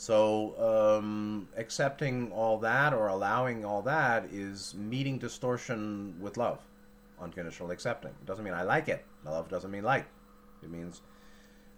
So, 0.00 0.54
um, 0.58 1.46
accepting 1.58 2.32
all 2.32 2.56
that 2.60 2.94
or 2.94 3.08
allowing 3.08 3.66
all 3.66 3.82
that 3.82 4.24
is 4.32 4.74
meeting 4.74 5.18
distortion 5.18 6.14
with 6.18 6.38
love, 6.38 6.58
unconditional 7.20 7.70
accepting. 7.70 8.12
It 8.12 8.24
doesn't 8.24 8.42
mean 8.42 8.54
I 8.54 8.62
like 8.62 8.88
it. 8.88 9.04
Love 9.26 9.50
doesn't 9.50 9.70
mean 9.70 9.84
like. 9.84 10.06
It 10.62 10.70
means 10.70 11.02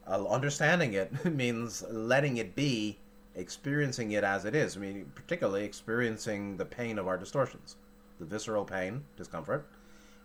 uh, 0.07 0.25
understanding 0.29 0.93
it 0.93 1.25
means 1.35 1.83
letting 1.91 2.37
it 2.37 2.55
be, 2.55 2.97
experiencing 3.35 4.13
it 4.13 4.23
as 4.23 4.45
it 4.45 4.55
is. 4.55 4.77
I 4.77 4.81
mean, 4.81 5.11
particularly 5.17 5.65
experiencing 5.65 6.59
the 6.59 6.65
pain 6.65 7.01
of 7.01 7.09
our 7.09 7.19
distortions, 7.19 7.75
the 8.21 8.25
visceral 8.25 8.65
pain, 8.65 9.03
discomfort, 9.17 9.67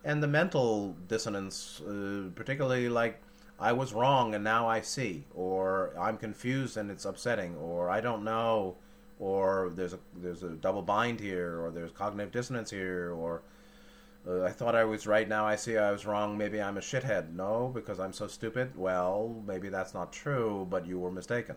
and 0.04 0.22
the 0.22 0.28
mental 0.28 0.96
dissonance, 1.08 1.82
uh, 1.82 2.30
particularly 2.36 2.90
like 2.90 3.20
I 3.60 3.74
was 3.74 3.94
wrong 3.94 4.36
and 4.36 4.44
now 4.44 4.68
I 4.68 4.82
see, 4.82 5.26
or 5.34 5.94
I'm 6.00 6.18
confused 6.18 6.78
and 6.78 6.92
it's 6.92 7.06
upsetting, 7.06 7.56
or 7.56 7.90
I 7.90 8.02
don't 8.02 8.24
know, 8.24 8.78
or 9.20 9.72
there's 9.76 9.94
a 9.94 10.00
there's 10.16 10.44
a 10.44 10.50
double 10.50 10.84
bind 10.84 11.20
here, 11.20 11.60
or 11.62 11.72
there's 11.72 11.92
cognitive 11.92 12.32
dissonance 12.32 12.70
here, 12.70 13.12
or 13.14 13.42
uh, 14.28 14.44
I 14.44 14.52
thought 14.52 14.76
I 14.76 14.84
was 14.84 15.08
right, 15.08 15.28
now 15.28 15.46
I 15.46 15.56
see 15.56 15.78
I 15.78 15.92
was 15.92 16.06
wrong. 16.06 16.38
Maybe 16.38 16.62
I'm 16.62 16.78
a 16.78 16.82
shithead. 16.82 17.34
No, 17.34 17.72
because 17.74 18.00
I'm 18.00 18.14
so 18.14 18.28
stupid. 18.28 18.72
Well, 18.76 19.42
maybe 19.48 19.70
that's 19.70 19.94
not 19.94 20.12
true, 20.12 20.68
but 20.70 20.86
you 20.86 21.00
were 21.00 21.12
mistaken. 21.12 21.56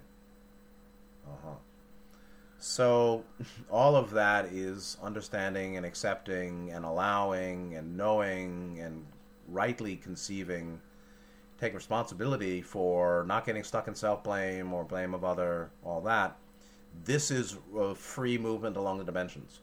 Uh 1.26 1.36
huh. 1.44 1.54
So, 2.58 3.24
all 3.70 3.96
of 3.96 4.10
that 4.12 4.46
is 4.46 4.96
understanding 5.02 5.76
and 5.76 5.84
accepting 5.84 6.70
and 6.70 6.84
allowing 6.84 7.74
and 7.74 7.96
knowing 7.96 8.78
and 8.80 9.04
rightly 9.48 9.96
conceiving. 9.96 10.80
Take 11.60 11.74
responsibility 11.74 12.62
for 12.62 13.24
not 13.28 13.44
getting 13.44 13.64
stuck 13.64 13.86
in 13.86 13.94
self 13.94 14.24
blame 14.24 14.72
or 14.72 14.84
blame 14.84 15.14
of 15.14 15.24
other, 15.24 15.70
all 15.84 16.00
that. 16.02 16.36
This 17.04 17.30
is 17.30 17.56
free 17.94 18.38
movement 18.38 18.76
along 18.76 18.98
the 18.98 19.04
dimensions, 19.04 19.60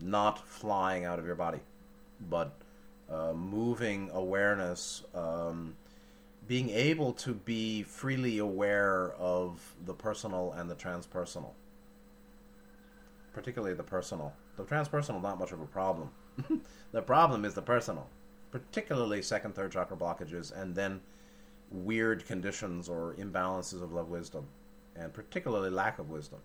not 0.00 0.46
flying 0.46 1.04
out 1.04 1.18
of 1.18 1.24
your 1.24 1.36
body 1.36 1.60
but 2.20 2.56
uh, 3.10 3.32
moving 3.32 4.10
awareness, 4.12 5.04
um, 5.14 5.76
being 6.48 6.70
able 6.70 7.12
to 7.12 7.34
be 7.34 7.82
freely 7.82 8.38
aware 8.38 9.12
of 9.18 9.74
the 9.84 9.94
personal 9.94 10.52
and 10.56 10.70
the 10.70 10.74
transpersonal, 10.74 11.52
particularly 13.32 13.74
the 13.74 13.82
personal. 13.82 14.32
The 14.56 14.64
transpersonal, 14.64 15.22
not 15.22 15.38
much 15.38 15.52
of 15.52 15.60
a 15.60 15.66
problem. 15.66 16.10
the 16.92 17.02
problem 17.02 17.44
is 17.44 17.54
the 17.54 17.62
personal, 17.62 18.08
particularly 18.50 19.22
second, 19.22 19.54
third 19.54 19.72
chakra 19.72 19.96
blockages, 19.96 20.52
and 20.56 20.74
then 20.74 21.00
weird 21.70 22.26
conditions 22.26 22.88
or 22.88 23.14
imbalances 23.18 23.82
of 23.82 23.92
love 23.92 24.08
wisdom, 24.08 24.46
and 24.94 25.12
particularly 25.12 25.70
lack 25.70 25.98
of 25.98 26.10
wisdom. 26.10 26.38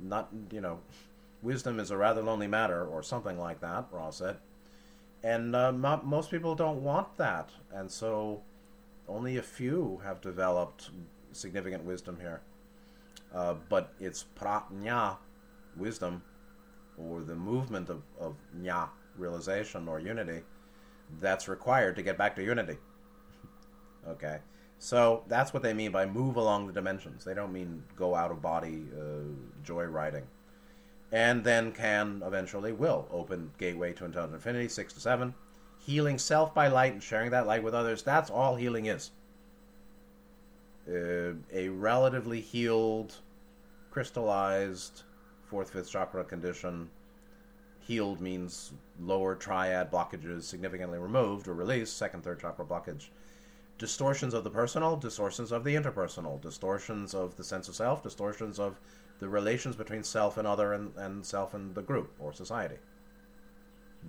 not, 0.00 0.28
you 0.50 0.60
know, 0.60 0.80
wisdom 1.42 1.78
is 1.78 1.90
a 1.90 1.96
rather 1.96 2.22
lonely 2.22 2.46
matter, 2.46 2.84
or 2.84 3.02
something 3.02 3.38
like 3.38 3.60
that, 3.60 3.86
Ross 3.92 4.16
said. 4.16 4.36
And 5.22 5.56
uh, 5.56 5.72
most 5.72 6.30
people 6.30 6.54
don't 6.54 6.82
want 6.84 7.16
that. 7.16 7.48
And 7.72 7.90
so 7.90 8.42
only 9.08 9.38
a 9.38 9.42
few 9.42 10.00
have 10.04 10.20
developed 10.20 10.90
significant 11.32 11.84
wisdom 11.84 12.18
here. 12.20 12.42
Uh, 13.34 13.54
but 13.68 13.94
it's 13.98 14.26
pratnya, 14.38 15.16
wisdom, 15.76 16.22
or 16.98 17.22
the 17.22 17.34
movement 17.34 17.88
of, 17.88 18.02
of 18.20 18.36
nya, 18.56 18.88
realization 19.16 19.88
or 19.88 19.98
unity, 20.00 20.42
that's 21.20 21.48
required 21.48 21.96
to 21.96 22.02
get 22.02 22.18
back 22.18 22.34
to 22.36 22.42
unity. 22.42 22.78
okay? 24.08 24.38
So 24.78 25.24
that's 25.28 25.52
what 25.52 25.62
they 25.62 25.72
mean 25.72 25.92
by 25.92 26.06
move 26.06 26.36
along 26.36 26.66
the 26.66 26.72
dimensions. 26.72 27.24
They 27.24 27.34
don't 27.34 27.52
mean 27.52 27.82
go 27.96 28.14
out 28.14 28.30
of 28.30 28.42
body 28.42 28.84
uh, 28.98 29.22
joy 29.62 29.84
riding 29.84 30.24
and 31.14 31.44
then 31.44 31.70
can 31.70 32.22
eventually 32.26 32.72
will 32.72 33.06
open 33.12 33.52
gateway 33.56 33.92
to 33.92 34.04
intelligent 34.04 34.34
infinity 34.34 34.68
six 34.68 34.92
to 34.92 35.00
seven 35.00 35.32
healing 35.78 36.18
self 36.18 36.52
by 36.52 36.66
light 36.66 36.92
and 36.92 37.02
sharing 37.02 37.30
that 37.30 37.46
light 37.46 37.62
with 37.62 37.72
others 37.72 38.02
that's 38.02 38.30
all 38.30 38.56
healing 38.56 38.86
is 38.86 39.12
uh, 40.90 41.32
a 41.52 41.68
relatively 41.68 42.40
healed 42.40 43.14
crystallized 43.90 45.02
fourth 45.44 45.70
fifth 45.70 45.90
chakra 45.90 46.24
condition 46.24 46.90
healed 47.86 48.20
means 48.20 48.72
lower 48.98 49.34
triad 49.34 49.90
blockages 49.90 50.42
significantly 50.42 50.98
removed 50.98 51.48
or 51.48 51.54
released 51.54 51.96
second 51.96 52.22
third 52.22 52.40
chakra 52.40 52.64
blockage 52.64 53.08
distortions 53.78 54.34
of 54.34 54.44
the 54.44 54.50
personal 54.50 54.96
distortions 54.96 55.50
of 55.50 55.64
the 55.64 55.74
interpersonal 55.74 56.40
distortions 56.40 57.14
of 57.14 57.36
the 57.36 57.44
sense 57.44 57.68
of 57.68 57.74
self 57.74 58.02
distortions 58.02 58.58
of 58.58 58.78
the 59.18 59.28
relations 59.28 59.76
between 59.76 60.02
self 60.02 60.38
and 60.38 60.46
other 60.46 60.72
and, 60.72 60.94
and 60.96 61.24
self 61.24 61.54
and 61.54 61.74
the 61.74 61.82
group 61.82 62.12
or 62.18 62.32
society. 62.32 62.76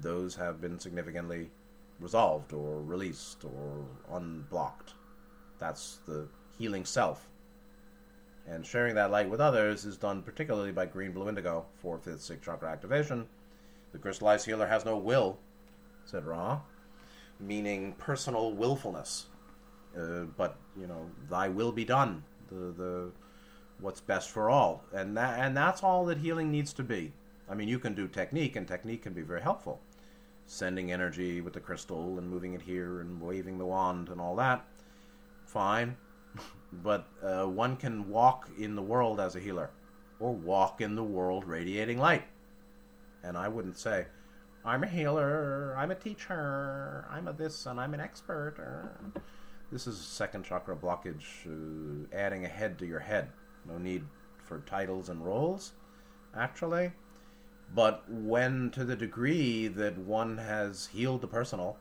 Those 0.02 0.36
have 0.36 0.62
been 0.62 0.80
significantly 0.80 1.50
resolved 2.00 2.54
or 2.54 2.82
released 2.82 3.44
or 3.46 3.86
unblocked. 4.12 4.94
That's 5.60 6.00
the 6.06 6.28
healing 6.58 6.86
self. 6.86 7.28
And 8.48 8.66
sharing 8.66 8.96
that 8.96 9.12
light 9.12 9.30
with 9.30 9.40
others 9.40 9.86
is 9.86 9.98
done 9.98 10.22
particularly 10.22 10.72
by 10.72 10.86
green, 10.86 11.12
blue, 11.12 11.30
indigo 11.30 11.66
for 11.82 11.98
fifth, 11.98 12.22
sixth 12.22 12.46
chakra 12.46 12.70
activation. 12.70 13.28
The 13.96 14.02
crystallized 14.02 14.46
healer 14.46 14.68
has 14.68 14.84
no 14.84 14.98
will, 14.98 15.40
said 16.04 16.26
Ra, 16.26 16.60
meaning 17.40 17.94
personal 17.94 18.52
willfulness. 18.52 19.28
Uh, 19.98 20.26
but 20.36 20.58
you 20.78 20.86
know, 20.86 21.10
thy 21.30 21.48
will 21.48 21.72
be 21.72 21.86
done. 21.86 22.22
The 22.50 22.74
the 22.74 23.12
what's 23.80 24.02
best 24.02 24.32
for 24.32 24.50
all, 24.50 24.84
and 24.92 25.16
that 25.16 25.40
and 25.40 25.56
that's 25.56 25.82
all 25.82 26.04
that 26.08 26.18
healing 26.18 26.52
needs 26.52 26.74
to 26.74 26.84
be. 26.84 27.14
I 27.50 27.56
mean, 27.56 27.70
you 27.70 27.80
can 27.80 27.96
do 27.96 28.10
technique, 28.10 28.58
and 28.58 28.68
technique 28.68 29.04
can 29.04 29.14
be 29.14 29.22
very 29.22 29.42
helpful. 29.42 29.80
Sending 30.46 30.92
energy 30.92 31.40
with 31.40 31.54
the 31.54 31.62
crystal 31.62 32.20
and 32.20 32.30
moving 32.30 32.54
it 32.54 32.64
here 32.64 33.00
and 33.00 33.22
waving 33.22 33.58
the 33.58 33.66
wand 33.66 34.10
and 34.10 34.20
all 34.20 34.36
that, 34.36 34.66
fine. 35.46 35.96
but 36.84 37.08
uh, 37.24 37.46
one 37.46 37.78
can 37.78 38.10
walk 38.10 38.50
in 38.58 38.76
the 38.76 38.82
world 38.82 39.22
as 39.22 39.38
a 39.38 39.40
healer, 39.40 39.70
or 40.20 40.34
walk 40.34 40.82
in 40.82 40.96
the 40.96 41.04
world 41.04 41.46
radiating 41.46 41.98
light. 41.98 42.26
And 43.26 43.38
I 43.38 43.48
wouldn't 43.48 43.78
say, 43.78 44.06
I'm 44.64 44.84
a 44.84 44.88
healer, 44.88 45.76
I'm 45.78 45.92
a 45.92 45.96
teacher, 45.96 47.06
I'm 47.10 47.28
a 47.28 47.34
this, 47.34 47.66
and 47.66 47.80
I'm 47.80 47.94
an 47.94 48.00
expert. 48.00 48.58
This 49.72 49.88
is 49.88 49.98
second 49.98 50.46
chakra 50.46 50.76
blockage, 50.76 51.24
uh, 51.48 52.16
adding 52.16 52.46
a 52.46 52.48
head 52.48 52.78
to 52.80 52.86
your 52.86 53.00
head. 53.00 53.30
No 53.68 53.80
need 53.80 54.04
for 54.44 54.60
titles 54.60 55.10
and 55.10 55.26
roles, 55.26 55.74
actually. 56.36 56.92
But 57.74 58.04
when, 58.08 58.70
to 58.72 58.86
the 58.86 58.96
degree 58.96 59.68
that 59.70 59.98
one 59.98 60.38
has 60.38 60.88
healed 60.88 61.22
the 61.22 61.28
personal 61.28 61.78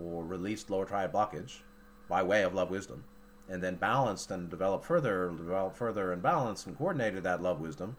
or 0.00 0.24
released 0.24 0.70
lower 0.70 0.84
triad 0.84 1.12
blockage 1.12 1.58
by 2.08 2.22
way 2.22 2.42
of 2.42 2.54
love 2.54 2.70
wisdom, 2.70 3.02
and 3.48 3.60
then 3.60 3.74
balanced 3.74 4.30
and 4.30 4.48
developed 4.48 4.84
further, 4.84 5.32
developed 5.36 5.76
further 5.76 6.12
and 6.12 6.22
balanced 6.22 6.68
and 6.68 6.78
coordinated 6.78 7.24
that 7.24 7.42
love 7.42 7.60
wisdom, 7.60 7.96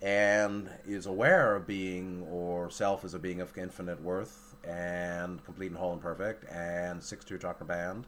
and 0.00 0.70
is 0.86 1.06
aware 1.06 1.56
of 1.56 1.66
being 1.66 2.26
or 2.30 2.70
self 2.70 3.04
as 3.04 3.14
a 3.14 3.18
being 3.18 3.40
of 3.40 3.56
infinite 3.56 4.00
worth 4.02 4.56
and 4.64 5.44
complete 5.44 5.68
and 5.68 5.76
whole 5.76 5.92
and 5.92 6.02
perfect, 6.02 6.44
and 6.50 7.02
six 7.02 7.24
two 7.24 7.38
chakra 7.38 7.66
band, 7.66 8.06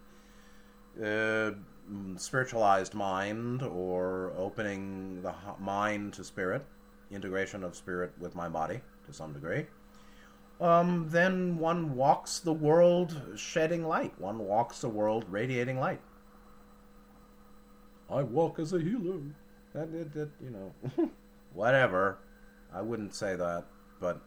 uh, 1.02 1.52
spiritualized 2.16 2.94
mind 2.94 3.62
or 3.62 4.32
opening 4.36 5.22
the 5.22 5.34
mind 5.58 6.12
to 6.14 6.24
spirit, 6.24 6.64
integration 7.10 7.64
of 7.64 7.74
spirit 7.74 8.12
with 8.18 8.34
my 8.34 8.48
body 8.48 8.80
to 9.06 9.12
some 9.12 9.32
degree 9.32 9.66
um, 10.60 11.06
then 11.08 11.56
one 11.58 11.94
walks 11.94 12.38
the 12.38 12.52
world 12.52 13.16
shedding 13.34 13.86
light. 13.86 14.12
One 14.20 14.38
walks 14.40 14.80
the 14.80 14.88
world 14.88 15.24
radiating 15.28 15.80
light. 15.80 16.00
I 18.10 18.22
walk 18.22 18.58
as 18.58 18.72
a 18.72 18.78
healer. 18.78 19.20
That, 19.72 19.90
that, 19.92 20.12
that 20.12 20.28
you 20.42 20.50
know, 20.50 21.10
whatever. 21.52 22.18
I 22.72 22.82
wouldn't 22.82 23.14
say 23.14 23.36
that, 23.36 23.64
but 24.00 24.20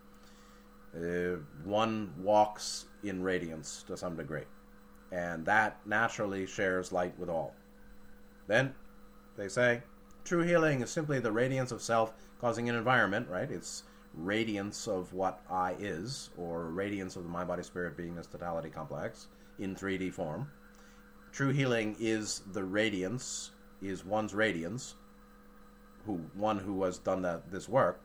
uh, 0.95 1.37
one 1.63 2.13
walks 2.17 2.85
in 3.03 3.23
radiance 3.23 3.83
to 3.87 3.97
some 3.97 4.15
degree, 4.15 4.43
and 5.11 5.45
that 5.45 5.79
naturally 5.85 6.45
shares 6.45 6.91
light 6.91 7.17
with 7.17 7.29
all. 7.29 7.55
Then, 8.47 8.75
they 9.37 9.47
say, 9.47 9.81
true 10.23 10.43
healing 10.43 10.81
is 10.81 10.91
simply 10.91 11.19
the 11.19 11.31
radiance 11.31 11.71
of 11.71 11.81
self 11.81 12.13
causing 12.39 12.69
an 12.69 12.75
environment. 12.75 13.27
Right? 13.29 13.49
It's 13.49 13.83
radiance 14.13 14.87
of 14.87 15.13
what 15.13 15.41
I 15.49 15.75
is, 15.79 16.29
or 16.37 16.69
radiance 16.69 17.15
of 17.15 17.23
the 17.23 17.29
mind 17.29 17.47
body 17.47 17.63
spirit 17.63 17.97
beingness 17.97 18.29
totality 18.29 18.69
complex 18.69 19.27
in 19.59 19.75
3D 19.75 20.13
form. 20.13 20.49
True 21.31 21.49
healing 21.49 21.95
is 21.99 22.41
the 22.51 22.63
radiance, 22.63 23.51
is 23.81 24.05
one's 24.05 24.35
radiance, 24.35 24.95
who 26.05 26.13
one 26.35 26.59
who 26.59 26.83
has 26.83 26.97
done 26.97 27.21
that 27.21 27.51
this 27.51 27.67
work, 27.67 28.01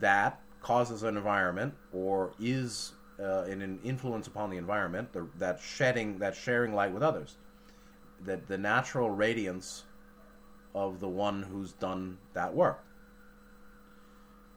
that 0.00 0.40
causes 0.60 1.02
an 1.02 1.16
environment 1.16 1.74
or 1.92 2.32
is 2.40 2.92
uh, 3.20 3.44
in 3.44 3.62
an 3.62 3.78
influence 3.84 4.26
upon 4.26 4.50
the 4.50 4.56
environment, 4.56 5.12
the, 5.12 5.26
that 5.38 5.60
shedding, 5.60 6.18
that 6.18 6.34
sharing 6.34 6.74
light 6.74 6.92
with 6.92 7.02
others, 7.02 7.36
that 8.24 8.48
the 8.48 8.58
natural 8.58 9.10
radiance 9.10 9.84
of 10.74 11.00
the 11.00 11.08
one 11.08 11.42
who's 11.42 11.72
done 11.72 12.18
that 12.34 12.54
work. 12.54 12.84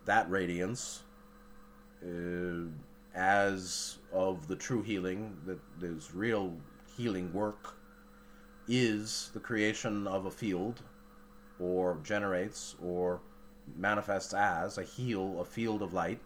That 0.05 0.29
radiance 0.29 1.03
uh, 2.03 2.69
as 3.13 3.97
of 4.13 4.47
the 4.47 4.55
true 4.55 4.81
healing, 4.81 5.37
that 5.45 5.59
there's 5.79 6.13
real 6.13 6.53
healing 6.97 7.33
work, 7.33 7.75
is 8.67 9.29
the 9.33 9.39
creation 9.39 10.07
of 10.07 10.25
a 10.25 10.31
field, 10.31 10.81
or 11.59 11.99
generates, 12.03 12.75
or 12.83 13.21
manifests 13.77 14.33
as 14.33 14.77
a 14.77 14.83
heal, 14.83 15.39
a 15.39 15.45
field 15.45 15.81
of 15.81 15.93
light, 15.93 16.19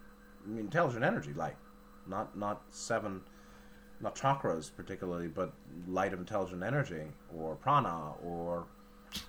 intelligent 0.58 1.04
energy 1.04 1.32
light, 1.32 1.56
not 2.06 2.36
not 2.36 2.62
seven, 2.70 3.20
not 4.00 4.14
chakras 4.14 4.70
particularly, 4.74 5.28
but 5.28 5.52
light 5.86 6.12
of 6.12 6.20
intelligent 6.20 6.62
energy, 6.62 7.04
or 7.36 7.56
prana, 7.56 8.12
or 8.24 8.66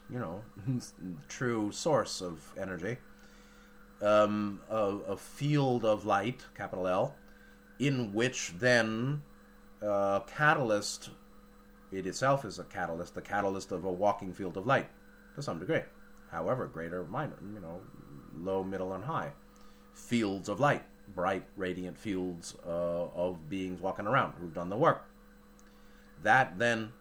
you 0.10 0.20
know, 0.20 0.42
true 1.28 1.72
source 1.72 2.22
of 2.22 2.54
energy. 2.60 2.98
Um, 4.02 4.62
a, 4.68 4.98
a, 5.10 5.16
field 5.16 5.86
of 5.86 6.08
light, 6.08 6.44
capital 6.58 6.88
L, 6.88 7.16
in 7.78 8.14
which 8.14 8.52
then 8.58 9.22
uh, 9.80 10.22
catalyst, 10.22 11.12
it 11.92 12.08
itself 12.08 12.44
is 12.44 12.58
a 12.58 12.64
catalyst, 12.64 13.14
the 13.14 13.22
catalyst 13.22 13.72
of 13.72 13.86
a 13.86 13.92
walking 13.92 14.34
field 14.34 14.58
of 14.58 14.66
light 14.66 14.90
to 15.36 15.42
some 15.42 15.60
degree. 15.60 15.82
However, 16.32 16.66
greater, 16.68 17.04
minor, 17.06 17.38
you 17.54 17.60
know, 17.60 17.82
low, 18.38 18.64
middle, 18.64 18.94
and 18.94 19.04
high. 19.04 19.32
Fields 19.94 20.48
of 20.48 20.60
light, 20.60 20.84
bright, 21.14 21.46
radiant 21.58 21.98
fields 21.98 22.56
uh, 22.66 23.08
of 23.14 23.50
beings 23.50 23.82
walking 23.82 24.08
around 24.08 24.34
who've 24.40 24.54
done 24.54 24.70
the 24.70 24.78
work. 24.78 25.06
That 26.24 26.58
then 26.58 26.94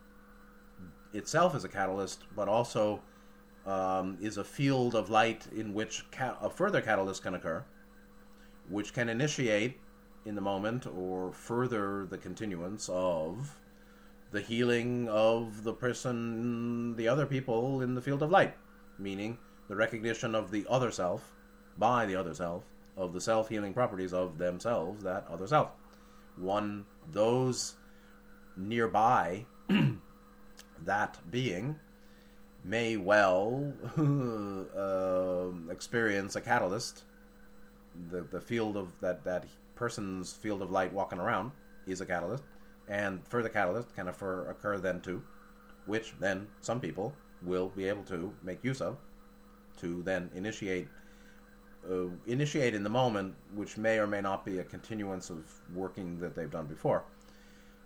itself 1.12 1.54
is 1.54 1.64
a 1.64 1.68
catalyst, 1.68 2.24
but 2.34 2.48
also 2.48 3.02
um, 3.66 4.18
is 4.20 4.36
a 4.36 4.44
field 4.44 4.94
of 4.94 5.10
light 5.10 5.46
in 5.54 5.74
which 5.74 6.10
ca- 6.10 6.36
a 6.40 6.50
further 6.50 6.80
catalyst 6.80 7.22
can 7.22 7.34
occur, 7.34 7.64
which 8.68 8.92
can 8.92 9.08
initiate 9.08 9.78
in 10.24 10.34
the 10.34 10.40
moment 10.40 10.86
or 10.86 11.32
further 11.32 12.06
the 12.06 12.18
continuance 12.18 12.88
of 12.92 13.59
the 14.32 14.40
healing 14.40 15.08
of 15.08 15.64
the 15.64 15.72
person, 15.72 16.94
the 16.96 17.08
other 17.08 17.26
people 17.26 17.80
in 17.80 17.94
the 17.94 18.00
field 18.00 18.22
of 18.22 18.30
light, 18.30 18.54
meaning 18.98 19.38
the 19.68 19.76
recognition 19.76 20.34
of 20.34 20.50
the 20.50 20.66
other 20.68 20.90
self 20.90 21.32
by 21.78 22.06
the 22.06 22.16
other 22.16 22.34
self, 22.34 22.64
of 22.96 23.12
the 23.12 23.20
self 23.20 23.48
healing 23.48 23.74
properties 23.74 24.12
of 24.12 24.38
themselves, 24.38 25.02
that 25.02 25.26
other 25.28 25.46
self. 25.46 25.70
One, 26.36 26.86
those 27.10 27.74
nearby 28.56 29.46
that 30.84 31.18
being 31.30 31.78
may 32.64 32.96
well 32.96 33.72
uh, 34.76 35.70
experience 35.72 36.36
a 36.36 36.40
catalyst. 36.40 37.04
The 38.10 38.22
the 38.22 38.40
field 38.40 38.76
of 38.76 38.92
that 39.00 39.24
that 39.24 39.46
person's 39.74 40.32
field 40.32 40.62
of 40.62 40.70
light 40.70 40.92
walking 40.92 41.18
around 41.18 41.52
is 41.86 42.00
a 42.00 42.06
catalyst, 42.06 42.44
and 42.90 43.26
further 43.26 43.48
catalyst 43.48 43.94
can 43.94 44.08
occur, 44.08 44.50
occur 44.50 44.76
then 44.76 45.00
too, 45.00 45.22
which 45.86 46.12
then 46.20 46.46
some 46.60 46.80
people 46.80 47.14
will 47.42 47.70
be 47.70 47.88
able 47.88 48.02
to 48.02 48.34
make 48.42 48.62
use 48.62 48.82
of 48.82 48.98
to 49.78 50.02
then 50.02 50.30
initiate 50.34 50.88
uh, 51.90 52.08
initiate 52.26 52.74
in 52.74 52.82
the 52.82 52.90
moment, 52.90 53.34
which 53.54 53.78
may 53.78 53.98
or 53.98 54.06
may 54.06 54.20
not 54.20 54.44
be 54.44 54.58
a 54.58 54.64
continuance 54.64 55.30
of 55.30 55.38
working 55.74 56.20
that 56.20 56.36
they've 56.36 56.50
done 56.50 56.66
before. 56.66 57.04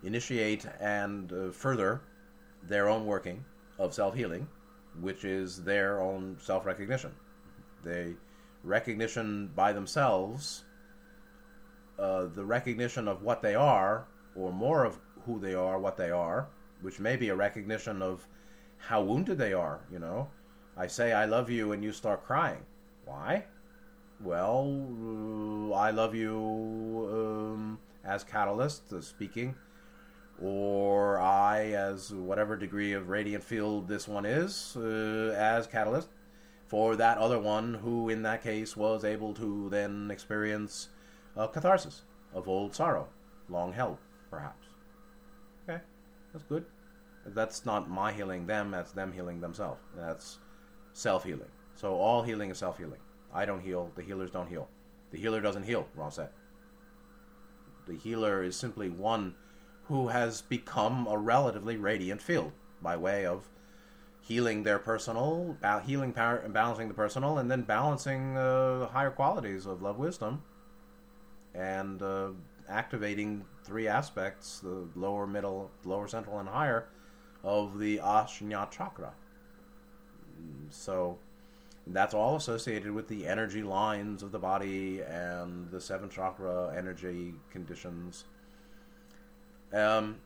Initiate 0.03 0.65
and 0.81 1.31
uh, 1.31 1.51
further 1.51 2.01
their 2.61 2.89
own 2.89 3.05
working 3.05 3.45
of 3.79 3.93
self 3.93 4.13
healing 4.15 4.49
which 5.01 5.25
is 5.25 5.63
their 5.63 6.01
own 6.01 6.37
self 6.39 6.65
recognition. 6.65 7.11
They 7.83 8.13
recognition 8.63 9.51
by 9.55 9.73
themselves, 9.73 10.63
uh, 11.99 12.25
the 12.33 12.45
recognition 12.45 13.07
of 13.07 13.21
what 13.21 13.41
they 13.41 13.55
are, 13.55 14.07
or 14.35 14.51
more 14.51 14.83
of 14.83 14.99
who 15.25 15.39
they 15.39 15.53
are, 15.53 15.79
what 15.79 15.97
they 15.97 16.11
are, 16.11 16.47
which 16.81 16.99
may 16.99 17.15
be 17.15 17.29
a 17.29 17.35
recognition 17.35 18.01
of 18.01 18.27
how 18.77 19.01
wounded 19.01 19.37
they 19.37 19.53
are. 19.53 19.81
You 19.91 19.99
know, 19.99 20.29
I 20.77 20.87
say 20.87 21.13
I 21.13 21.25
love 21.25 21.49
you, 21.49 21.71
and 21.71 21.83
you 21.83 21.91
start 21.91 22.25
crying. 22.25 22.63
Why? 23.05 23.45
Well, 24.21 25.71
uh, 25.71 25.73
I 25.73 25.91
love 25.91 26.15
you 26.15 27.09
um, 27.11 27.79
as 28.03 28.23
catalyst, 28.23 28.93
uh, 28.93 29.01
speaking 29.01 29.55
or 30.41 31.19
I, 31.19 31.67
as 31.67 32.13
whatever 32.13 32.55
degree 32.55 32.93
of 32.93 33.09
radiant 33.09 33.43
field 33.43 33.87
this 33.87 34.07
one 34.07 34.25
is, 34.25 34.75
uh, 34.75 35.33
as 35.37 35.67
catalyst 35.67 36.09
for 36.67 36.95
that 36.95 37.17
other 37.17 37.39
one 37.39 37.75
who, 37.75 38.09
in 38.09 38.23
that 38.23 38.43
case, 38.43 38.75
was 38.75 39.03
able 39.03 39.33
to 39.35 39.69
then 39.69 40.09
experience 40.11 40.89
a 41.35 41.47
catharsis 41.47 42.03
of 42.33 42.47
old 42.47 42.75
sorrow, 42.75 43.07
long 43.47 43.71
held, 43.71 43.99
perhaps. 44.35 44.67
Okay, 45.63 45.81
that's 46.33 46.45
good. 46.45 46.65
That's 47.25 47.65
not 47.65 47.89
my 47.89 48.11
healing 48.11 48.45
them, 48.45 48.71
that's 48.71 48.91
them 48.91 49.11
healing 49.13 49.39
themselves. 49.41 49.81
That's 49.95 50.39
self 50.93 51.23
healing. 51.23 51.49
So 51.75 51.95
all 51.95 52.21
healing 52.21 52.51
is 52.51 52.57
self 52.57 52.77
healing. 52.77 52.99
I 53.33 53.45
don't 53.45 53.61
heal, 53.61 53.91
the 53.95 54.03
healers 54.03 54.31
don't 54.31 54.47
heal. 54.47 54.67
The 55.11 55.17
healer 55.17 55.41
doesn't 55.41 55.63
heal, 55.63 55.87
Ross 55.95 56.15
said. 56.15 56.29
The 57.87 57.95
healer 57.95 58.43
is 58.43 58.55
simply 58.55 58.89
one 58.89 59.35
who 59.85 60.09
has 60.09 60.41
become 60.41 61.07
a 61.07 61.17
relatively 61.17 61.77
radiant 61.77 62.21
field 62.21 62.51
by 62.81 62.97
way 62.97 63.25
of 63.25 63.49
healing 64.21 64.63
their 64.63 64.79
personal, 64.79 65.55
healing 65.85 66.11
power, 66.11 66.37
and 66.37 66.53
balancing 66.53 66.87
the 66.87 66.93
personal, 66.93 67.37
and 67.37 67.49
then 67.49 67.61
balancing 67.61 68.35
uh, 68.35 68.87
higher 68.87 69.11
qualities 69.11 69.65
of 69.67 69.81
love, 69.81 69.97
wisdom, 69.97 70.41
and 71.53 72.01
uh, 72.01 72.29
activating 72.69 73.45
three 73.63 73.87
aspects: 73.87 74.59
the 74.59 74.87
lower, 74.95 75.27
middle, 75.27 75.71
lower, 75.83 76.07
central, 76.07 76.39
and 76.39 76.49
higher 76.49 76.87
of 77.43 77.79
the 77.79 77.97
Ajna 77.97 78.69
chakra. 78.71 79.13
So 80.69 81.17
that's 81.87 82.13
all 82.13 82.35
associated 82.35 82.91
with 82.91 83.07
the 83.07 83.27
energy 83.27 83.61
lines 83.61 84.23
of 84.23 84.31
the 84.31 84.39
body 84.39 85.01
and 85.01 85.69
the 85.69 85.79
seven 85.79 86.09
chakra 86.09 86.73
energy 86.75 87.33
conditions 87.51 88.25
um, 89.75 90.17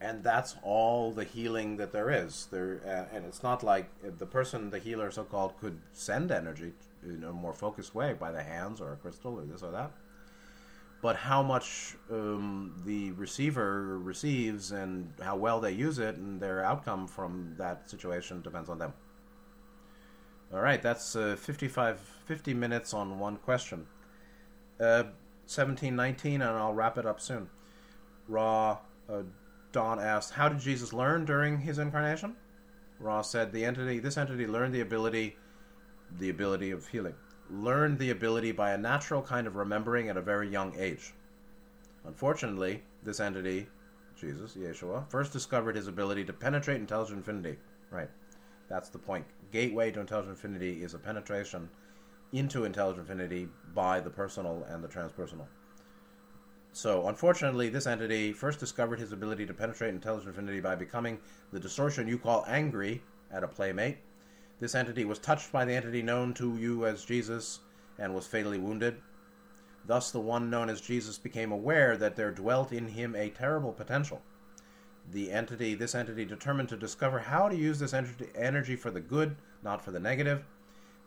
and 0.00 0.22
that's 0.22 0.56
all 0.62 1.12
the 1.12 1.24
healing 1.24 1.76
that 1.78 1.92
there 1.92 2.10
is. 2.10 2.48
There, 2.50 2.80
uh, 2.86 3.14
and 3.14 3.24
it's 3.24 3.42
not 3.42 3.62
like 3.62 3.90
the 4.18 4.26
person, 4.26 4.70
the 4.70 4.78
healer, 4.78 5.10
so 5.10 5.24
called, 5.24 5.58
could 5.60 5.78
send 5.92 6.30
energy 6.30 6.72
in 7.02 7.24
a 7.24 7.32
more 7.32 7.54
focused 7.54 7.94
way 7.94 8.12
by 8.12 8.30
the 8.30 8.42
hands 8.42 8.80
or 8.80 8.92
a 8.92 8.96
crystal 8.96 9.38
or 9.38 9.44
this 9.44 9.62
or 9.62 9.72
that. 9.72 9.90
But 11.02 11.16
how 11.16 11.42
much 11.42 11.96
um, 12.10 12.74
the 12.84 13.12
receiver 13.12 13.98
receives 13.98 14.72
and 14.72 15.12
how 15.22 15.36
well 15.36 15.58
they 15.60 15.72
use 15.72 15.98
it 15.98 16.16
and 16.16 16.40
their 16.40 16.62
outcome 16.62 17.06
from 17.06 17.54
that 17.56 17.88
situation 17.88 18.42
depends 18.42 18.68
on 18.68 18.78
them. 18.78 18.92
All 20.52 20.60
right, 20.60 20.82
that's 20.82 21.16
uh, 21.16 21.36
55, 21.38 21.98
50 22.26 22.54
minutes 22.54 22.92
on 22.92 23.18
one 23.18 23.36
question. 23.36 23.86
Uh, 24.78 25.04
1719, 25.46 26.42
and 26.42 26.42
I'll 26.42 26.74
wrap 26.74 26.98
it 26.98 27.06
up 27.06 27.20
soon. 27.20 27.48
Ra, 28.28 28.78
uh, 29.08 29.22
Don 29.72 30.00
asked, 30.00 30.32
How 30.32 30.48
did 30.48 30.60
Jesus 30.60 30.92
learn 30.92 31.24
during 31.24 31.58
his 31.60 31.78
incarnation? 31.78 32.36
Ra 32.98 33.22
said, 33.22 33.52
The 33.52 33.64
entity, 33.64 34.00
this 34.00 34.18
entity 34.18 34.46
learned 34.46 34.74
the 34.74 34.80
ability, 34.80 35.36
the 36.18 36.30
ability 36.30 36.72
of 36.72 36.88
healing 36.88 37.14
learned 37.52 37.98
the 37.98 38.10
ability 38.10 38.52
by 38.52 38.72
a 38.72 38.78
natural 38.78 39.22
kind 39.22 39.46
of 39.46 39.56
remembering 39.56 40.08
at 40.08 40.16
a 40.16 40.22
very 40.22 40.48
young 40.48 40.74
age. 40.78 41.12
Unfortunately, 42.04 42.82
this 43.02 43.20
entity, 43.20 43.66
Jesus, 44.16 44.54
Yeshua, 44.54 45.08
first 45.10 45.32
discovered 45.32 45.76
his 45.76 45.88
ability 45.88 46.24
to 46.24 46.32
penetrate 46.32 46.80
intelligent 46.80 47.18
infinity. 47.18 47.58
Right. 47.90 48.10
That's 48.68 48.88
the 48.88 48.98
point. 48.98 49.26
Gateway 49.50 49.90
to 49.90 50.00
intelligent 50.00 50.36
infinity 50.36 50.82
is 50.82 50.94
a 50.94 50.98
penetration 50.98 51.68
into 52.32 52.64
intelligent 52.64 53.08
infinity 53.08 53.48
by 53.74 54.00
the 54.00 54.10
personal 54.10 54.64
and 54.68 54.82
the 54.82 54.88
transpersonal. 54.88 55.46
So, 56.72 57.08
unfortunately, 57.08 57.68
this 57.68 57.88
entity 57.88 58.32
first 58.32 58.60
discovered 58.60 59.00
his 59.00 59.10
ability 59.12 59.44
to 59.46 59.54
penetrate 59.54 59.92
intelligent 59.92 60.28
infinity 60.28 60.60
by 60.60 60.76
becoming 60.76 61.18
the 61.52 61.58
distortion 61.58 62.06
you 62.06 62.16
call 62.16 62.44
angry 62.46 63.02
at 63.32 63.42
a 63.42 63.48
playmate 63.48 63.98
this 64.60 64.74
entity 64.74 65.04
was 65.04 65.18
touched 65.18 65.50
by 65.50 65.64
the 65.64 65.74
entity 65.74 66.02
known 66.02 66.34
to 66.34 66.56
you 66.56 66.86
as 66.86 67.04
Jesus 67.04 67.60
and 67.98 68.14
was 68.14 68.26
fatally 68.26 68.58
wounded. 68.58 68.96
Thus, 69.86 70.10
the 70.10 70.20
one 70.20 70.50
known 70.50 70.68
as 70.68 70.80
Jesus 70.80 71.18
became 71.18 71.50
aware 71.50 71.96
that 71.96 72.14
there 72.14 72.30
dwelt 72.30 72.70
in 72.70 72.88
him 72.88 73.16
a 73.16 73.30
terrible 73.30 73.72
potential. 73.72 74.20
The 75.10 75.32
entity, 75.32 75.74
this 75.74 75.94
entity, 75.94 76.26
determined 76.26 76.68
to 76.68 76.76
discover 76.76 77.18
how 77.18 77.48
to 77.48 77.56
use 77.56 77.78
this 77.78 77.94
energy 77.94 78.76
for 78.76 78.90
the 78.90 79.00
good, 79.00 79.36
not 79.62 79.82
for 79.82 79.90
the 79.90 79.98
negative. 79.98 80.44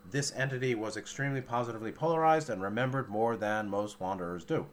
This 0.10 0.34
entity 0.36 0.76
was 0.76 0.97
extremely 0.97 1.41
positively 1.41 1.91
polarized 1.91 2.49
and 2.49 2.62
remembered 2.62 3.08
more 3.08 3.38
than 3.38 3.70
most 3.70 4.01
wanderers 4.01 4.43
do. 4.43 4.66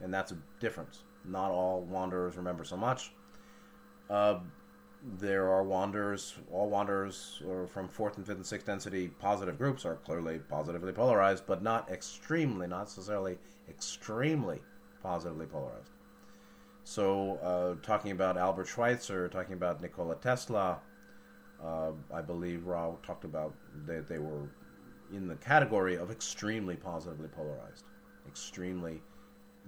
And 0.00 0.12
that's 0.12 0.32
a 0.32 0.38
difference. 0.60 1.02
Not 1.24 1.50
all 1.50 1.80
wanderers 1.80 2.36
remember 2.36 2.64
so 2.64 2.76
much. 2.76 3.12
Uh, 4.08 4.40
there 5.02 5.48
are 5.48 5.62
wanderers, 5.62 6.34
all 6.52 6.68
wanderers 6.68 7.40
or 7.46 7.66
from 7.66 7.88
fourth 7.88 8.16
and 8.16 8.26
fifth 8.26 8.36
and 8.36 8.46
sixth 8.46 8.66
density 8.66 9.08
positive 9.08 9.56
groups 9.56 9.84
are 9.84 9.96
clearly 9.96 10.38
positively 10.38 10.92
polarized, 10.92 11.44
but 11.46 11.62
not 11.62 11.90
extremely, 11.90 12.66
not 12.66 12.80
necessarily 12.80 13.38
extremely 13.68 14.60
positively 15.02 15.46
polarized. 15.46 15.90
So, 16.84 17.38
uh, 17.42 17.86
talking 17.86 18.10
about 18.10 18.36
Albert 18.36 18.66
Schweitzer, 18.66 19.28
talking 19.28 19.54
about 19.54 19.80
Nikola 19.80 20.16
Tesla, 20.16 20.80
uh, 21.62 21.92
I 22.12 22.20
believe 22.20 22.66
Ra 22.66 22.92
talked 23.02 23.24
about 23.24 23.54
that 23.86 24.08
they 24.08 24.18
were 24.18 24.48
in 25.14 25.28
the 25.28 25.36
category 25.36 25.96
of 25.96 26.10
extremely 26.10 26.76
positively 26.76 27.28
polarized, 27.28 27.84
extremely 28.26 29.00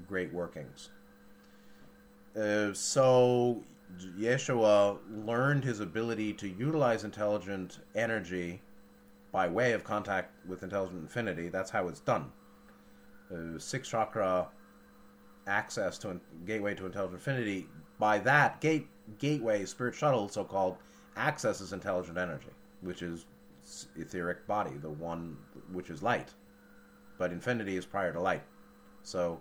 great 0.09 0.33
workings. 0.33 0.91
Uh, 2.37 2.73
so 2.73 3.63
Yeshua 4.19 4.99
learned 5.11 5.65
his 5.65 5.81
ability 5.81 6.33
to 6.35 6.49
utilize 6.49 7.05
intelligent 7.05 7.79
energy 7.95 8.63
by 9.33 9.49
way 9.49 9.73
of 9.73 9.85
contact 9.85 10.33
with 10.47 10.63
intelligent 10.63 11.01
infinity. 11.01 11.49
That's 11.49 11.71
how 11.71 11.89
it's 11.89 12.01
done. 12.01 12.31
Uh, 13.31 13.59
six 13.59 13.89
chakra 13.89 14.49
access 15.47 15.99
to 15.99 16.21
gateway 16.47 16.75
to 16.75 16.87
intelligent 16.87 17.19
infinity. 17.19 17.67
By 17.99 18.19
that 18.21 18.61
gate 18.61 18.89
gateway, 19.19 19.65
spirit 19.65 19.95
shuttle, 19.95 20.29
so 20.29 20.45
called, 20.45 20.77
accesses 21.17 21.73
intelligent 21.73 22.19
energy, 22.19 22.51
which 22.81 23.03
is 23.03 23.27
etheric 23.97 24.47
body, 24.47 24.77
the 24.81 24.91
one 24.91 25.37
which 25.73 25.91
is 25.91 26.03
light. 26.03 26.29
But 27.19 27.33
infinity 27.33 27.77
is 27.77 27.87
prior 27.87 28.13
to 28.13 28.21
light. 28.21 28.43
So, 29.03 29.41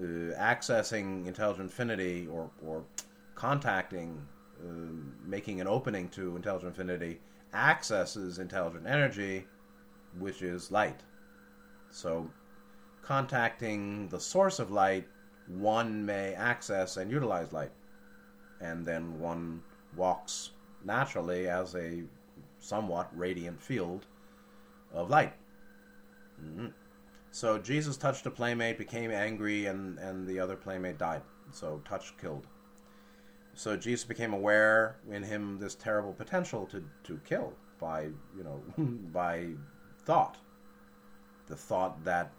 uh, 0.00 0.04
accessing 0.38 1.26
intelligent 1.26 1.70
infinity 1.70 2.26
or, 2.26 2.50
or 2.64 2.84
contacting, 3.34 4.26
uh, 4.60 4.72
making 5.26 5.60
an 5.60 5.66
opening 5.66 6.08
to 6.10 6.36
intelligent 6.36 6.76
infinity, 6.76 7.20
accesses 7.52 8.38
intelligent 8.38 8.86
energy, 8.86 9.46
which 10.18 10.42
is 10.42 10.70
light. 10.70 11.00
So, 11.90 12.30
contacting 13.02 14.08
the 14.08 14.20
source 14.20 14.58
of 14.58 14.70
light, 14.70 15.06
one 15.46 16.04
may 16.04 16.34
access 16.34 16.96
and 16.96 17.10
utilize 17.10 17.52
light. 17.52 17.72
And 18.60 18.86
then 18.86 19.18
one 19.18 19.62
walks 19.96 20.50
naturally 20.84 21.48
as 21.48 21.74
a 21.74 22.02
somewhat 22.58 23.10
radiant 23.14 23.60
field 23.60 24.06
of 24.92 25.10
light. 25.10 25.34
Mm-hmm. 26.42 26.68
So 27.30 27.58
Jesus 27.58 27.96
touched 27.96 28.26
a 28.26 28.30
playmate, 28.30 28.78
became 28.78 29.10
angry, 29.10 29.66
and, 29.66 29.98
and 29.98 30.26
the 30.26 30.38
other 30.38 30.56
playmate 30.56 30.98
died. 30.98 31.22
So 31.50 31.82
touch 31.84 32.16
killed. 32.16 32.46
So 33.54 33.76
Jesus 33.76 34.04
became 34.04 34.32
aware 34.32 34.96
in 35.10 35.22
him 35.22 35.58
this 35.58 35.74
terrible 35.74 36.12
potential 36.12 36.66
to, 36.66 36.84
to 37.04 37.20
kill 37.24 37.52
by, 37.78 38.04
you 38.36 38.44
know, 38.44 38.62
by 39.12 39.48
thought. 40.04 40.36
The 41.46 41.56
thought 41.56 42.04
that 42.04 42.32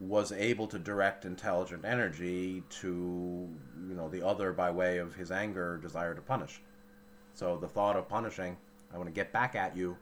was 0.00 0.30
able 0.32 0.66
to 0.68 0.78
direct 0.78 1.24
intelligent 1.24 1.84
energy 1.84 2.62
to, 2.70 3.48
you 3.88 3.94
know, 3.94 4.08
the 4.08 4.24
other 4.24 4.52
by 4.52 4.70
way 4.70 4.98
of 4.98 5.14
his 5.14 5.30
anger, 5.30 5.76
desire 5.76 6.14
to 6.14 6.20
punish. 6.20 6.60
So 7.34 7.56
the 7.56 7.68
thought 7.68 7.96
of 7.96 8.08
punishing, 8.08 8.56
I 8.92 8.96
want 8.96 9.08
to 9.08 9.12
get 9.12 9.32
back 9.32 9.54
at 9.54 9.76
you, 9.76 9.96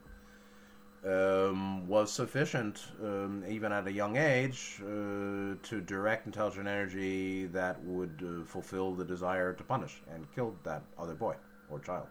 um, 1.05 1.87
was 1.87 2.11
sufficient, 2.11 2.85
um, 3.03 3.43
even 3.47 3.71
at 3.71 3.87
a 3.87 3.91
young 3.91 4.17
age, 4.17 4.81
uh, 4.81 5.55
to 5.63 5.81
direct 5.85 6.25
intelligent 6.25 6.67
energy 6.67 7.45
that 7.47 7.81
would 7.83 8.23
uh, 8.23 8.45
fulfill 8.45 8.93
the 8.93 9.05
desire 9.05 9.53
to 9.53 9.63
punish 9.63 10.01
and 10.13 10.27
kill 10.33 10.55
that 10.63 10.83
other 10.97 11.13
boy 11.15 11.35
or 11.69 11.79
child. 11.79 12.07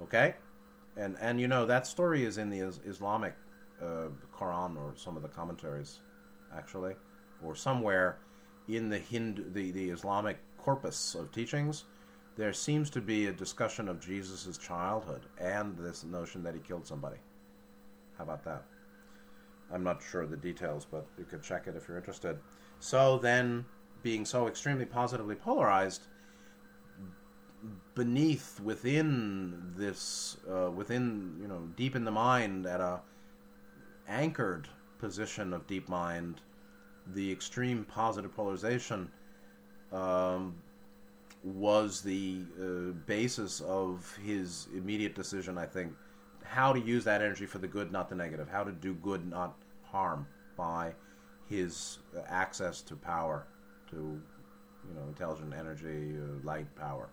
Okay, 0.00 0.34
and 0.96 1.16
and 1.20 1.40
you 1.40 1.48
know 1.48 1.66
that 1.66 1.86
story 1.86 2.24
is 2.24 2.38
in 2.38 2.50
the 2.50 2.60
Islamic 2.60 3.34
uh, 3.82 4.08
Quran 4.36 4.76
or 4.76 4.92
some 4.96 5.16
of 5.16 5.22
the 5.22 5.28
commentaries, 5.28 6.00
actually, 6.54 6.94
or 7.42 7.54
somewhere 7.54 8.18
in 8.68 8.88
the 8.88 8.98
Hindu 8.98 9.50
the, 9.50 9.70
the 9.72 9.90
Islamic 9.90 10.38
corpus 10.58 11.14
of 11.14 11.32
teachings. 11.32 11.84
There 12.36 12.52
seems 12.52 12.90
to 12.90 13.00
be 13.00 13.26
a 13.26 13.32
discussion 13.32 13.88
of 13.88 13.98
Jesus' 13.98 14.56
childhood 14.58 15.22
and 15.40 15.76
this 15.76 16.04
notion 16.04 16.44
that 16.44 16.54
he 16.54 16.60
killed 16.60 16.86
somebody. 16.86 17.16
How 18.18 18.24
about 18.24 18.44
that? 18.44 18.64
I'm 19.72 19.84
not 19.84 20.02
sure 20.02 20.26
the 20.26 20.36
details, 20.36 20.86
but 20.90 21.06
you 21.16 21.24
could 21.24 21.42
check 21.42 21.66
it 21.66 21.76
if 21.76 21.88
you're 21.88 21.96
interested. 21.96 22.38
So 22.80 23.18
then, 23.18 23.64
being 24.02 24.24
so 24.24 24.48
extremely 24.48 24.84
positively 24.84 25.34
polarized, 25.34 26.02
beneath, 27.94 28.60
within 28.60 29.72
this, 29.76 30.36
uh, 30.50 30.70
within, 30.70 31.36
you 31.40 31.48
know, 31.48 31.68
deep 31.76 31.96
in 31.96 32.04
the 32.04 32.10
mind, 32.10 32.66
at 32.66 32.80
a 32.80 33.00
anchored 34.08 34.68
position 34.98 35.52
of 35.52 35.66
deep 35.66 35.88
mind, 35.88 36.40
the 37.14 37.30
extreme 37.30 37.84
positive 37.84 38.34
polarization 38.34 39.10
um, 39.92 40.54
was 41.42 42.00
the 42.02 42.42
uh, 42.60 42.92
basis 43.06 43.60
of 43.60 44.16
his 44.24 44.68
immediate 44.74 45.14
decision, 45.14 45.58
I 45.58 45.66
think, 45.66 45.92
how 46.48 46.72
to 46.72 46.80
use 46.80 47.04
that 47.04 47.20
energy 47.20 47.46
for 47.46 47.58
the 47.58 47.68
good, 47.68 47.92
not 47.92 48.08
the 48.08 48.14
negative. 48.14 48.48
How 48.48 48.64
to 48.64 48.72
do 48.72 48.94
good, 48.94 49.28
not 49.28 49.56
harm, 49.82 50.26
by 50.56 50.92
his 51.48 51.98
uh, 52.16 52.20
access 52.26 52.82
to 52.82 52.96
power, 52.96 53.46
to 53.90 53.96
you 53.96 54.94
know 54.94 55.06
intelligent 55.08 55.54
energy, 55.54 56.16
uh, 56.16 56.44
light, 56.44 56.74
power. 56.76 57.10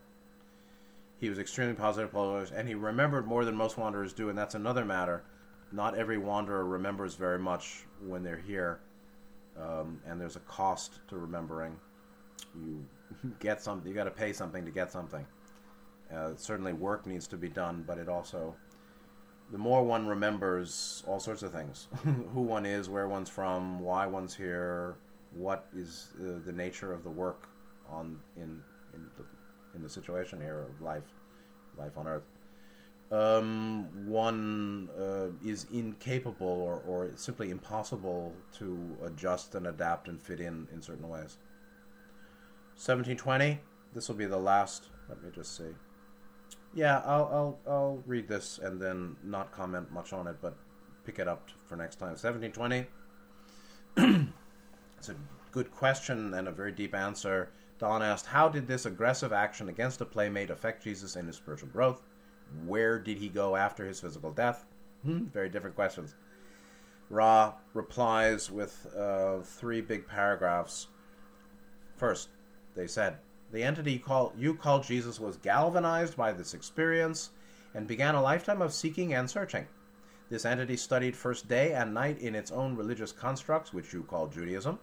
He 1.18 1.30
was 1.30 1.40
extremely 1.40 1.76
positive, 1.76 2.12
polarized, 2.12 2.54
and 2.54 2.68
he 2.68 2.76
remembered 2.76 3.26
more 3.26 3.46
than 3.46 3.56
most 3.56 3.78
wanderers 3.78 4.14
do, 4.14 4.30
and 4.30 4.38
that's 4.38 4.56
another 4.56 4.84
matter. 4.84 5.24
Not 5.72 5.98
every 5.98 6.18
wanderer 6.18 6.66
remembers 6.66 7.16
very 7.16 7.40
much 7.40 7.86
when 8.06 8.24
they're 8.24 8.42
here, 8.46 8.80
um, 9.58 10.02
and 10.06 10.20
there's 10.20 10.36
a 10.36 10.42
cost 10.42 11.00
to 11.10 11.18
remembering. 11.18 11.78
You 12.56 12.86
get 13.40 13.62
something, 13.62 13.88
you 13.88 13.96
got 13.96 14.06
to 14.06 14.12
pay 14.12 14.34
something 14.34 14.66
to 14.66 14.72
get 14.72 14.92
something. 14.92 15.26
Uh, 16.14 16.32
certainly, 16.36 16.74
work 16.74 17.06
needs 17.06 17.28
to 17.28 17.38
be 17.38 17.50
done, 17.50 17.84
but 17.88 17.98
it 17.98 18.10
also 18.10 18.56
the 19.52 19.58
more 19.58 19.84
one 19.84 20.08
remembers 20.08 21.04
all 21.08 21.20
sorts 21.20 21.44
of 21.44 21.52
things 21.52 21.88
who 22.34 22.42
one 22.42 22.66
is, 22.66 22.90
where 22.90 23.08
one's 23.08 23.30
from, 23.30 23.80
why 23.80 24.08
one's 24.08 24.36
here, 24.36 24.98
what 25.34 25.68
is 25.76 26.10
uh, 26.20 26.40
the 26.46 26.52
nature 26.52 26.94
of 26.94 27.04
the 27.04 27.10
work 27.10 27.48
on 27.90 28.20
in 28.38 28.62
in 28.94 29.06
the, 29.18 29.26
in 29.76 29.84
the 29.84 29.90
situation 29.90 30.42
here 30.42 30.62
of 30.62 30.82
life, 30.82 31.04
life 31.78 31.98
on 31.98 32.08
Earth. 32.08 32.24
um, 33.12 33.88
one 34.08 34.90
uh, 35.00 35.28
is 35.44 35.68
incapable 35.72 36.48
or, 36.48 36.82
or 36.88 37.12
simply 37.16 37.52
impossible 37.52 38.34
to 38.58 38.98
adjust 39.04 39.56
and 39.56 39.68
adapt 39.68 40.08
and 40.08 40.22
fit 40.22 40.40
in 40.40 40.68
in 40.74 40.82
certain 40.82 41.08
ways. 41.10 41.38
1720, 42.76 43.60
this 43.94 44.08
will 44.10 44.16
be 44.16 44.26
the 44.26 44.38
last. 44.38 44.90
Let 45.10 45.24
me 45.24 45.30
just 45.34 45.56
see. 45.58 45.76
Yeah, 46.76 47.02
I'll, 47.06 47.30
I'll, 47.32 47.74
I'll 47.74 48.04
read 48.06 48.28
this 48.28 48.60
and 48.62 48.82
then 48.82 49.16
not 49.24 49.54
comment 49.54 49.92
much 49.92 50.12
on 50.12 50.28
it, 50.28 50.36
but 50.42 50.58
pick 51.06 51.20
it 51.20 51.28
up 51.28 51.50
for 51.66 51.78
next 51.78 51.96
time. 51.96 52.10
1720. 52.10 52.86
it's 54.98 55.10
a 55.10 55.16
good 55.52 55.72
question 55.72 56.34
and 56.34 56.50
a 56.50 56.52
very 56.52 56.74
deep 56.74 56.94
answer. 56.94 57.50
Don 57.80 58.04
asked, 58.04 58.26
How 58.26 58.50
did 58.50 58.68
this 58.68 58.86
aggressive 58.86 59.32
action 59.32 59.70
against 59.70 60.02
a 60.02 60.06
playmate 60.06 60.50
affect 60.50 60.84
Jesus 60.84 61.16
in 61.16 61.28
his 61.28 61.38
spiritual 61.38 61.70
growth? 61.70 62.02
Where 62.66 63.00
did 63.00 63.18
he 63.18 63.30
go 63.30 63.56
after 63.56 63.86
his 63.86 64.02
physical 64.02 64.32
death? 64.32 64.66
Hmm, 65.04 65.26
very 65.28 65.50
different 65.50 65.76
questions. 65.76 66.14
Ra 67.10 67.54
replies 67.74 68.52
with 68.52 68.88
uh, 68.98 69.40
three 69.42 69.80
big 69.80 70.08
paragraphs. 70.08 70.88
First, 71.96 72.30
they 72.76 72.88
said, 72.88 73.18
the 73.56 73.64
entity 73.64 73.98
call, 73.98 74.34
you 74.38 74.54
call 74.54 74.82
Jesus 74.82 75.18
was 75.18 75.38
galvanized 75.38 76.18
by 76.18 76.34
this 76.34 76.54
experience 76.54 77.30
and 77.74 77.88
began 77.88 78.14
a 78.14 78.22
lifetime 78.22 78.62
of 78.62 78.74
seeking 78.74 79.14
and 79.14 79.30
searching. 79.30 79.66
This 80.30 80.44
entity 80.44 80.76
studied 80.76 81.16
first 81.16 81.48
day 81.48 81.72
and 81.72 81.94
night 81.94 82.20
in 82.20 82.36
its 82.36 82.52
own 82.52 82.76
religious 82.76 83.14
constructs, 83.14 83.72
which 83.72 83.94
you 83.94 84.04
call 84.04 84.28
Judaism, 84.28 84.78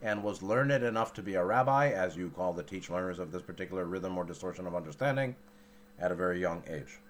and 0.00 0.22
was 0.22 0.42
learned 0.42 0.72
enough 0.72 1.12
to 1.12 1.22
be 1.22 1.34
a 1.34 1.44
rabbi, 1.44 1.90
as 1.90 2.16
you 2.16 2.30
call 2.30 2.54
the 2.54 2.62
teach 2.62 2.88
learners 2.88 3.18
of 3.18 3.30
this 3.30 3.42
particular 3.42 3.84
rhythm 3.84 4.16
or 4.16 4.24
distortion 4.24 4.66
of 4.66 4.74
understanding, 4.74 5.36
at 5.98 6.10
a 6.10 6.14
very 6.14 6.40
young 6.40 6.62
age. 6.66 7.00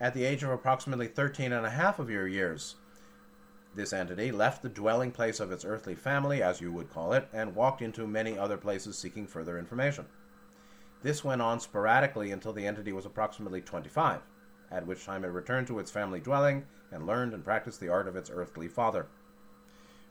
At 0.00 0.14
the 0.14 0.24
age 0.24 0.42
of 0.42 0.50
approximately 0.50 1.06
13 1.06 1.52
and 1.52 1.64
a 1.64 1.70
half 1.70 2.00
of 2.00 2.10
your 2.10 2.26
years, 2.26 2.74
this 3.74 3.92
entity 3.92 4.32
left 4.32 4.62
the 4.62 4.68
dwelling 4.68 5.12
place 5.12 5.38
of 5.38 5.52
its 5.52 5.64
earthly 5.64 5.94
family, 5.94 6.42
as 6.42 6.60
you 6.60 6.72
would 6.72 6.92
call 6.92 7.12
it, 7.12 7.28
and 7.32 7.54
walked 7.54 7.82
into 7.82 8.06
many 8.06 8.36
other 8.36 8.56
places 8.56 8.98
seeking 8.98 9.26
further 9.26 9.58
information. 9.58 10.06
This 11.02 11.24
went 11.24 11.40
on 11.40 11.60
sporadically 11.60 12.32
until 12.32 12.52
the 12.52 12.66
entity 12.66 12.92
was 12.92 13.06
approximately 13.06 13.60
25, 13.60 14.20
at 14.70 14.86
which 14.86 15.04
time 15.04 15.24
it 15.24 15.28
returned 15.28 15.66
to 15.68 15.78
its 15.78 15.90
family 15.90 16.20
dwelling 16.20 16.66
and 16.90 17.06
learned 17.06 17.32
and 17.32 17.44
practiced 17.44 17.80
the 17.80 17.88
art 17.88 18.08
of 18.08 18.16
its 18.16 18.30
earthly 18.30 18.68
father. 18.68 19.06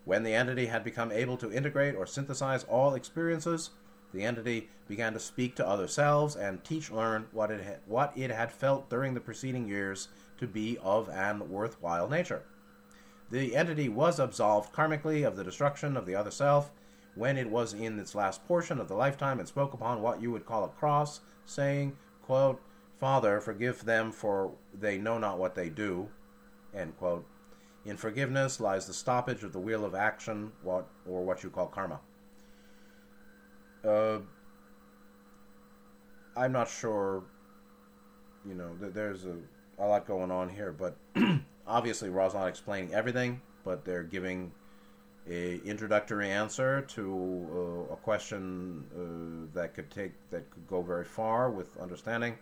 When 0.06 0.24
the 0.24 0.34
entity 0.34 0.68
had 0.68 0.84
become 0.84 1.12
able 1.12 1.38
to 1.38 1.52
integrate 1.52 1.96
or 1.96 2.08
synthesize 2.08 2.64
all 2.64 2.96
experiences, 2.96 3.72
the 4.14 4.24
entity 4.24 4.70
began 4.88 5.14
to 5.14 5.20
speak 5.20 5.56
to 5.56 5.68
other 5.68 5.88
selves 5.88 6.36
and 6.36 6.64
teach 6.64 6.90
learn 6.90 7.28
what 7.32 7.52
it, 7.52 7.62
had, 7.62 7.80
what 7.86 8.14
it 8.16 8.32
had 8.32 8.52
felt 8.52 8.90
during 8.90 9.14
the 9.14 9.20
preceding 9.20 9.68
years 9.68 10.08
to 10.40 10.48
be 10.48 10.78
of 10.82 11.10
an 11.10 11.50
worthwhile 11.52 12.08
nature. 12.08 12.44
The 13.32 13.56
entity 13.56 13.90
was 13.90 14.20
absolved 14.20 14.74
karmically 14.74 15.26
of 15.26 15.36
the 15.36 15.44
destruction 15.44 15.96
of 15.96 16.06
the 16.06 16.16
other 16.16 16.32
self 16.32 16.72
when 17.16 17.38
it 17.38 17.50
was 17.50 17.74
in 17.74 18.00
its 18.00 18.16
last 18.16 18.46
portion 18.48 18.80
of 18.80 18.88
the 18.88 18.96
lifetime 18.96 19.40
and 19.40 19.48
spoke 19.48 19.74
upon 19.74 20.02
what 20.02 20.22
you 20.22 20.32
would 20.32 20.46
call 20.46 20.64
a 20.64 20.70
cross, 20.70 21.22
saying, 21.46 21.98
quote, 22.24 22.62
Father, 23.00 23.40
forgive 23.40 23.86
them, 23.86 24.12
for 24.12 24.52
they 24.74 24.98
know 24.98 25.18
not 25.18 25.38
what 25.38 25.56
they 25.56 25.70
do. 25.70 26.10
End 26.76 26.98
quote. 26.98 27.26
In 27.86 27.98
forgiveness 27.98 28.60
lies 28.60 28.88
the 28.88 28.94
stoppage 28.94 29.44
of 29.44 29.54
the 29.54 29.60
wheel 29.60 29.86
of 29.86 29.96
action, 29.96 30.52
what 30.64 30.88
or 31.08 31.24
what 31.24 31.44
you 31.44 31.50
call 31.50 31.68
karma. 31.68 32.00
Uh, 33.86 34.20
I'm 36.36 36.52
not 36.52 36.70
sure. 36.70 37.24
You 38.46 38.54
know, 38.56 38.76
there's 38.80 39.26
a, 39.26 39.38
a 39.78 39.86
lot 39.86 40.06
going 40.06 40.32
on 40.32 40.50
here, 40.50 40.72
but 40.72 40.98
obviously 41.70 42.10
Ra's 42.10 42.34
not 42.34 42.48
explaining 42.48 42.94
everything, 42.94 43.42
but 43.64 43.86
they're 43.86 44.04
giving 44.04 44.52
a 45.30 45.58
introductory 45.64 46.30
answer 46.30 46.82
to 46.82 47.88
uh, 47.90 47.94
a 47.94 47.98
question 47.98 48.84
uh, 48.96 49.56
that 49.58 49.76
could 49.76 49.92
take 49.92 50.12
that 50.32 50.50
could 50.50 50.68
go 50.68 50.82
very 50.82 51.06
far 51.06 51.52
with 51.52 51.78
understanding. 51.78 52.38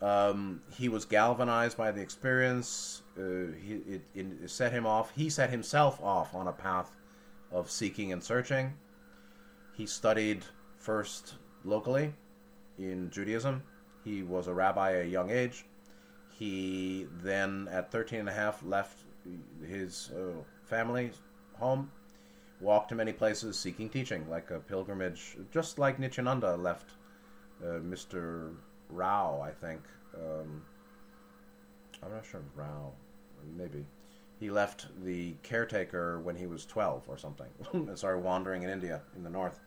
Um, 0.00 0.62
he 0.70 0.88
was 0.88 1.04
galvanized 1.04 1.76
by 1.76 1.90
the 1.90 2.00
experience. 2.00 3.02
Uh, 3.18 3.52
he, 3.62 3.74
it, 3.86 4.02
it, 4.14 4.50
set 4.50 4.72
him 4.72 4.86
off. 4.86 5.12
He 5.14 5.28
set 5.28 5.50
himself 5.50 6.02
off 6.02 6.34
on 6.34 6.48
a 6.48 6.52
path 6.52 6.90
of 7.52 7.70
seeking 7.70 8.10
and 8.10 8.24
searching. 8.24 8.72
He 9.76 9.84
studied 9.84 10.44
first 10.78 11.34
locally 11.64 12.14
in 12.78 13.10
Judaism. 13.10 13.62
He 14.02 14.22
was 14.22 14.46
a 14.46 14.54
rabbi 14.54 14.94
at 14.94 15.04
a 15.04 15.08
young 15.08 15.30
age. 15.30 15.66
He 16.40 17.06
then, 17.22 17.68
at 17.70 17.92
13 17.92 18.20
and 18.20 18.28
a 18.28 18.32
half, 18.32 18.62
left 18.62 19.00
his 19.68 20.10
uh, 20.16 20.42
family 20.64 21.10
home, 21.58 21.92
walked 22.62 22.88
to 22.88 22.94
many 22.94 23.12
places 23.12 23.58
seeking 23.58 23.90
teaching, 23.90 24.26
like 24.30 24.50
a 24.50 24.58
pilgrimage, 24.58 25.36
just 25.52 25.78
like 25.78 25.98
Nityananda 25.98 26.56
left 26.56 26.92
uh, 27.62 27.80
Mr. 27.80 28.54
Rao, 28.88 29.42
I 29.42 29.50
think. 29.50 29.82
Um, 30.14 30.62
I'm 32.02 32.10
not 32.10 32.24
sure, 32.24 32.40
Rao, 32.54 32.92
maybe. 33.54 33.84
He 34.38 34.50
left 34.50 34.86
the 35.04 35.34
caretaker 35.42 36.20
when 36.20 36.36
he 36.36 36.46
was 36.46 36.64
12 36.64 37.02
or 37.06 37.18
something 37.18 37.48
and 37.74 37.98
started 37.98 38.20
wandering 38.20 38.62
in 38.62 38.70
India, 38.70 39.02
in 39.14 39.22
the 39.22 39.28
north. 39.28 39.60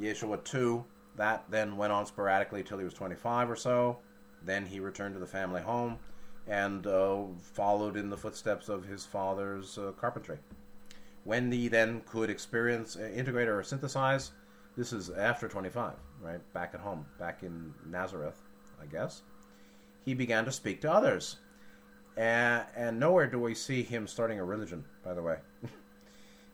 Yeshua, 0.00 0.42
too, 0.44 0.86
that 1.16 1.44
then 1.50 1.76
went 1.76 1.92
on 1.92 2.06
sporadically 2.06 2.62
till 2.62 2.78
he 2.78 2.86
was 2.86 2.94
25 2.94 3.50
or 3.50 3.56
so. 3.56 3.98
Then 4.44 4.66
he 4.66 4.80
returned 4.80 5.14
to 5.14 5.20
the 5.20 5.26
family 5.26 5.62
home 5.62 5.98
and 6.46 6.86
uh, 6.86 7.24
followed 7.40 7.96
in 7.96 8.08
the 8.08 8.16
footsteps 8.16 8.68
of 8.68 8.84
his 8.84 9.04
father's 9.04 9.76
uh, 9.78 9.92
carpentry. 10.00 10.38
When 11.24 11.52
he 11.52 11.68
then 11.68 12.02
could 12.06 12.30
experience, 12.30 12.96
uh, 12.96 13.10
integrate, 13.14 13.48
or 13.48 13.62
synthesize, 13.62 14.32
this 14.76 14.92
is 14.92 15.10
after 15.10 15.48
25, 15.48 15.94
right? 16.22 16.52
Back 16.54 16.70
at 16.72 16.80
home, 16.80 17.04
back 17.18 17.42
in 17.42 17.74
Nazareth, 17.84 18.40
I 18.80 18.86
guess. 18.86 19.22
He 20.04 20.14
began 20.14 20.44
to 20.46 20.52
speak 20.52 20.80
to 20.82 20.92
others. 20.92 21.36
And, 22.16 22.64
and 22.74 22.98
nowhere 22.98 23.26
do 23.26 23.38
we 23.38 23.54
see 23.54 23.82
him 23.82 24.06
starting 24.06 24.40
a 24.40 24.44
religion, 24.44 24.84
by 25.04 25.14
the 25.14 25.22
way. 25.22 25.36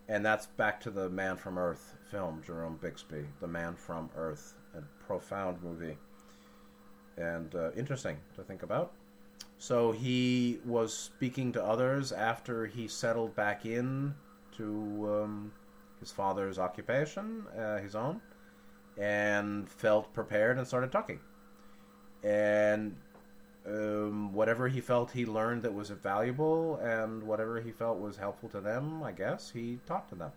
and 0.09 0.25
that's 0.25 0.47
back 0.47 0.81
to 0.81 0.91
the 0.91 1.09
Man 1.09 1.37
from 1.37 1.57
Earth 1.57 1.95
film, 2.11 2.43
Jerome 2.45 2.79
Bixby, 2.83 3.25
The 3.41 3.47
Man 3.47 3.75
from 3.77 4.11
Earth, 4.17 4.55
a 4.77 4.83
profound 5.05 5.63
movie 5.63 5.97
and 7.17 7.55
uh, 7.55 7.71
interesting 7.73 8.17
to 8.37 8.43
think 8.43 8.63
about. 8.63 8.93
So 9.59 9.93
he 9.93 10.59
was 10.65 10.93
speaking 10.93 11.53
to 11.53 11.65
others 11.65 12.13
after 12.13 12.67
he 12.67 12.89
settled 12.89 13.35
back 13.35 13.65
in 13.65 14.15
to 14.57 15.23
um, 15.23 15.53
his 16.01 16.11
father's 16.11 16.59
occupation, 16.59 17.45
uh, 17.59 17.79
his 17.79 17.95
own, 17.95 18.21
and 18.99 19.69
felt 19.69 20.13
prepared 20.13 20.59
and 20.59 20.67
started 20.67 20.93
talking. 20.93 21.21
And 22.23 22.97
um, 23.67 24.33
whatever 24.33 24.69
he 24.69 24.81
felt 24.81 25.13
he 25.13 25.25
learned 25.25 25.63
that 25.63 25.75
was 25.75 25.91
valuable 25.91 26.77
and 26.77 27.23
whatever 27.23 27.61
he 27.61 27.71
felt 27.71 27.99
was 27.99 28.17
helpful 28.17 28.49
to 28.51 28.61
them, 28.61 29.03
I 29.03 29.13
guess, 29.13 29.51
he 29.51 29.79
taught 29.87 30.09
to 30.11 30.15
them. 30.15 30.33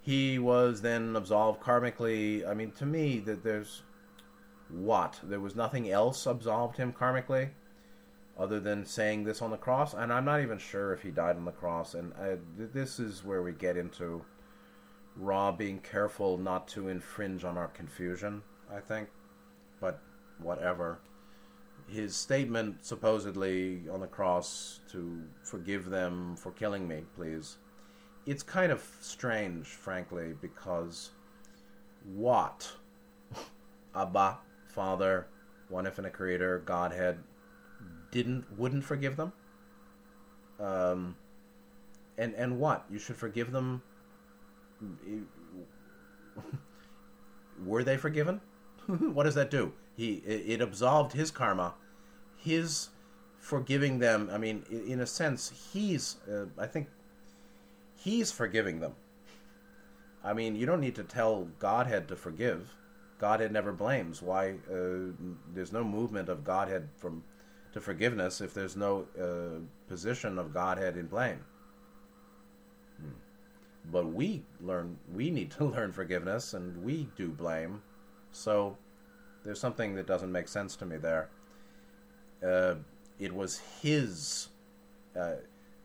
He 0.00 0.38
was 0.38 0.82
then 0.82 1.16
absolved 1.16 1.62
karmically. 1.62 2.46
I 2.46 2.54
mean, 2.54 2.70
to 2.72 2.86
me, 2.86 3.20
that 3.20 3.42
there's 3.42 3.82
what? 4.68 5.20
There 5.22 5.40
was 5.40 5.54
nothing 5.54 5.90
else 5.90 6.26
absolved 6.26 6.76
him 6.76 6.92
karmically 6.92 7.50
other 8.38 8.58
than 8.58 8.84
saying 8.84 9.24
this 9.24 9.40
on 9.40 9.50
the 9.50 9.56
cross, 9.56 9.94
and 9.94 10.12
I'm 10.12 10.24
not 10.24 10.40
even 10.40 10.58
sure 10.58 10.92
if 10.92 11.02
he 11.02 11.10
died 11.10 11.36
on 11.36 11.44
the 11.44 11.52
cross. 11.52 11.94
And 11.94 12.12
I, 12.14 12.36
this 12.56 12.98
is 12.98 13.24
where 13.24 13.42
we 13.42 13.52
get 13.52 13.76
into 13.76 14.24
Ra 15.16 15.52
being 15.52 15.78
careful 15.78 16.36
not 16.36 16.66
to 16.68 16.88
infringe 16.88 17.44
on 17.44 17.56
our 17.56 17.68
confusion, 17.68 18.42
I 18.74 18.80
think. 18.80 19.08
But 19.80 20.00
whatever. 20.38 20.98
His 21.86 22.16
statement, 22.16 22.84
supposedly 22.84 23.82
on 23.92 24.00
the 24.00 24.06
cross, 24.06 24.80
to 24.90 25.22
forgive 25.42 25.90
them 25.90 26.34
for 26.36 26.50
killing 26.50 26.88
me, 26.88 27.02
please. 27.14 27.58
It's 28.26 28.42
kind 28.42 28.72
of 28.72 28.82
strange, 29.00 29.66
frankly, 29.66 30.32
because 30.40 31.10
what? 32.04 32.72
Abba 33.94 34.38
Father, 34.74 35.26
one 35.68 35.86
infinite 35.86 36.12
creator, 36.12 36.60
Godhead, 36.64 37.18
didn't 38.10 38.44
wouldn't 38.58 38.84
forgive 38.84 39.16
them. 39.16 39.32
Um, 40.58 41.16
and 42.18 42.34
and 42.34 42.58
what 42.58 42.84
you 42.90 42.98
should 42.98 43.16
forgive 43.16 43.52
them. 43.52 43.82
Were 47.64 47.84
they 47.84 47.96
forgiven? 47.96 48.40
what 48.86 49.22
does 49.24 49.36
that 49.36 49.50
do? 49.50 49.72
He 49.96 50.14
it, 50.26 50.60
absolved 50.60 51.12
his 51.12 51.30
karma, 51.30 51.74
his 52.36 52.88
forgiving 53.38 54.00
them. 54.00 54.28
I 54.32 54.38
mean, 54.38 54.64
in 54.70 55.00
a 55.00 55.06
sense, 55.06 55.70
he's. 55.72 56.16
Uh, 56.28 56.46
I 56.58 56.66
think 56.66 56.88
he's 57.96 58.32
forgiving 58.32 58.80
them. 58.80 58.94
I 60.24 60.32
mean, 60.32 60.56
you 60.56 60.66
don't 60.66 60.80
need 60.80 60.96
to 60.96 61.04
tell 61.04 61.48
Godhead 61.58 62.08
to 62.08 62.16
forgive 62.16 62.74
Godhead 63.18 63.52
never 63.52 63.72
blames. 63.72 64.20
Why? 64.22 64.54
Uh, 64.70 65.12
there's 65.52 65.72
no 65.72 65.84
movement 65.84 66.28
of 66.28 66.44
Godhead 66.44 66.88
from 66.96 67.22
to 67.72 67.80
forgiveness 67.80 68.40
if 68.40 68.54
there's 68.54 68.76
no 68.76 69.06
uh, 69.20 69.60
position 69.88 70.38
of 70.38 70.52
Godhead 70.52 70.96
in 70.96 71.06
blame. 71.06 71.44
Hmm. 73.00 73.10
But 73.90 74.06
we 74.12 74.42
learn. 74.60 74.98
We 75.12 75.30
need 75.30 75.50
to 75.52 75.64
learn 75.76 75.92
forgiveness, 75.92 76.54
and 76.54 76.84
we 76.84 77.08
do 77.16 77.28
blame. 77.28 77.82
So 78.32 78.76
there's 79.44 79.60
something 79.60 79.94
that 79.94 80.06
doesn't 80.06 80.32
make 80.32 80.48
sense 80.48 80.74
to 80.76 80.86
me 80.86 80.96
there. 80.96 81.30
Uh, 82.44 82.76
it 83.18 83.32
was 83.32 83.60
his. 83.80 84.48
Uh, 85.18 85.36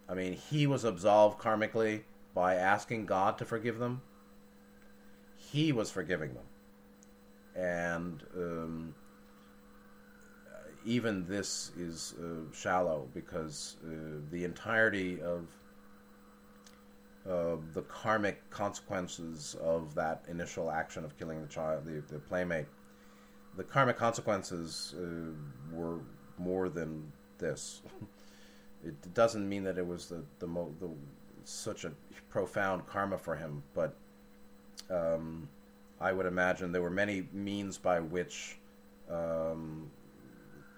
I 0.07 0.15
mean, 0.15 0.33
he 0.33 0.65
was 0.65 0.83
absolved 0.83 1.39
karmically 1.39 2.01
by 2.33 2.55
asking 2.55 3.05
God 3.05 3.37
to 3.37 3.45
forgive 3.45 3.77
them. 3.77 4.01
He 5.37 5.71
was 5.71 5.91
forgiving 5.91 6.33
them 6.33 6.48
and 7.55 8.23
um, 8.35 8.95
even 10.85 11.25
this 11.27 11.71
is 11.77 12.15
uh, 12.21 12.53
shallow 12.53 13.07
because 13.13 13.77
uh, 13.85 13.89
the 14.31 14.43
entirety 14.43 15.21
of 15.21 15.47
uh, 17.29 17.57
the 17.73 17.81
karmic 17.83 18.49
consequences 18.49 19.55
of 19.61 19.93
that 19.93 20.23
initial 20.29 20.71
action 20.71 21.03
of 21.03 21.17
killing 21.17 21.41
the 21.41 21.47
child, 21.47 21.85
the, 21.85 22.01
the 22.11 22.19
playmate, 22.19 22.65
the 23.57 23.63
karmic 23.63 23.97
consequences 23.97 24.95
uh, 24.97 25.31
were 25.75 25.99
more 26.37 26.69
than 26.69 27.11
this. 27.37 27.81
it 28.85 29.13
doesn't 29.13 29.47
mean 29.47 29.63
that 29.63 29.77
it 29.77 29.85
was 29.85 30.07
the 30.07 30.23
the, 30.39 30.47
mo- 30.47 30.73
the 30.79 30.89
such 31.43 31.83
a 31.83 31.91
profound 32.29 32.85
karma 32.87 33.17
for 33.17 33.35
him, 33.35 33.63
but 33.73 33.95
um, 34.89 35.49
I 36.01 36.13
would 36.13 36.25
imagine 36.25 36.71
there 36.71 36.81
were 36.81 36.89
many 36.89 37.27
means 37.33 37.77
by 37.77 37.99
which 37.99 38.57
um, 39.09 39.89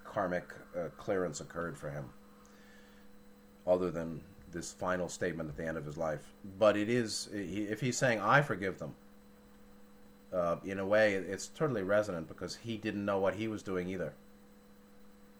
karmic 0.03 0.45
uh, 0.75 0.89
clearance 0.97 1.41
occurred 1.41 1.77
for 1.77 1.89
him, 1.89 2.05
other 3.67 3.91
than 3.91 4.21
this 4.51 4.71
final 4.71 5.07
statement 5.07 5.49
at 5.49 5.57
the 5.57 5.65
end 5.65 5.77
of 5.77 5.85
his 5.85 5.97
life. 5.97 6.33
But 6.57 6.75
it 6.75 6.89
is, 6.89 7.29
if 7.31 7.79
he's 7.79 7.97
saying, 7.97 8.19
I 8.19 8.41
forgive 8.41 8.79
them, 8.79 8.95
uh, 10.33 10.57
in 10.65 10.79
a 10.79 10.85
way, 10.85 11.13
it's 11.13 11.47
totally 11.47 11.83
resonant 11.83 12.27
because 12.27 12.55
he 12.55 12.77
didn't 12.77 13.05
know 13.05 13.19
what 13.19 13.35
he 13.35 13.47
was 13.47 13.61
doing 13.61 13.89
either. 13.89 14.13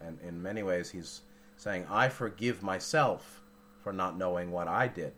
And 0.00 0.18
in 0.26 0.42
many 0.42 0.62
ways, 0.62 0.90
he's 0.90 1.22
saying, 1.56 1.86
I 1.90 2.08
forgive 2.08 2.62
myself 2.62 3.42
for 3.82 3.92
not 3.92 4.16
knowing 4.16 4.50
what 4.50 4.68
I 4.68 4.86
did, 4.86 5.12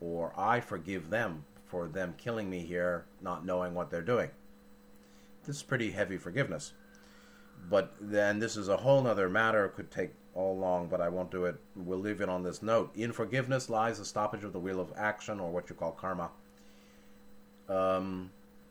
or 0.00 0.32
I 0.36 0.60
forgive 0.60 1.10
them 1.10 1.44
for 1.74 1.88
them 1.88 2.14
killing 2.16 2.48
me 2.48 2.60
here, 2.60 3.04
not 3.20 3.44
knowing 3.44 3.74
what 3.74 3.90
they're 3.90 4.00
doing. 4.00 4.30
This 5.44 5.56
is 5.56 5.62
pretty 5.64 5.90
heavy 5.90 6.16
forgiveness. 6.16 6.72
But 7.68 7.92
then 8.00 8.38
this 8.38 8.56
is 8.56 8.68
a 8.68 8.76
whole 8.76 9.04
other 9.08 9.28
matter. 9.28 9.66
Could 9.70 9.90
take 9.90 10.10
all 10.34 10.56
long, 10.56 10.86
but 10.86 11.00
I 11.00 11.08
won't 11.08 11.32
do 11.32 11.46
it. 11.46 11.56
We'll 11.74 11.98
leave 11.98 12.20
it 12.20 12.28
on 12.28 12.44
this 12.44 12.62
note. 12.62 12.94
In 12.94 13.10
forgiveness 13.10 13.68
lies 13.68 13.98
the 13.98 14.04
stoppage 14.04 14.44
of 14.44 14.52
the 14.52 14.60
wheel 14.60 14.78
of 14.78 14.92
action, 14.96 15.40
or 15.40 15.50
what 15.50 15.68
you 15.68 15.74
call 15.74 15.90
karma. 15.90 16.30
Um, 17.68 18.30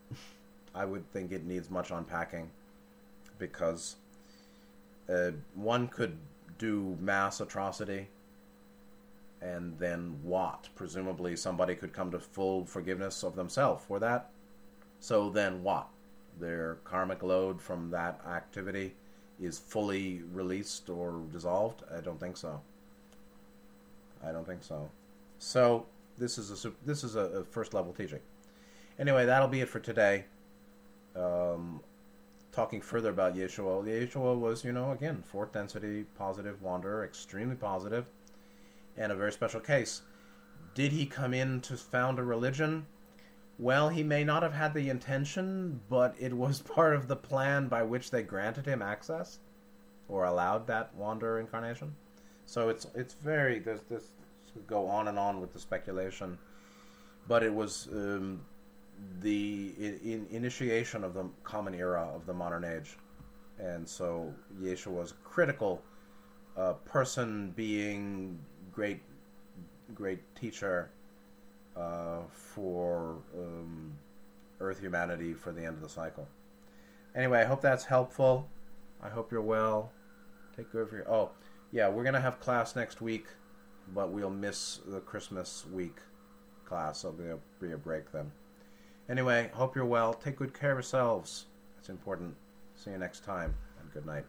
I 0.74 0.86
would 0.86 1.12
think 1.12 1.34
it 1.34 1.46
needs 1.46 1.70
much 1.70 1.92
unpacking 1.92 2.50
because 3.38 3.98
uh, 5.14 5.32
one 5.56 5.90
could 5.90 6.16
do 6.58 6.98
mass 7.02 7.42
atrocity 7.42 8.08
and 9.44 9.78
then 9.78 10.18
what? 10.24 10.70
Presumably, 10.76 11.36
somebody 11.36 11.76
could 11.76 11.92
come 11.92 12.10
to 12.12 12.20
full 12.20 12.66
forgiveness 12.66 13.24
of 13.24 13.36
themselves 13.36 13.84
for 13.86 14.00
that. 14.00 14.30
So 15.02 15.30
then 15.30 15.64
what? 15.64 15.88
Their 16.40 16.76
karmic 16.86 17.22
load 17.22 17.62
from 17.62 17.92
that 17.92 18.22
activity 18.26 18.96
is 19.42 19.60
fully 19.60 20.22
released 20.32 20.90
or 20.90 21.22
dissolved? 21.32 21.84
I 21.96 22.00
don't 22.00 22.20
think 22.20 22.38
so. 22.38 22.62
I 24.26 24.32
don't 24.32 24.48
think 24.48 24.64
so. 24.64 24.90
So 25.40 25.86
this 26.18 26.38
is 26.38 26.66
a 26.66 26.72
this 26.86 27.04
is 27.04 27.16
a, 27.16 27.44
first 27.52 27.74
level 27.74 27.92
teaching. 27.92 28.22
Anyway, 28.98 29.26
that'll 29.26 29.50
be 29.50 29.60
it 29.60 29.68
for 29.68 29.80
today. 29.80 30.24
Um, 31.16 31.82
talking 32.54 32.80
further 32.80 33.10
about 33.10 33.36
Yeshua, 33.36 33.84
Yeshua 33.84 34.38
was, 34.38 34.64
you 34.64 34.72
know, 34.72 34.92
again, 34.92 35.22
fourth 35.26 35.52
density 35.52 36.06
positive 36.18 36.62
wanderer, 36.62 37.04
extremely 37.04 37.56
positive 37.56 38.06
and 38.98 39.12
a 39.12 39.16
very 39.16 39.32
special 39.32 39.60
case. 39.60 40.02
Did 40.76 40.92
he 40.92 41.06
come 41.06 41.34
in 41.34 41.62
to 41.62 41.78
found 41.78 42.20
a 42.20 42.24
religion? 42.24 42.88
Well, 43.60 43.90
he 43.90 44.04
may 44.04 44.24
not 44.24 44.44
have 44.44 44.54
had 44.54 44.74
the 44.74 44.90
intention, 44.90 45.82
but 45.90 46.16
it 46.20 46.34
was 46.34 46.62
part 46.76 46.96
of 46.96 47.08
the 47.08 47.16
plan 47.16 47.68
by 47.68 47.84
which 47.84 48.12
they 48.12 48.24
granted 48.24 48.66
him 48.66 48.82
access 48.82 49.40
or 50.08 50.26
allowed 50.26 50.68
that 50.68 50.94
wanderer 50.96 51.40
incarnation. 51.40 51.96
So 52.46 52.70
it's 52.70 52.88
it's 52.94 53.14
very 53.14 53.60
there's 53.60 53.84
this 53.90 54.10
go 54.68 54.88
on 54.88 55.08
and 55.08 55.18
on 55.18 55.40
with 55.40 55.54
the 55.54 55.60
speculation, 55.60 56.38
but 57.28 57.44
it 57.44 57.54
was 57.54 57.88
um, 57.92 58.42
the 59.22 59.74
in, 59.80 60.28
initiation 60.30 61.04
of 61.04 61.14
the 61.14 61.26
common 61.44 61.74
era 61.74 62.08
of 62.14 62.26
the 62.26 62.34
modern 62.34 62.64
age, 62.64 62.98
and 63.60 63.88
so 63.88 64.34
Yeshua 64.62 64.88
was 64.92 65.12
a 65.12 65.28
critical 65.28 65.82
uh, 66.58 66.74
person 66.86 67.52
being 67.56 68.40
great, 68.74 69.00
great 69.94 70.20
teacher 70.36 70.90
uh, 71.76 72.20
for 72.34 73.18
um, 73.38 73.94
Earth 74.60 74.80
humanity 74.80 75.34
for 75.34 75.52
the 75.52 75.62
end 75.66 75.76
of 75.76 75.82
the 75.82 75.90
cycle. 75.90 76.28
Anyway, 77.16 77.40
I 77.40 77.46
hope 77.46 77.62
that's 77.62 77.86
helpful. 77.86 78.50
I 79.02 79.10
hope 79.10 79.32
you're 79.32 79.42
well. 79.42 79.92
Take 80.56 80.72
good 80.72 80.90
for 80.90 80.98
your. 80.98 81.12
Oh, 81.12 81.32
yeah, 81.72 81.90
we're 81.90 82.04
gonna 82.04 82.22
have 82.22 82.40
class 82.40 82.76
next 82.76 83.02
week, 83.02 83.28
but 83.94 84.10
we'll 84.10 84.30
miss 84.30 84.80
the 84.86 85.00
Christmas 85.00 85.66
week 85.72 85.98
class. 86.66 87.00
So 87.00 87.12
there'll 87.12 87.42
be 87.60 87.72
a 87.72 87.78
break 87.78 88.12
then. 88.12 88.32
Anyway, 89.10 89.52
hope 89.54 89.76
you're 89.76 89.86
well. 89.86 90.14
Take 90.14 90.38
good 90.38 90.58
care 90.58 90.72
of 90.72 90.78
yourselves. 90.78 91.46
It's 91.78 91.90
important. 91.90 92.36
See 92.76 92.92
you 92.92 92.98
next 92.98 93.24
time, 93.24 93.54
and 93.80 93.92
good 93.92 94.06
night. 94.06 94.26